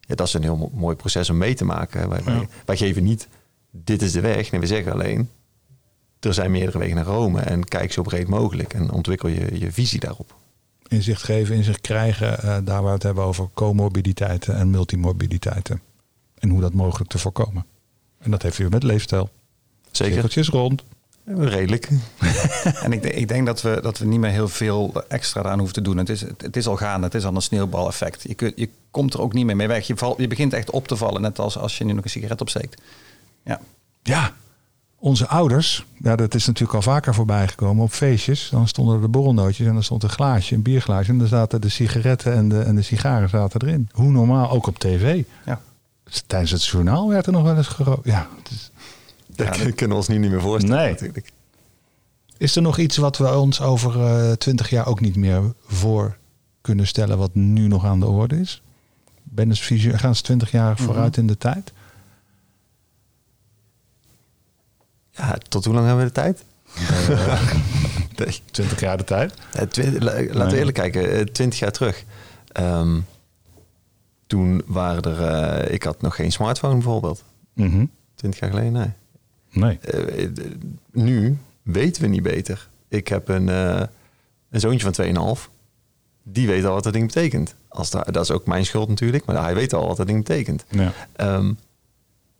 Ja, 0.00 0.14
dat 0.14 0.26
is 0.26 0.34
een 0.34 0.42
heel 0.42 0.70
mooi 0.74 0.96
proces 0.96 1.30
om 1.30 1.38
mee 1.38 1.54
te 1.54 1.64
maken. 1.64 2.08
Wij, 2.08 2.20
ja. 2.24 2.46
wij, 2.64 2.76
geven 2.76 3.02
niet, 3.02 3.28
dit 3.70 4.02
is 4.02 4.12
de 4.12 4.20
weg. 4.20 4.50
Nee, 4.50 4.60
we 4.60 4.66
zeggen 4.66 4.92
alleen, 4.92 5.28
er 6.20 6.34
zijn 6.34 6.50
meerdere 6.50 6.78
wegen 6.78 6.96
naar 6.96 7.04
Rome. 7.04 7.40
En 7.40 7.64
kijk 7.64 7.92
zo 7.92 8.02
breed 8.02 8.28
mogelijk. 8.28 8.74
En 8.74 8.90
ontwikkel 8.90 9.28
je 9.28 9.58
je 9.58 9.72
visie 9.72 10.00
daarop. 10.00 10.34
Inzicht 10.88 11.22
geven, 11.22 11.54
inzicht 11.54 11.80
krijgen. 11.80 12.32
Uh, 12.32 12.44
daar 12.44 12.64
waar 12.64 12.82
we 12.82 12.90
het 12.90 13.02
hebben 13.02 13.24
over 13.24 13.48
comorbiditeiten 13.54 14.56
en 14.56 14.70
multimorbiditeiten. 14.70 15.80
En 16.38 16.48
hoe 16.48 16.60
dat 16.60 16.74
mogelijk 16.74 17.10
te 17.10 17.18
voorkomen. 17.18 17.66
En 18.18 18.30
dat 18.30 18.42
heeft 18.42 18.56
weer 18.56 18.70
met 18.70 18.82
leefstijl. 18.82 19.30
Zeker. 19.90 20.12
Cirkeltjes 20.12 20.48
rond. 20.48 20.84
Redelijk. 21.24 21.88
en 22.84 22.92
ik, 22.92 23.04
ik, 23.04 23.28
denk 23.28 23.46
dat 23.46 23.62
we, 23.62 23.78
dat 23.82 23.98
we 23.98 24.06
niet 24.06 24.20
meer 24.20 24.30
heel 24.30 24.48
veel 24.48 25.04
extra 25.08 25.42
aan 25.42 25.58
hoeven 25.58 25.74
te 25.74 25.82
doen. 25.82 25.96
Het 25.96 26.08
is, 26.08 26.20
het, 26.20 26.56
is 26.56 26.66
al 26.66 26.76
gaande, 26.76 27.06
het 27.06 27.14
is 27.14 27.24
al 27.24 27.34
een 27.34 27.42
sneeuwbaleffect. 27.42 28.22
Je, 28.22 28.34
kunt, 28.34 28.52
je 28.56 28.68
komt 28.90 29.14
er 29.14 29.20
ook 29.20 29.32
niet 29.32 29.46
meer 29.46 29.56
mee 29.56 29.68
weg. 29.68 29.86
Je, 29.86 29.96
val, 29.96 30.20
je 30.20 30.28
begint 30.28 30.52
echt 30.52 30.70
op 30.70 30.88
te 30.88 30.96
vallen, 30.96 31.20
net 31.20 31.38
als 31.38 31.58
als 31.58 31.78
je 31.78 31.84
nu 31.84 31.92
nog 31.92 32.04
een 32.04 32.10
sigaret 32.10 32.40
opsteekt. 32.40 32.82
Ja. 33.44 33.60
Ja, 34.02 34.32
onze 34.98 35.28
ouders, 35.28 35.86
ja, 35.98 36.16
dat 36.16 36.34
is 36.34 36.46
natuurlijk 36.46 36.74
al 36.74 36.82
vaker 36.82 37.14
voorbij 37.14 37.48
gekomen 37.48 37.84
op 37.84 37.92
feestjes. 37.92 38.48
Dan 38.50 38.68
stonden 38.68 38.94
er 38.94 39.00
de 39.00 39.08
borrelnootjes 39.08 39.66
en 39.66 39.72
dan 39.72 39.82
stond 39.82 40.02
een 40.02 40.08
glaasje, 40.08 40.54
een 40.54 40.62
bierglaasje. 40.62 41.10
En 41.10 41.18
dan 41.18 41.26
zaten 41.26 41.60
de 41.60 41.68
sigaretten 41.68 42.32
en 42.32 42.48
de, 42.48 42.60
en 42.60 42.74
de 42.74 42.82
sigaren 42.82 43.28
zaten 43.28 43.62
erin. 43.62 43.88
Hoe 43.92 44.10
normaal, 44.10 44.50
ook 44.50 44.66
op 44.66 44.78
tv. 44.78 45.22
Ja. 45.44 45.60
Tijdens 46.26 46.50
het 46.50 46.64
journaal 46.64 47.08
werd 47.08 47.26
er 47.26 47.32
nog 47.32 47.42
wel 47.42 47.56
eens 47.56 47.66
gerookt. 47.66 48.06
Ja, 48.06 48.28
het 48.42 48.50
is, 48.50 48.70
dat 49.34 49.56
ja, 49.56 49.62
kunnen 49.64 49.88
we 49.88 49.94
ons 49.94 50.08
nu 50.08 50.18
niet 50.18 50.30
meer 50.30 50.40
voorstellen 50.40 50.78
nee. 50.82 50.90
natuurlijk. 50.90 51.30
Is 52.36 52.56
er 52.56 52.62
nog 52.62 52.78
iets 52.78 52.96
wat 52.96 53.16
we 53.18 53.36
ons 53.38 53.60
over 53.60 53.96
uh, 53.96 54.32
twintig 54.32 54.70
jaar 54.70 54.86
ook 54.86 55.00
niet 55.00 55.16
meer 55.16 55.54
voor 55.66 56.16
kunnen 56.60 56.86
stellen 56.86 57.18
wat 57.18 57.34
nu 57.34 57.68
nog 57.68 57.84
aan 57.84 58.00
de 58.00 58.06
orde 58.06 58.40
is? 58.40 58.62
Ben 59.22 59.56
gaan 59.98 60.14
ze 60.16 60.22
twintig 60.22 60.50
jaar 60.50 60.72
Mhm. 60.72 60.82
vooruit 60.82 61.16
in 61.16 61.26
de 61.26 61.38
tijd? 61.38 61.72
Ja, 65.10 65.36
tot 65.48 65.64
hoe 65.64 65.74
lang 65.74 65.86
hebben 65.86 66.04
we 66.04 66.10
de 66.12 66.20
tijd? 66.20 66.44
Uh, 67.08 67.42
nee. 68.16 68.40
20 68.50 68.80
jaar 68.80 68.96
de 68.96 69.04
tijd? 69.04 69.34
Uh, 69.56 69.62
twi- 69.62 69.98
laten 70.00 70.50
we 70.50 70.56
eerlijk 70.58 70.76
kijken, 70.76 71.32
20 71.32 71.58
jaar 71.58 71.72
terug. 71.72 72.04
Um, 72.60 73.06
toen 74.26 74.62
waren 74.66 75.02
er, 75.02 75.70
ik 75.70 75.82
had 75.82 76.00
nog 76.02 76.14
geen 76.14 76.32
smartphone 76.32 76.72
bijvoorbeeld. 76.74 77.22
Mm-hmm. 77.54 77.90
20 78.14 78.40
jaar 78.40 78.50
geleden, 78.50 78.72
nee. 78.72 78.92
Nee. 79.52 79.78
Uh, 79.94 80.28
nu 80.92 81.38
weten 81.62 82.02
we 82.02 82.08
niet 82.08 82.22
beter. 82.22 82.68
Ik 82.88 83.08
heb 83.08 83.28
een, 83.28 83.48
uh, 83.48 83.82
een 84.50 84.60
zoontje 84.60 84.92
van 84.92 85.36
2,5. 85.36 85.50
Die 86.22 86.46
weet 86.46 86.64
al 86.64 86.74
wat 86.74 86.84
dat 86.84 86.92
ding 86.92 87.06
betekent. 87.06 87.54
Als 87.68 87.90
dat, 87.90 88.12
dat 88.12 88.22
is 88.22 88.30
ook 88.30 88.46
mijn 88.46 88.64
schuld 88.64 88.88
natuurlijk, 88.88 89.24
maar 89.24 89.42
hij 89.42 89.54
weet 89.54 89.72
al 89.72 89.86
wat 89.86 89.96
dat 89.96 90.06
ding 90.06 90.18
betekent. 90.24 90.64
Ja. 90.68 90.92
Um, 91.16 91.58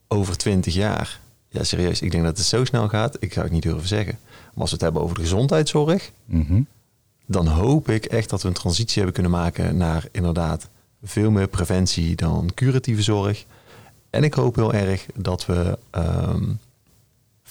over 0.09 0.37
20 0.37 0.75
jaar, 0.75 1.20
ja 1.48 1.64
serieus, 1.64 2.01
ik 2.01 2.11
denk 2.11 2.25
dat 2.25 2.37
het 2.37 2.46
zo 2.46 2.64
snel 2.64 2.88
gaat. 2.88 3.16
Ik 3.20 3.33
zou 3.33 3.44
het 3.44 3.55
niet 3.55 3.62
durven 3.62 3.88
zeggen. 3.88 4.18
Maar 4.22 4.62
als 4.62 4.70
we 4.70 4.75
het 4.75 4.85
hebben 4.85 5.03
over 5.03 5.14
de 5.14 5.22
gezondheidszorg, 5.22 6.11
mm-hmm. 6.25 6.66
dan 7.27 7.46
hoop 7.46 7.88
ik 7.88 8.05
echt 8.05 8.31
dat 8.31 8.42
we 8.42 8.48
een 8.48 8.55
transitie 8.55 8.96
hebben 8.96 9.12
kunnen 9.12 9.33
maken 9.33 9.77
naar 9.77 10.09
inderdaad 10.11 10.68
veel 11.03 11.31
meer 11.31 11.48
preventie 11.48 12.16
dan 12.16 12.51
curatieve 12.55 13.03
zorg. 13.03 13.44
En 14.11 14.25
ik 14.25 14.35
hoop 14.35 14.57
heel 14.57 14.72
erg 14.72 15.07
dat 15.14 15.46
we 15.46 15.79
um, 15.90 16.59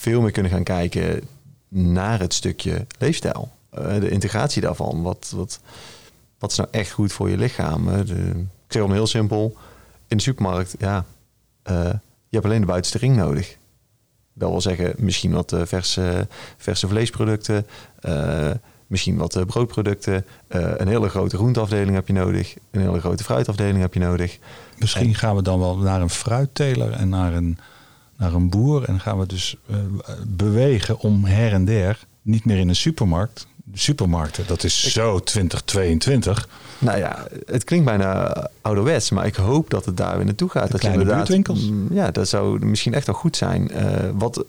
veel 0.01 0.21
meer 0.21 0.31
kunnen 0.31 0.51
gaan 0.51 0.63
kijken 0.63 1.21
naar 1.67 2.19
het 2.19 2.33
stukje 2.33 2.85
leefstijl. 2.97 3.51
Uh, 3.79 3.99
de 3.99 4.09
integratie 4.09 4.61
daarvan. 4.61 5.01
Wat, 5.01 5.31
wat, 5.35 5.59
wat 6.39 6.52
is 6.52 6.58
nou 6.58 6.69
echt 6.71 6.91
goed 6.91 7.13
voor 7.13 7.29
je 7.29 7.37
lichaam? 7.37 7.87
Uh, 7.87 8.06
de, 8.06 8.29
ik 8.67 8.71
zeg 8.73 8.81
hem 8.81 8.91
heel 8.91 9.08
simpel. 9.08 9.58
In 10.08 10.17
de 10.17 10.23
supermarkt, 10.23 10.75
ja, 10.79 11.06
uh, 11.69 11.83
je 12.29 12.37
hebt 12.37 12.45
alleen 12.45 12.60
de 12.60 12.65
buitenste 12.67 12.97
ring 12.97 13.15
nodig. 13.15 13.58
Dat 14.33 14.49
wil 14.49 14.62
zeggen, 14.62 14.93
misschien 14.97 15.31
wat 15.31 15.56
verse, 15.63 16.27
verse 16.58 16.87
vleesproducten, 16.87 17.65
misschien 18.87 19.17
wat 19.17 19.45
broodproducten. 19.45 20.25
een 20.47 20.87
hele 20.87 21.10
grote 21.10 21.35
groenteafdeling 21.35 21.95
heb 21.95 22.08
je 22.08 22.13
nodig. 22.13 22.56
Een 22.71 22.81
hele 22.81 22.99
grote 22.99 23.23
fruitafdeling 23.23 23.79
heb 23.79 23.93
je 23.93 23.99
nodig. 23.99 24.39
Misschien 24.77 25.08
en, 25.08 25.15
gaan 25.15 25.35
we 25.35 25.41
dan 25.41 25.60
wel 25.60 25.77
naar 25.77 26.02
een 26.02 26.10
fruitteler 26.10 26.91
en 26.91 27.10
naar 27.10 27.33
een 27.33 27.58
naar 28.22 28.34
een 28.34 28.50
boer 28.50 28.84
en 28.84 29.00
gaan 29.00 29.19
we 29.19 29.26
dus 29.26 29.56
uh, 29.72 29.78
bewegen 30.28 31.00
om 31.00 31.24
her 31.26 31.54
en 31.54 31.65
der, 31.65 32.00
niet 32.22 32.46
meer 32.46 32.58
in 32.58 32.69
een 32.69 32.76
supermarkt, 32.76 33.48
supermarkten. 33.74 34.48
Dat 34.48 34.63
is 34.63 34.92
zo 34.92 35.19
2022. 35.19 36.48
Nou 36.80 36.98
ja, 36.98 37.28
het 37.46 37.63
klinkt 37.63 37.86
bijna 37.86 38.34
ouderwets, 38.62 39.10
maar 39.10 39.26
ik 39.26 39.36
hoop 39.36 39.69
dat 39.69 39.86
het 39.86 39.98
daar 39.98 40.15
weer 40.15 40.26
naartoe 40.26 40.50
gaat. 40.50 40.65
De 40.65 40.72
dat 40.72 40.80
kleine 40.80 41.02
inderdaad- 41.02 41.28
buurtwinkels. 41.28 41.69
Mm, 41.69 41.88
Ja, 41.92 42.12
dat 42.12 42.28
zou 42.28 42.65
misschien 42.65 42.94
echt 42.94 43.06
wel 43.06 43.15
goed 43.15 43.36
zijn. 43.38 43.72
Eh, 43.72 44.10
wat, 44.13 44.46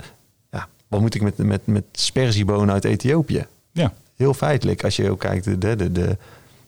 ja, 0.50 0.68
wat 0.88 1.00
moet 1.00 1.14
ik 1.14 1.22
met, 1.22 1.36
met, 1.36 1.66
met 1.66 1.84
sperziebonen 1.92 2.74
uit 2.74 2.84
Ethiopië? 2.84 3.46
Ja. 3.72 3.92
Heel 4.16 4.34
feitelijk, 4.34 4.84
als 4.84 4.96
je 4.96 5.10
ook 5.10 5.20
kijkt, 5.20 5.44
de, 5.44 5.58
de, 5.76 5.92
de- 5.92 6.16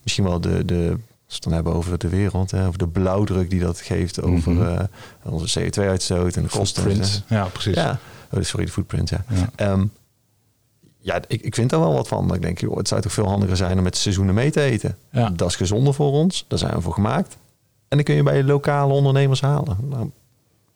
misschien 0.03 0.25
wel 0.25 0.41
de, 0.41 0.65
de, 0.65 0.97
als 1.27 1.33
we 1.33 1.33
het 1.33 1.43
dan 1.43 1.53
hebben 1.53 1.73
over 1.73 1.97
de 1.97 2.09
wereld, 2.09 2.51
hè, 2.51 2.65
over 2.67 2.77
de 2.79 2.87
blauwdruk 2.87 3.49
die 3.49 3.59
dat 3.59 3.79
geeft 3.81 4.21
over 4.21 4.51
Mhm. 4.51 4.67
eh, 4.67 4.83
onze 5.23 5.59
CO2-uitstoot 5.59 6.35
en 6.35 6.43
de 6.43 6.49
kosten. 6.49 7.01
Ja, 7.27 7.45
precies. 7.45 7.75
Ja, 7.75 7.99
oh, 8.31 8.41
sorry, 8.43 8.65
de 8.65 8.71
footprint, 8.71 9.09
ja. 9.09 9.23
Ja. 9.29 9.49
Ehm, 9.55 9.85
ja, 10.99 11.21
ik, 11.27 11.41
ik 11.41 11.55
vind 11.55 11.69
daar 11.69 11.79
wel 11.79 11.93
wat 11.93 12.07
van. 12.07 12.33
Ik 12.33 12.41
denk, 12.41 12.59
joh, 12.59 12.77
het 12.77 12.87
zou 12.87 13.01
toch 13.01 13.11
veel 13.11 13.27
handiger 13.27 13.57
zijn 13.57 13.77
om 13.77 13.83
met 13.83 13.97
seizoenen 13.97 14.33
mee 14.35 14.51
te 14.51 14.61
eten. 14.61 14.97
Ja. 15.11 15.29
Dat 15.29 15.49
is 15.49 15.55
gezonder 15.55 15.93
voor 15.93 16.11
ons. 16.11 16.45
Daar 16.47 16.59
zijn 16.59 16.73
we 16.73 16.81
voor 16.81 16.93
gemaakt. 16.93 17.37
En 17.87 17.97
dan 17.97 18.03
kun 18.03 18.15
je 18.15 18.23
bij 18.23 18.43
lokale 18.43 18.93
ondernemers 18.93 19.41
halen. 19.41 19.77
Nou, 19.89 20.09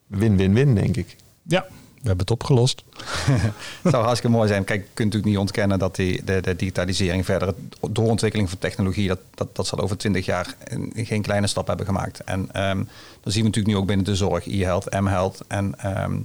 Win-win-win, 0.07 0.75
denk 0.75 0.95
ik. 0.97 1.15
Ja, 1.43 1.65
we 2.01 2.07
hebben 2.07 2.19
het 2.19 2.31
opgelost. 2.31 2.83
Het 3.81 3.91
zou 3.91 4.03
hartstikke 4.03 4.35
mooi 4.35 4.47
zijn. 4.47 4.63
Kijk, 4.63 4.79
je 4.81 4.85
kunt 4.93 4.97
natuurlijk 4.97 5.25
niet 5.31 5.37
ontkennen 5.37 5.79
dat 5.79 5.95
die, 5.95 6.23
de, 6.23 6.55
digitalisering 6.57 7.25
verder, 7.25 7.47
de 7.79 7.91
doorontwikkeling 7.91 8.49
van 8.49 8.57
technologie, 8.57 9.07
dat, 9.07 9.19
dat, 9.35 9.55
dat 9.55 9.67
zal 9.67 9.79
over 9.79 9.97
twintig 9.97 10.25
jaar 10.25 10.55
een- 10.63 10.91
geen 10.95 11.21
kleine 11.21 11.47
stap 11.47 11.67
hebben 11.67 11.85
gemaakt. 11.85 12.23
En 12.23 12.49
ehm 12.51 12.83
dat 13.21 13.33
zien 13.33 13.41
we 13.41 13.47
natuurlijk 13.47 13.75
nu 13.75 13.81
ook 13.81 13.87
binnen 13.87 14.05
de 14.05 14.15
zorg, 14.15 14.47
e-health, 14.47 14.99
m-health. 14.99 15.41
En 15.47 15.73
ehm, 15.79 16.17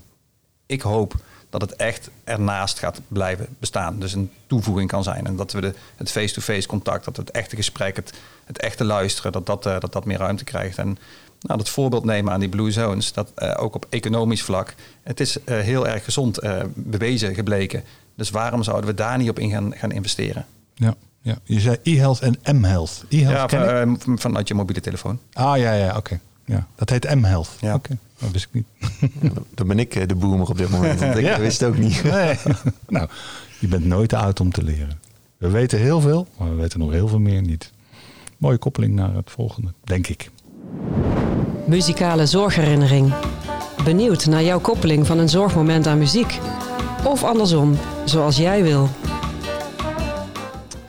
ik 0.66 0.80
hoop 0.82 1.14
dat 1.50 1.60
het 1.60 1.76
echt 1.76 2.10
ernaast 2.24 2.78
gaat 2.78 3.00
blijven 3.08 3.46
bestaan. 3.58 3.98
Dus 3.98 4.12
een 4.12 4.30
toevoeging 4.46 4.88
kan 4.90 5.02
zijn. 5.02 5.26
En 5.26 5.36
dat 5.36 5.52
we 5.52 5.60
de, 5.60 5.74
het 5.96 6.10
face-to-face 6.10 6.68
contact, 6.68 7.04
dat 7.04 7.16
het 7.16 7.30
echte 7.30 7.56
gesprek, 7.56 7.96
het, 7.96 8.12
het 8.44 8.58
echte 8.58 8.84
luisteren, 8.84 9.32
dat 9.32 9.46
dat, 9.46 9.66
eh, 9.66 9.80
dat 9.80 9.92
dat 9.92 10.04
meer 10.04 10.18
ruimte 10.18 10.44
krijgt. 10.44 10.78
En 10.78 10.98
nou, 11.44 11.58
dat 11.58 11.68
voorbeeld 11.68 12.04
nemen 12.04 12.32
aan 12.32 12.40
die 12.40 12.48
Blue 12.48 12.70
Zones, 12.70 13.12
dat 13.12 13.32
eh, 13.34 13.54
ook 13.62 13.74
op 13.74 13.86
economisch 13.90 14.42
vlak, 14.42 14.74
het 15.02 15.20
is 15.20 15.44
eh, 15.44 15.58
heel 15.58 15.88
erg 15.88 16.04
gezond 16.04 16.38
eh, 16.38 16.62
bewezen 16.74 17.34
gebleken. 17.34 17.82
Dus 18.16 18.30
waarom 18.30 18.62
zouden 18.62 18.86
we 18.90 18.94
daar 18.94 19.18
niet 19.18 19.28
op 19.30 19.38
in 19.38 19.50
gaan, 19.50 19.72
gaan 19.76 19.92
investeren? 19.92 20.44
Ja, 20.74 20.94
ja. 21.22 21.38
Je 21.44 21.60
zei 21.60 21.76
e-health 21.82 22.20
en 22.42 22.60
m-health. 22.60 23.04
E-health 23.08 23.36
Ja, 23.36 23.46
ken 23.64 23.90
ik? 23.90 24.02
van- 24.02 24.18
vanuit 24.18 24.48
je 24.48 24.54
mobiele 24.54 24.80
telefoon. 24.80 25.18
Ah, 25.32 25.58
ja, 25.58 25.72
ja, 25.72 25.96
oké. 25.96 26.20
Ja, 26.46 26.66
dat 26.74 26.90
heet 26.90 27.14
m-health. 27.14 27.50
Ja. 27.60 27.74
Oké, 27.74 27.98
dat 28.18 28.30
wist 28.30 28.48
ik 28.52 28.52
niet. 28.52 28.66
Dan 29.54 29.66
ben 29.66 29.78
ik 29.78 30.08
de 30.08 30.14
boomer 30.14 30.48
op 30.48 30.56
dit 30.58 30.70
moment. 30.70 31.00
Want 31.00 31.16
ik 31.16 31.24
Ja. 31.34 31.38
wist 31.40 31.60
het 31.60 31.68
ook 31.68 31.78
niet. 31.78 32.02
Nee. 32.02 32.36
nou, 32.88 33.08
je 33.58 33.68
bent 33.68 33.84
nooit 33.84 34.08
te 34.08 34.16
oud 34.16 34.40
om 34.40 34.52
te 34.52 34.62
leren. 34.62 34.98
We 35.36 35.48
weten 35.50 35.78
heel 35.78 36.00
veel, 36.00 36.26
maar 36.38 36.48
we 36.48 36.54
weten 36.54 36.78
nog 36.78 36.90
heel 36.90 37.08
veel 37.08 37.18
meer 37.20 37.42
niet. 37.42 37.72
Mooie 38.38 38.58
koppeling 38.58 38.94
naar 38.94 39.14
het 39.14 39.30
volgende, 39.30 39.72
denk 39.84 40.06
ik. 40.06 40.30
Muzikale 41.66 42.26
zorgherinnering. 42.26 43.14
Benieuwd 43.84 44.26
naar 44.26 44.42
jouw 44.42 44.60
koppeling 44.60 45.06
van 45.06 45.18
een 45.18 45.28
zorgmoment 45.28 45.86
aan 45.86 45.98
muziek? 45.98 46.38
Of 47.04 47.24
andersom, 47.24 47.76
zoals 48.04 48.36
jij 48.36 48.62
wil. 48.62 48.88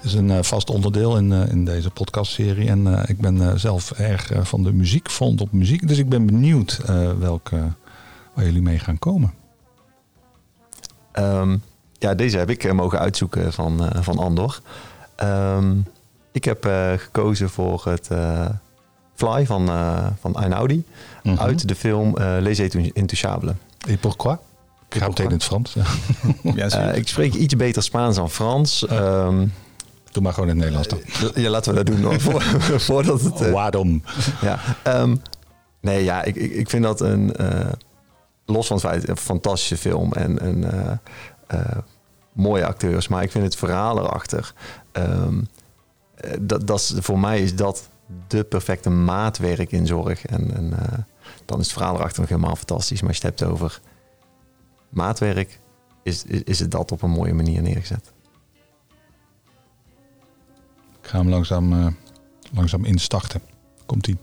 is 0.01 0.13
een 0.13 0.31
eh, 0.31 0.41
vast 0.41 0.69
onderdeel 0.69 1.17
in, 1.17 1.31
eh, 1.33 1.47
in 1.51 1.65
deze 1.65 1.89
podcastserie. 1.89 2.69
En 2.69 2.97
eh, 2.97 3.09
ik 3.09 3.17
ben 3.19 3.41
eh, 3.41 3.55
zelf 3.55 3.91
erg 3.91 4.31
eh, 4.31 4.43
van 4.43 4.63
de 4.63 4.73
muziek, 4.73 5.09
vond 5.09 5.41
op 5.41 5.51
muziek. 5.51 5.87
Dus 5.87 5.97
ik 5.97 6.09
ben 6.09 6.25
benieuwd 6.25 6.81
eh, 6.85 7.11
welke, 7.19 7.57
waar 8.33 8.45
jullie 8.45 8.61
mee 8.61 8.79
gaan 8.79 8.99
komen. 8.99 9.33
Ehm, 11.11 11.57
ja, 11.99 12.15
deze 12.15 12.37
heb 12.37 12.49
ik 12.49 12.73
mogen 12.73 12.99
uitzoeken 12.99 13.53
van, 13.53 13.89
eh, 13.89 14.01
van 14.01 14.17
Andor. 14.17 14.61
Ehm, 15.15 15.75
ik 16.31 16.43
heb 16.45 16.65
eh, 16.65 16.91
gekozen 16.97 17.49
voor 17.49 17.81
het 17.85 18.07
eh, 18.07 18.45
Fly 19.15 19.45
van, 19.45 19.69
eh 19.69 20.07
van 20.19 20.35
Einaudi. 20.35 20.83
Mhm. 21.23 21.39
Uit 21.39 21.67
de 21.67 21.75
film 21.75 22.17
eh 22.17 22.35
Les 22.39 22.59
Intouchables. 22.59 23.55
Et 23.87 23.99
pourquoi? 23.99 24.37
Ik 24.89 25.01
ga 25.01 25.07
meteen 25.07 25.25
in 25.25 25.31
het 25.31 25.43
Frans. 25.43 25.75
Ja. 26.55 26.67
Eh, 26.67 26.97
ik 26.97 27.07
spreek 27.07 27.33
iets 27.33 27.55
beter 27.55 27.83
Spaans 27.83 28.15
dan 28.15 28.29
Frans. 28.29 28.87
Ehm, 28.87 29.47
Doe 30.11 30.23
maar 30.23 30.33
gewoon 30.33 30.49
in 30.49 30.61
het 30.61 30.71
Nederlands 30.71 30.87
dan. 31.21 31.43
ja, 31.43 31.49
laten 31.49 31.73
we 31.73 31.83
dat 31.83 31.95
doen 31.95 32.03
hoor, 32.03 32.19
voor, 32.25 32.41
voordat 32.79 33.21
het... 33.21 33.49
Waarom? 33.51 34.03
ja. 34.41 34.59
Ehm, 34.83 35.15
nee, 35.81 36.03
ja, 36.03 36.23
ik, 36.23 36.35
ik, 36.35 36.69
vind 36.69 36.83
dat 36.83 37.01
een... 37.01 37.35
los 38.45 38.67
van 38.67 38.77
het 38.77 38.85
feit, 38.85 39.09
een 39.09 39.17
fantastische 39.17 39.77
film 39.77 40.13
en 40.13 40.45
een 40.47 40.63
eh, 40.63 40.91
eh, 41.47 41.77
mooie 42.33 42.65
acteurs. 42.65 43.07
Maar 43.07 43.23
ik 43.23 43.31
vind 43.31 43.43
het 43.43 43.55
verhaal 43.55 43.99
erachter... 43.99 44.53
ehm, 44.91 45.41
eh, 46.15 46.31
dat, 46.41 46.67
dat 46.67 46.93
voor 46.99 47.19
mij 47.19 47.41
is 47.41 47.55
dat 47.55 47.89
de 48.27 48.43
perfecte 48.43 48.89
maatwerk 48.89 49.71
in 49.71 49.87
zorg. 49.87 50.25
En, 50.25 50.73
eh, 50.79 50.97
dan 51.45 51.59
is 51.59 51.65
het 51.65 51.73
verhaal 51.73 51.95
erachter 51.95 52.19
nog 52.19 52.29
helemaal 52.29 52.55
fantastisch. 52.55 52.99
Maar 52.99 53.09
als 53.09 53.17
je 53.17 53.27
het 53.27 53.39
hebt 53.39 53.51
over 53.51 53.81
maatwerk... 54.89 55.59
Is, 56.03 56.23
is, 56.23 56.59
het 56.59 56.71
dat 56.71 56.91
op 56.91 57.01
een 57.01 57.09
mooie 57.09 57.33
manier 57.33 57.61
neergezet. 57.61 58.13
Ik 61.01 61.07
ga 61.07 61.17
hem 61.17 61.29
langzaam, 61.29 61.73
eh, 61.73 61.87
langzaam 62.53 62.85
instarten. 62.85 63.41
Komt-ie. 63.85 64.17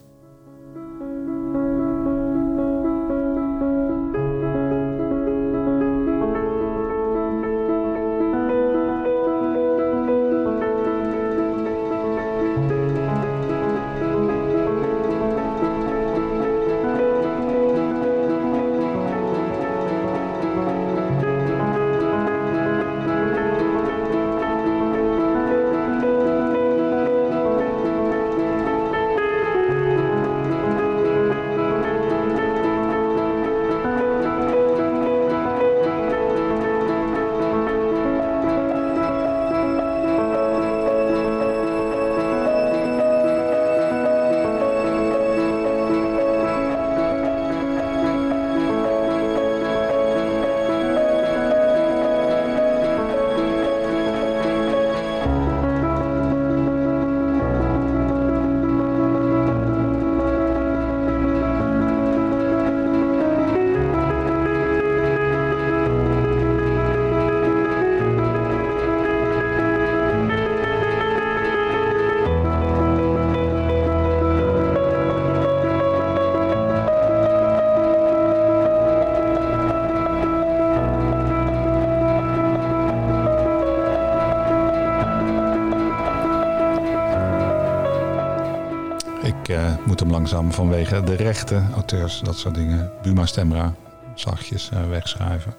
Ik 89.41 89.49
eh, 89.49 89.77
moet 89.87 90.01
hem 90.01 90.11
langzaam 90.11 90.53
vanwege 90.53 91.03
de 91.03 91.15
rechten, 91.15 91.73
auteurs, 91.73 92.21
dat 92.25 92.39
soort 92.39 92.55
dingen. 92.55 92.91
Buma 93.03 93.27
Stemra, 93.27 93.75
zachtjes 94.15 94.69
eh, 94.71 94.89
wegschrijven. 94.89 95.55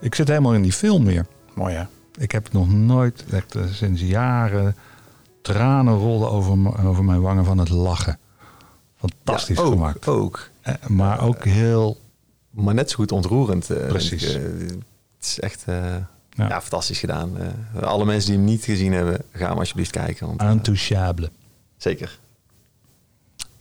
Ik 0.00 0.14
zit 0.14 0.28
helemaal 0.28 0.54
in 0.54 0.62
die 0.62 0.72
film 0.72 1.04
weer. 1.04 1.26
Mooi 1.54 1.74
hè? 1.74 1.84
Ik 2.18 2.32
heb 2.32 2.52
nog 2.52 2.68
nooit, 2.72 3.24
echt 3.30 3.54
eh, 3.54 3.62
sinds 3.72 4.00
jaren, 4.00 4.76
tranen 5.42 5.94
rolden 5.94 6.30
over, 6.30 6.86
over 6.86 7.04
mijn 7.04 7.20
wangen 7.20 7.44
van 7.44 7.58
het 7.58 7.68
lachen. 7.68 8.18
Fantastisch 8.96 9.56
Ja, 9.56 9.62
ook, 9.62 9.72
gemaakt. 9.72 10.06
Ook. 10.08 10.48
Eh, 10.60 10.74
maar 10.86 11.20
ook 11.22 11.44
heel, 11.44 11.96
Maar 12.50 12.74
net 12.74 12.90
zo 12.90 12.96
goed 12.96 13.12
ontroerend. 13.12 13.66
Precies. 13.88 14.34
ik, 14.34 14.42
het 15.16 15.24
is 15.24 15.40
echt 15.40 15.64
Ja. 15.66 16.08
ja. 16.48 16.60
fantastisch 16.60 16.98
gedaan. 16.98 17.30
Alle 17.80 18.04
mensen 18.04 18.30
die 18.30 18.38
hem 18.38 18.48
niet 18.48 18.64
gezien 18.64 18.92
hebben, 18.92 19.22
ga 19.32 19.48
hem 19.48 19.58
alsjeblieft 19.58 19.90
kijken. 19.90 20.26
Want, 20.26 20.42
intouchable. 20.42 21.30
zeker. 21.76 22.18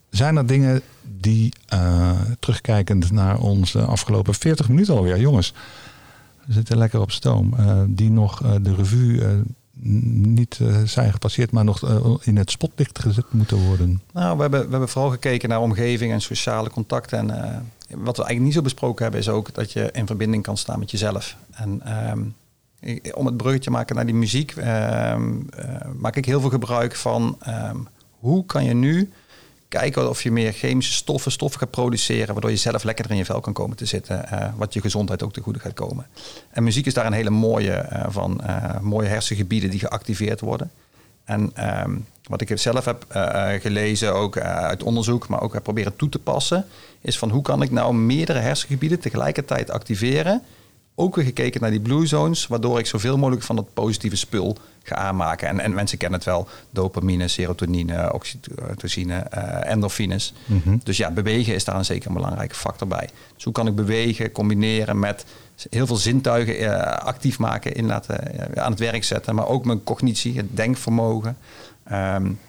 Zijn 0.09 0.37
er 0.37 0.45
dingen 0.45 0.81
die, 1.03 1.53
eh, 1.65 2.21
terugkijkend 2.39 3.11
naar 3.11 3.39
onze 3.39 3.81
afgelopen 3.81 4.33
40 4.33 4.69
minuten 4.69 4.95
alweer, 4.95 5.19
jongens, 5.19 5.53
we 6.45 6.53
zitten 6.53 6.77
lekker 6.77 7.01
op 7.01 7.11
stoom, 7.11 7.53
eh, 7.57 7.81
die 7.87 8.11
nog 8.11 8.43
eh, 8.43 8.51
de 8.61 8.75
revue 8.75 9.45
niet 9.79 10.59
zijn 10.85 11.11
gepasseerd, 11.11 11.51
maar 11.51 11.63
nog 11.63 11.81
in 12.25 12.37
het 12.37 12.51
spotlicht 12.51 12.99
gezet 12.99 13.25
moeten 13.31 13.57
worden? 13.57 14.01
Nou, 14.13 14.35
we 14.35 14.41
hebben, 14.41 14.63
we 14.63 14.69
hebben 14.69 14.89
vooral 14.89 15.11
gekeken 15.11 15.49
naar 15.49 15.61
omgeving 15.61 16.11
en 16.11 16.21
sociale 16.21 16.69
contacten. 16.69 17.17
En 17.17 17.29
wat 17.87 18.17
we 18.17 18.23
eigenlijk 18.23 18.39
niet 18.39 18.53
zo 18.53 18.61
besproken 18.61 19.03
hebben, 19.03 19.21
is 19.21 19.29
ook 19.29 19.53
dat 19.53 19.71
je 19.71 19.89
in 19.91 20.07
verbinding 20.07 20.43
kan 20.43 20.57
staan 20.57 20.79
met 20.79 20.91
jezelf. 20.91 21.35
En 21.51 21.81
um, 22.11 22.35
om 23.13 23.25
het 23.25 23.37
bruggetje 23.37 23.65
te 23.65 23.71
maken 23.71 23.95
naar 23.95 24.05
die 24.05 24.15
muziek, 24.15 24.51
ehm, 24.51 25.33
maak 25.97 26.15
ik 26.15 26.25
heel 26.25 26.41
veel 26.41 26.49
gebruik 26.49 26.95
van 26.95 27.37
um, 27.47 27.87
hoe 28.19 28.45
kan 28.45 28.63
je 28.63 28.73
nu 28.73 29.11
kijken 29.69 30.09
of 30.09 30.23
je 30.23 30.31
meer 30.31 30.53
chemische 30.53 30.93
stoffen, 30.93 31.31
stoffen 31.31 31.59
gaat 31.59 31.71
produceren, 31.71 32.33
waardoor 32.33 32.49
je 32.49 32.57
zelf 32.57 32.83
lekkerder 32.83 33.11
in 33.11 33.17
je 33.17 33.25
vel 33.25 33.39
kan 33.39 33.53
komen 33.53 33.77
te 33.77 33.85
zitten, 33.85 34.25
uh, 34.33 34.47
wat 34.55 34.73
je 34.73 34.81
gezondheid 34.81 35.23
ook 35.23 35.33
te 35.33 35.41
goede 35.41 35.59
gaat 35.59 35.73
komen. 35.73 36.07
En 36.49 36.63
muziek 36.63 36.85
is 36.85 36.93
daar 36.93 37.05
een 37.05 37.13
hele 37.13 37.29
mooie 37.29 37.89
uh, 37.93 38.05
van, 38.07 38.41
uh, 38.43 38.79
mooie 38.79 39.07
hersengebieden 39.07 39.69
die 39.69 39.79
geactiveerd 39.79 40.39
worden. 40.39 40.71
En 41.23 41.51
um, 41.83 42.05
wat 42.23 42.41
ik 42.41 42.51
zelf 42.57 42.85
heb 42.85 43.05
gelezen, 43.61 44.13
ook 44.13 44.37
uit 44.37 44.83
onderzoek, 44.83 45.27
maar 45.27 45.41
ook 45.41 45.53
heb 45.53 45.63
proberen 45.63 45.95
toe 45.95 46.09
te 46.09 46.19
passen, 46.19 46.65
is 47.01 47.17
van 47.17 47.29
hoe 47.29 47.41
kan 47.41 47.61
ik 47.61 47.71
nou 47.71 47.93
meerdere 47.93 48.39
hersengebieden 48.39 48.99
tegelijkertijd 48.99 49.69
activeren 49.71 50.41
ook 50.99 51.15
weer 51.15 51.25
gekeken 51.25 51.61
naar 51.61 51.69
die 51.69 51.79
blue 51.79 52.05
zones, 52.05 52.47
waardoor 52.47 52.79
ik 52.79 52.85
zoveel 52.85 53.17
mogelijk 53.17 53.43
van 53.43 53.55
dat 53.55 53.73
positieve 53.73 54.15
spul 54.15 54.57
ga 54.83 54.95
aanmaken. 54.95 55.47
En, 55.47 55.59
en 55.59 55.73
mensen 55.73 55.97
kennen 55.97 56.19
het 56.19 56.27
wel, 56.27 56.47
dopamine, 56.69 57.27
serotonine, 57.27 58.13
oxytocine, 58.13 59.27
uh, 59.35 59.71
endorfines. 59.71 60.33
Mm 60.45 60.79
Dus 60.83 60.97
ja, 60.97 61.11
bewegen 61.11 61.53
is 61.53 61.63
daar 61.63 61.75
een 61.75 61.85
zeker 61.85 62.07
een 62.07 62.13
belangrijke 62.13 62.55
factor 62.55 62.87
bij. 62.87 63.09
Dus 63.35 63.43
hoe 63.43 63.53
kan 63.53 63.67
ik 63.67 63.75
bewegen, 63.75 64.31
combineren 64.31 64.99
met 64.99 65.25
heel 65.69 65.87
veel 65.87 65.95
zintuigen 65.95 66.61
uh, 66.61 66.81
actief 66.81 67.39
maken, 67.39 67.73
in 67.73 67.85
laten, 67.85 68.35
uh, 68.35 68.63
aan 68.63 68.71
het 68.71 68.79
werk 68.79 69.03
zetten, 69.03 69.35
maar 69.35 69.47
ook 69.47 69.65
mijn 69.65 69.83
cognitie, 69.83 70.37
het 70.37 70.47
denkvermogen. 70.49 71.37
Um, 71.91 72.39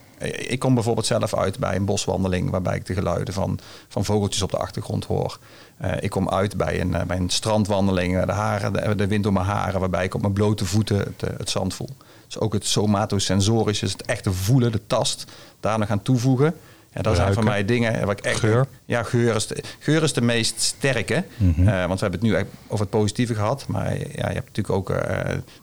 ik 0.49 0.59
kom 0.59 0.75
bijvoorbeeld 0.75 1.07
zelf 1.07 1.35
uit 1.35 1.59
bij 1.59 1.77
een 1.77 1.85
boswandeling 1.85 2.51
waarbij 2.51 2.77
ik 2.77 2.87
de 2.87 2.95
geluiden 2.95 3.35
van, 3.35 3.59
van 3.89 4.05
vogeltjes 4.05 4.43
op 4.43 4.51
de 4.51 4.57
achtergrond 4.57 5.05
hoor. 5.05 5.39
Uh, 5.83 5.93
ik 6.01 6.11
kom 6.11 6.29
uit 6.29 6.57
bij 6.57 6.81
een, 6.81 6.91
uh, 6.91 7.03
bij 7.03 7.17
een 7.17 7.31
strandwandeling, 7.31 8.25
de, 8.25 8.33
haren, 8.33 8.97
de, 8.97 9.07
wind 9.07 9.23
door 9.23 9.33
mijn 9.33 9.47
haren, 9.47 9.81
waarbij 9.81 10.05
ik 10.05 10.15
op 10.15 10.21
mijn 10.21 10.33
blote 10.33 10.65
voeten 10.65 10.99
het, 10.99 11.39
het 11.39 11.51
zand 11.51 11.75
voel. 11.75 11.97
Dus 12.27 12.39
ook 12.39 12.53
het 12.53 12.67
somatosensorische, 12.67 13.85
dus 13.85 13.93
het 13.93 14.03
echte 14.03 14.33
voelen, 14.33 14.73
de 14.73 14.87
tast, 14.87 15.25
daar 15.61 15.79
nog 15.79 15.91
aan 15.91 16.03
toevoegen. 16.03 16.55
Ja, 16.93 17.03
dat 17.03 17.17
zijn 17.17 17.35
voor 17.35 17.45
mij 17.45 17.65
dingen 17.65 18.07
wat 18.07 18.19
ik 18.19 18.25
echt. 18.25 18.39
Geur? 18.39 18.67
Ja, 18.85 19.03
geur 19.03 19.35
is 19.35 19.47
de, 19.47 19.63
geur 19.79 20.03
is 20.03 20.13
de 20.13 20.21
meest 20.21 20.61
sterke. 20.61 21.25
Mm 21.37 21.53
-hmm. 21.57 21.69
uh, 21.69 21.87
want 21.87 22.01
we 22.01 22.07
hebben 22.07 22.29
het 22.29 22.39
nu 22.39 22.47
over 22.67 22.81
het 22.81 22.91
positieve 22.91 23.35
gehad. 23.35 23.67
Maar 23.67 23.99
ja, 23.99 24.29
je 24.29 24.35
hebt 24.35 24.57
natuurlijk 24.57 24.71
ook 24.71 24.91
uh, 24.91 24.99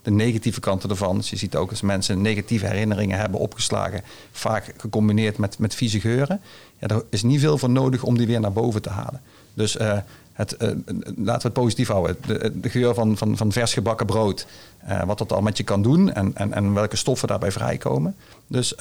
de 0.01 0.11
negatieve 0.11 0.59
kanten 0.59 0.89
ervan. 0.89 1.17
Dus 1.17 1.29
je 1.29 1.35
ziet 1.35 1.55
ook 1.55 1.69
als 1.69 1.81
mensen 1.81 2.21
negatieve 2.21 2.65
herinneringen 2.65 3.19
hebben 3.19 3.39
opgeslagen, 3.39 4.01
vaak 4.31 4.73
gecombineerd 4.77 5.37
met, 5.37 5.59
met 5.59 5.75
vieze 5.75 5.99
geuren. 5.99 6.41
Ja, 6.79 6.87
er 6.87 7.03
is 7.09 7.23
niet 7.23 7.39
veel 7.39 7.57
voor 7.57 7.69
nodig 7.69 8.03
om 8.03 8.17
die 8.17 8.27
weer 8.27 8.39
naar 8.39 8.53
boven 8.53 8.81
te 8.81 8.89
halen. 8.89 9.21
Dus 9.53 9.75
uh, 9.75 9.97
het, 10.33 10.55
uh, 10.59 10.69
laten 11.15 11.41
we 11.41 11.47
het 11.47 11.53
positief 11.53 11.87
houden. 11.87 12.17
De, 12.27 12.59
de 12.59 12.69
geur 12.69 12.93
van, 12.93 13.17
van, 13.17 13.37
van 13.37 13.51
vers 13.51 13.73
gebakken 13.73 14.05
brood. 14.05 14.47
Uh, 14.89 15.03
wat 15.03 15.17
dat 15.17 15.31
al 15.31 15.41
met 15.41 15.57
je 15.57 15.63
kan 15.63 15.81
doen 15.81 16.13
en, 16.13 16.31
en, 16.35 16.53
en 16.53 16.73
welke 16.73 16.95
stoffen 16.95 17.27
daarbij 17.27 17.51
vrijkomen. 17.51 18.15
Dus 18.47 18.73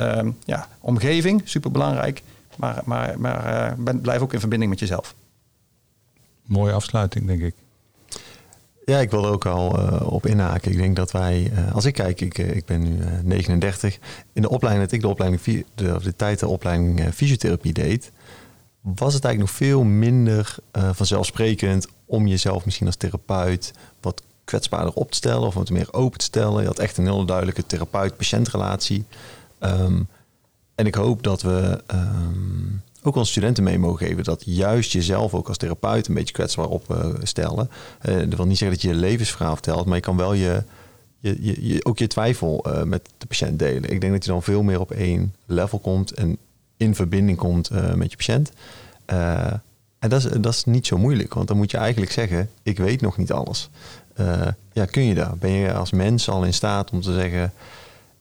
ja, 0.44 0.68
omgeving, 0.80 1.42
superbelangrijk. 1.44 2.22
Maar, 2.56 2.82
maar, 2.84 3.20
maar 3.20 3.74
ben, 3.78 4.00
blijf 4.00 4.20
ook 4.20 4.32
in 4.32 4.40
verbinding 4.40 4.70
met 4.70 4.80
jezelf. 4.80 5.14
Mooie 6.44 6.72
afsluiting, 6.72 7.26
denk 7.26 7.42
ik. 7.42 7.54
Ja, 8.84 8.98
ik 8.98 9.10
wil 9.10 9.24
er 9.24 9.30
ook 9.30 9.46
al 9.46 9.80
uh, 9.80 10.12
op 10.12 10.26
inhaken. 10.26 10.70
Ik 10.70 10.76
denk 10.76 10.96
dat 10.96 11.10
wij, 11.10 11.50
uh, 11.52 11.74
als 11.74 11.84
ik 11.84 11.94
kijk, 11.94 12.20
ik, 12.20 12.38
uh, 12.38 12.56
ik 12.56 12.64
ben 12.64 12.82
nu 12.82 12.98
39. 13.22 13.98
In 14.32 14.42
de 14.42 14.48
opleiding 14.48 14.84
dat 14.84 14.94
ik 14.94 15.00
de 15.00 15.08
opleiding, 15.08 15.64
de, 15.74 15.98
de 16.02 16.16
tijd 16.16 16.38
de 16.38 16.48
opleiding 16.48 17.14
fysiotherapie 17.14 17.72
deed, 17.72 18.12
was 18.80 19.14
het 19.14 19.24
eigenlijk 19.24 19.38
nog 19.38 19.68
veel 19.68 19.84
minder 19.84 20.56
vanzelfsprekend 20.72 21.88
om 22.04 22.26
jezelf 22.26 22.64
misschien 22.64 22.86
als 22.86 22.96
therapeut 22.96 23.72
wat 24.00 24.22
kwetsbaarder 24.44 24.94
op 24.94 25.10
te 25.10 25.16
stellen 25.16 25.46
of 25.46 25.54
wat 25.54 25.70
meer 25.70 25.92
open 25.92 26.18
te 26.18 26.24
stellen. 26.24 26.60
Je 26.60 26.66
had 26.66 26.78
echt 26.78 26.96
een 26.96 27.04
heel 27.04 27.24
duidelijke 27.24 27.66
therapeut-patiëntrelatie. 27.66 29.04
Um, 29.60 30.08
en 30.74 30.86
ik 30.86 30.94
hoop 30.94 31.22
dat 31.22 31.42
we 31.42 31.82
um, 31.94 32.82
ook 33.02 33.16
onze 33.16 33.30
studenten 33.30 33.64
mee 33.64 33.78
mogen 33.78 34.06
geven 34.06 34.24
dat 34.24 34.42
juist 34.46 34.92
jezelf 34.92 35.34
ook 35.34 35.48
als 35.48 35.56
therapeut 35.56 36.08
een 36.08 36.14
beetje 36.14 36.34
kwetsbaar 36.34 36.68
opstellen. 36.68 37.70
Uh, 38.08 38.18
dat 38.18 38.34
wil 38.34 38.46
niet 38.46 38.58
zeggen 38.58 38.76
dat 38.76 38.86
je 38.86 38.94
je 38.94 39.00
levensverhaal 39.00 39.52
vertelt, 39.52 39.86
maar 39.86 39.96
je 39.96 40.02
kan 40.02 40.16
wel 40.16 40.32
je, 40.32 40.62
je, 41.18 41.66
je, 41.66 41.84
ook 41.84 41.98
je 41.98 42.06
twijfel 42.06 42.64
uh, 42.66 42.82
met 42.82 43.08
de 43.18 43.26
patiënt 43.26 43.58
delen. 43.58 43.90
Ik 43.90 44.00
denk 44.00 44.12
dat 44.12 44.24
je 44.24 44.30
dan 44.30 44.42
veel 44.42 44.62
meer 44.62 44.80
op 44.80 44.90
één 44.90 45.34
level 45.46 45.78
komt 45.78 46.12
en 46.12 46.38
in 46.76 46.94
verbinding 46.94 47.38
komt 47.38 47.70
met 47.94 48.10
je 48.10 48.16
patiënt. 48.16 48.52
en 49.98 50.08
dat 50.08 50.24
is, 50.24 50.30
dat 50.40 50.52
is 50.52 50.64
niet 50.64 50.86
zo 50.86 50.98
moeilijk, 50.98 51.34
want 51.34 51.48
dan 51.48 51.56
moet 51.56 51.70
je 51.70 51.76
eigenlijk 51.76 52.12
zeggen: 52.12 52.50
Ik 52.62 52.78
weet 52.78 53.00
nog 53.00 53.16
niet 53.16 53.32
alles. 53.32 53.70
ja, 54.72 54.84
kun 54.84 55.02
je 55.02 55.14
dat? 55.14 55.38
Ben 55.38 55.50
je 55.50 55.72
als 55.72 55.90
mens 55.90 56.28
al 56.28 56.44
in 56.44 56.54
staat 56.54 56.90
om 56.90 57.00
te 57.00 57.12
zeggen 57.12 57.52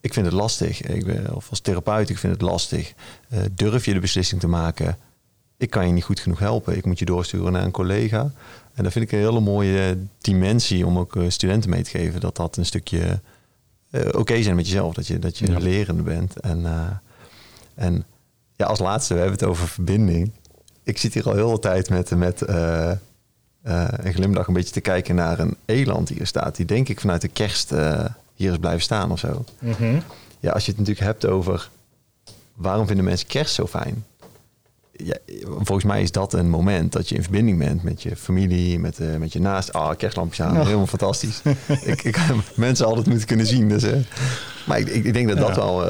ik 0.04 0.14
vind 0.14 0.26
het 0.26 0.36
lastig. 0.36 0.82
Ik 0.82 1.06
ben, 1.06 1.36
of 1.36 1.50
als 1.50 1.60
therapeut, 1.60 2.10
ik 2.10 2.18
vind 2.18 2.34
het 2.34 2.42
lastig. 2.42 2.94
Uh, 3.34 3.40
durf 3.52 3.86
je 3.86 3.94
de 3.94 4.00
beslissing 4.00 4.42
te 4.42 4.48
maken? 4.48 4.98
Ik 5.58 5.70
kan 5.70 5.88
je 5.88 5.94
niet 5.94 6.04
goed 6.04 6.20
genoeg 6.20 6.40
helpen. 6.40 6.78
Ik 6.78 6.86
moet 6.86 7.00
je 7.00 7.06
doorsturen 7.06 7.52
naar 7.52 7.64
een 7.64 7.72
collega. 7.72 8.32
En 8.74 8.84
dat 8.84 8.92
vind 8.92 9.06
ik 9.06 9.12
een 9.12 9.20
hele 9.20 9.40
mooie 9.40 9.98
dimensie 10.18 10.86
om 10.86 10.98
ook 10.98 11.16
uh, 11.16 11.30
studenten 11.30 11.70
mee 11.70 11.84
te 11.84 11.90
geven. 11.90 12.20
Dat 12.20 12.36
dat 12.36 12.58
een 12.58 12.66
stukje 12.66 13.22
uh, 13.92 14.06
oké 14.06 14.18
okay 14.18 14.42
zijn 14.42 14.56
met 14.56 14.68
jezelf. 14.68 14.94
Dat 14.94 15.08
je, 15.08 15.20
dat 15.20 15.38
je 15.38 15.52
ja. 15.52 15.58
lerende 15.60 16.04
bent. 16.04 16.40
En, 16.40 16.66
en 17.76 18.06
ja, 18.56 18.66
als 18.66 18.80
laatste, 18.80 19.14
we 19.14 19.20
hebben 19.20 19.40
het 19.40 19.50
over 19.50 19.68
verbinding. 19.68 20.32
Ik 20.84 20.98
zit 20.98 21.14
hier 21.14 21.26
al 21.26 21.36
heel 21.36 21.52
de 21.52 21.60
tijd 21.60 21.90
met, 21.90 22.16
met 22.16 22.42
een 23.62 24.14
glimlach 24.14 24.48
een 24.48 24.54
beetje 24.54 24.74
te 24.74 24.82
kijken 24.82 25.16
naar 25.16 25.40
een 25.40 25.56
eland 25.66 26.08
die 26.08 26.18
hier 26.18 26.28
staat. 26.28 26.56
Die 26.56 26.66
denk 26.66 26.90
ik 26.90 27.00
vanuit 27.00 27.22
de 27.22 27.28
kerst 27.28 27.72
hier 28.44 28.52
is 28.52 28.60
blijven 28.60 28.82
staan 28.82 29.12
of 29.12 29.20
zo. 29.20 29.44
Mm 29.60 29.72
-hmm. 29.72 30.04
Ja, 30.40 30.52
als 30.52 30.66
je 30.66 30.72
het 30.72 30.80
natuurlijk 30.80 31.06
hebt 31.06 31.26
over 31.26 31.70
waarom 32.56 32.88
vinden 32.88 33.06
mensen 33.06 33.28
kerst 33.28 33.54
zo 33.54 33.68
fijn? 33.68 34.06
Ja, 34.92 35.18
volgens 35.46 35.84
mij 35.84 36.02
is 36.02 36.12
dat 36.12 36.34
een 36.34 36.50
moment 36.50 36.92
dat 36.92 37.10
je 37.10 37.16
in 37.16 37.22
verbinding 37.22 37.58
bent 37.58 37.84
met 37.84 38.04
je 38.04 38.16
familie, 38.16 38.80
met, 38.80 39.00
uh, 39.00 39.16
met 39.16 39.34
je 39.34 39.40
naast. 39.40 39.74
Ah, 39.74 39.90
oh, 39.90 39.98
kerstlampjes 39.98 40.46
aan, 40.46 40.58
oh. 40.58 40.66
helemaal 40.66 40.88
fantastisch. 40.88 41.42
ik, 41.84 42.04
ik 42.04 42.20
mensen 42.56 42.86
altijd 42.86 43.08
moeten 43.08 43.28
kunnen 43.28 43.46
zien. 43.46 43.70
Dus, 43.70 43.84
uh, 43.84 43.96
maar 44.68 44.80
ik, 44.80 44.88
ik, 44.88 45.14
denk 45.14 45.28
dat 45.28 45.38
dat 45.38 45.48
ja. 45.48 45.56
wel 45.56 45.88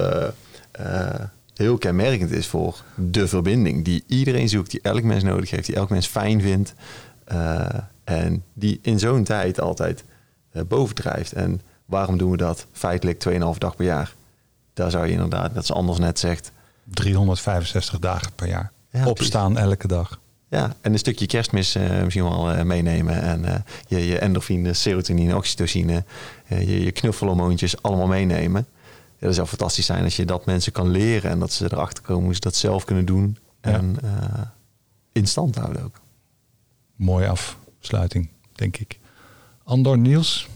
uh, 0.79 1.19
heel 1.53 1.77
kenmerkend 1.77 2.31
is 2.31 2.47
voor 2.47 2.83
de 2.95 3.27
verbinding 3.27 3.85
die 3.85 4.03
iedereen 4.07 4.49
zoekt, 4.49 4.71
die 4.71 4.81
elk 4.81 5.03
mens 5.03 5.23
nodig 5.23 5.49
heeft, 5.49 5.65
die 5.65 5.75
elk 5.75 5.89
mens 5.89 6.07
fijn 6.07 6.41
vindt. 6.41 6.73
en 8.03 8.43
die 8.53 8.79
in 8.81 8.99
zo'n 8.99 9.23
tijd 9.23 9.59
altijd 9.59 10.03
bovendrijft. 10.67 11.31
En 11.31 11.61
Waarom 11.85 12.17
doen 12.17 12.31
we 12.31 12.37
dat 12.37 12.65
feitelijk 12.71 13.25
2,5 13.29 13.57
dag 13.57 13.75
per 13.75 13.85
jaar? 13.85 14.13
Daar 14.73 14.91
zou 14.91 15.05
je 15.05 15.11
inderdaad, 15.11 15.53
dat 15.53 15.63
is 15.63 15.71
anders 15.71 15.97
net 15.97 16.19
zegt... 16.19 16.51
365 16.83 17.99
dagen 17.99 18.31
per 18.35 18.47
jaar. 18.47 18.71
Ja, 18.89 19.07
Opstaan 19.07 19.57
elke 19.57 19.87
dag. 19.87 20.19
Ja, 20.49 20.75
en 20.81 20.91
een 20.91 20.99
stukje 20.99 21.25
kerstmis 21.25 21.75
uh, 21.75 22.03
misschien 22.03 22.23
wel 22.23 22.55
uh, 22.55 22.61
meenemen. 22.61 23.21
En 23.21 23.41
uh, 23.41 23.55
je, 23.87 24.07
je 24.07 24.19
endorfine, 24.19 24.73
serotonine, 24.73 25.35
oxytocine, 25.35 26.03
je, 26.47 26.83
je 26.83 26.91
knuffelhormoontjes 26.91 27.81
allemaal 27.81 28.07
meenemen. 28.07 28.65
Ja, 29.17 29.25
dat 29.25 29.35
zou 29.35 29.47
fantastisch 29.47 29.85
zijn 29.85 30.03
als 30.03 30.15
je 30.15 30.25
dat 30.25 30.45
mensen 30.45 30.71
kan 30.71 30.89
leren 30.89 31.31
en 31.31 31.39
dat 31.39 31.51
ze 31.51 31.65
erachter 31.65 32.03
komen 32.03 32.23
hoe 32.23 32.33
ze 32.33 32.39
dat 32.39 32.55
zelf 32.55 32.85
kunnen 32.85 33.05
doen. 33.05 33.37
Ja. 33.61 33.71
En 33.71 33.97
in 35.11 35.27
stand 35.27 35.55
houden 35.55 35.83
ook. 35.83 36.01
Mooie 36.95 37.27
afsluiting, 37.27 38.29
denk 38.55 38.77
ik. 38.77 38.99
Andor 39.63 39.97
Niels, 39.97 40.47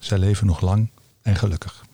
zij 0.00 0.18
leven 0.18 0.46
nog 0.46 0.60
lang 0.60 0.90
en 1.22 1.36
gelukkig. 1.36 1.84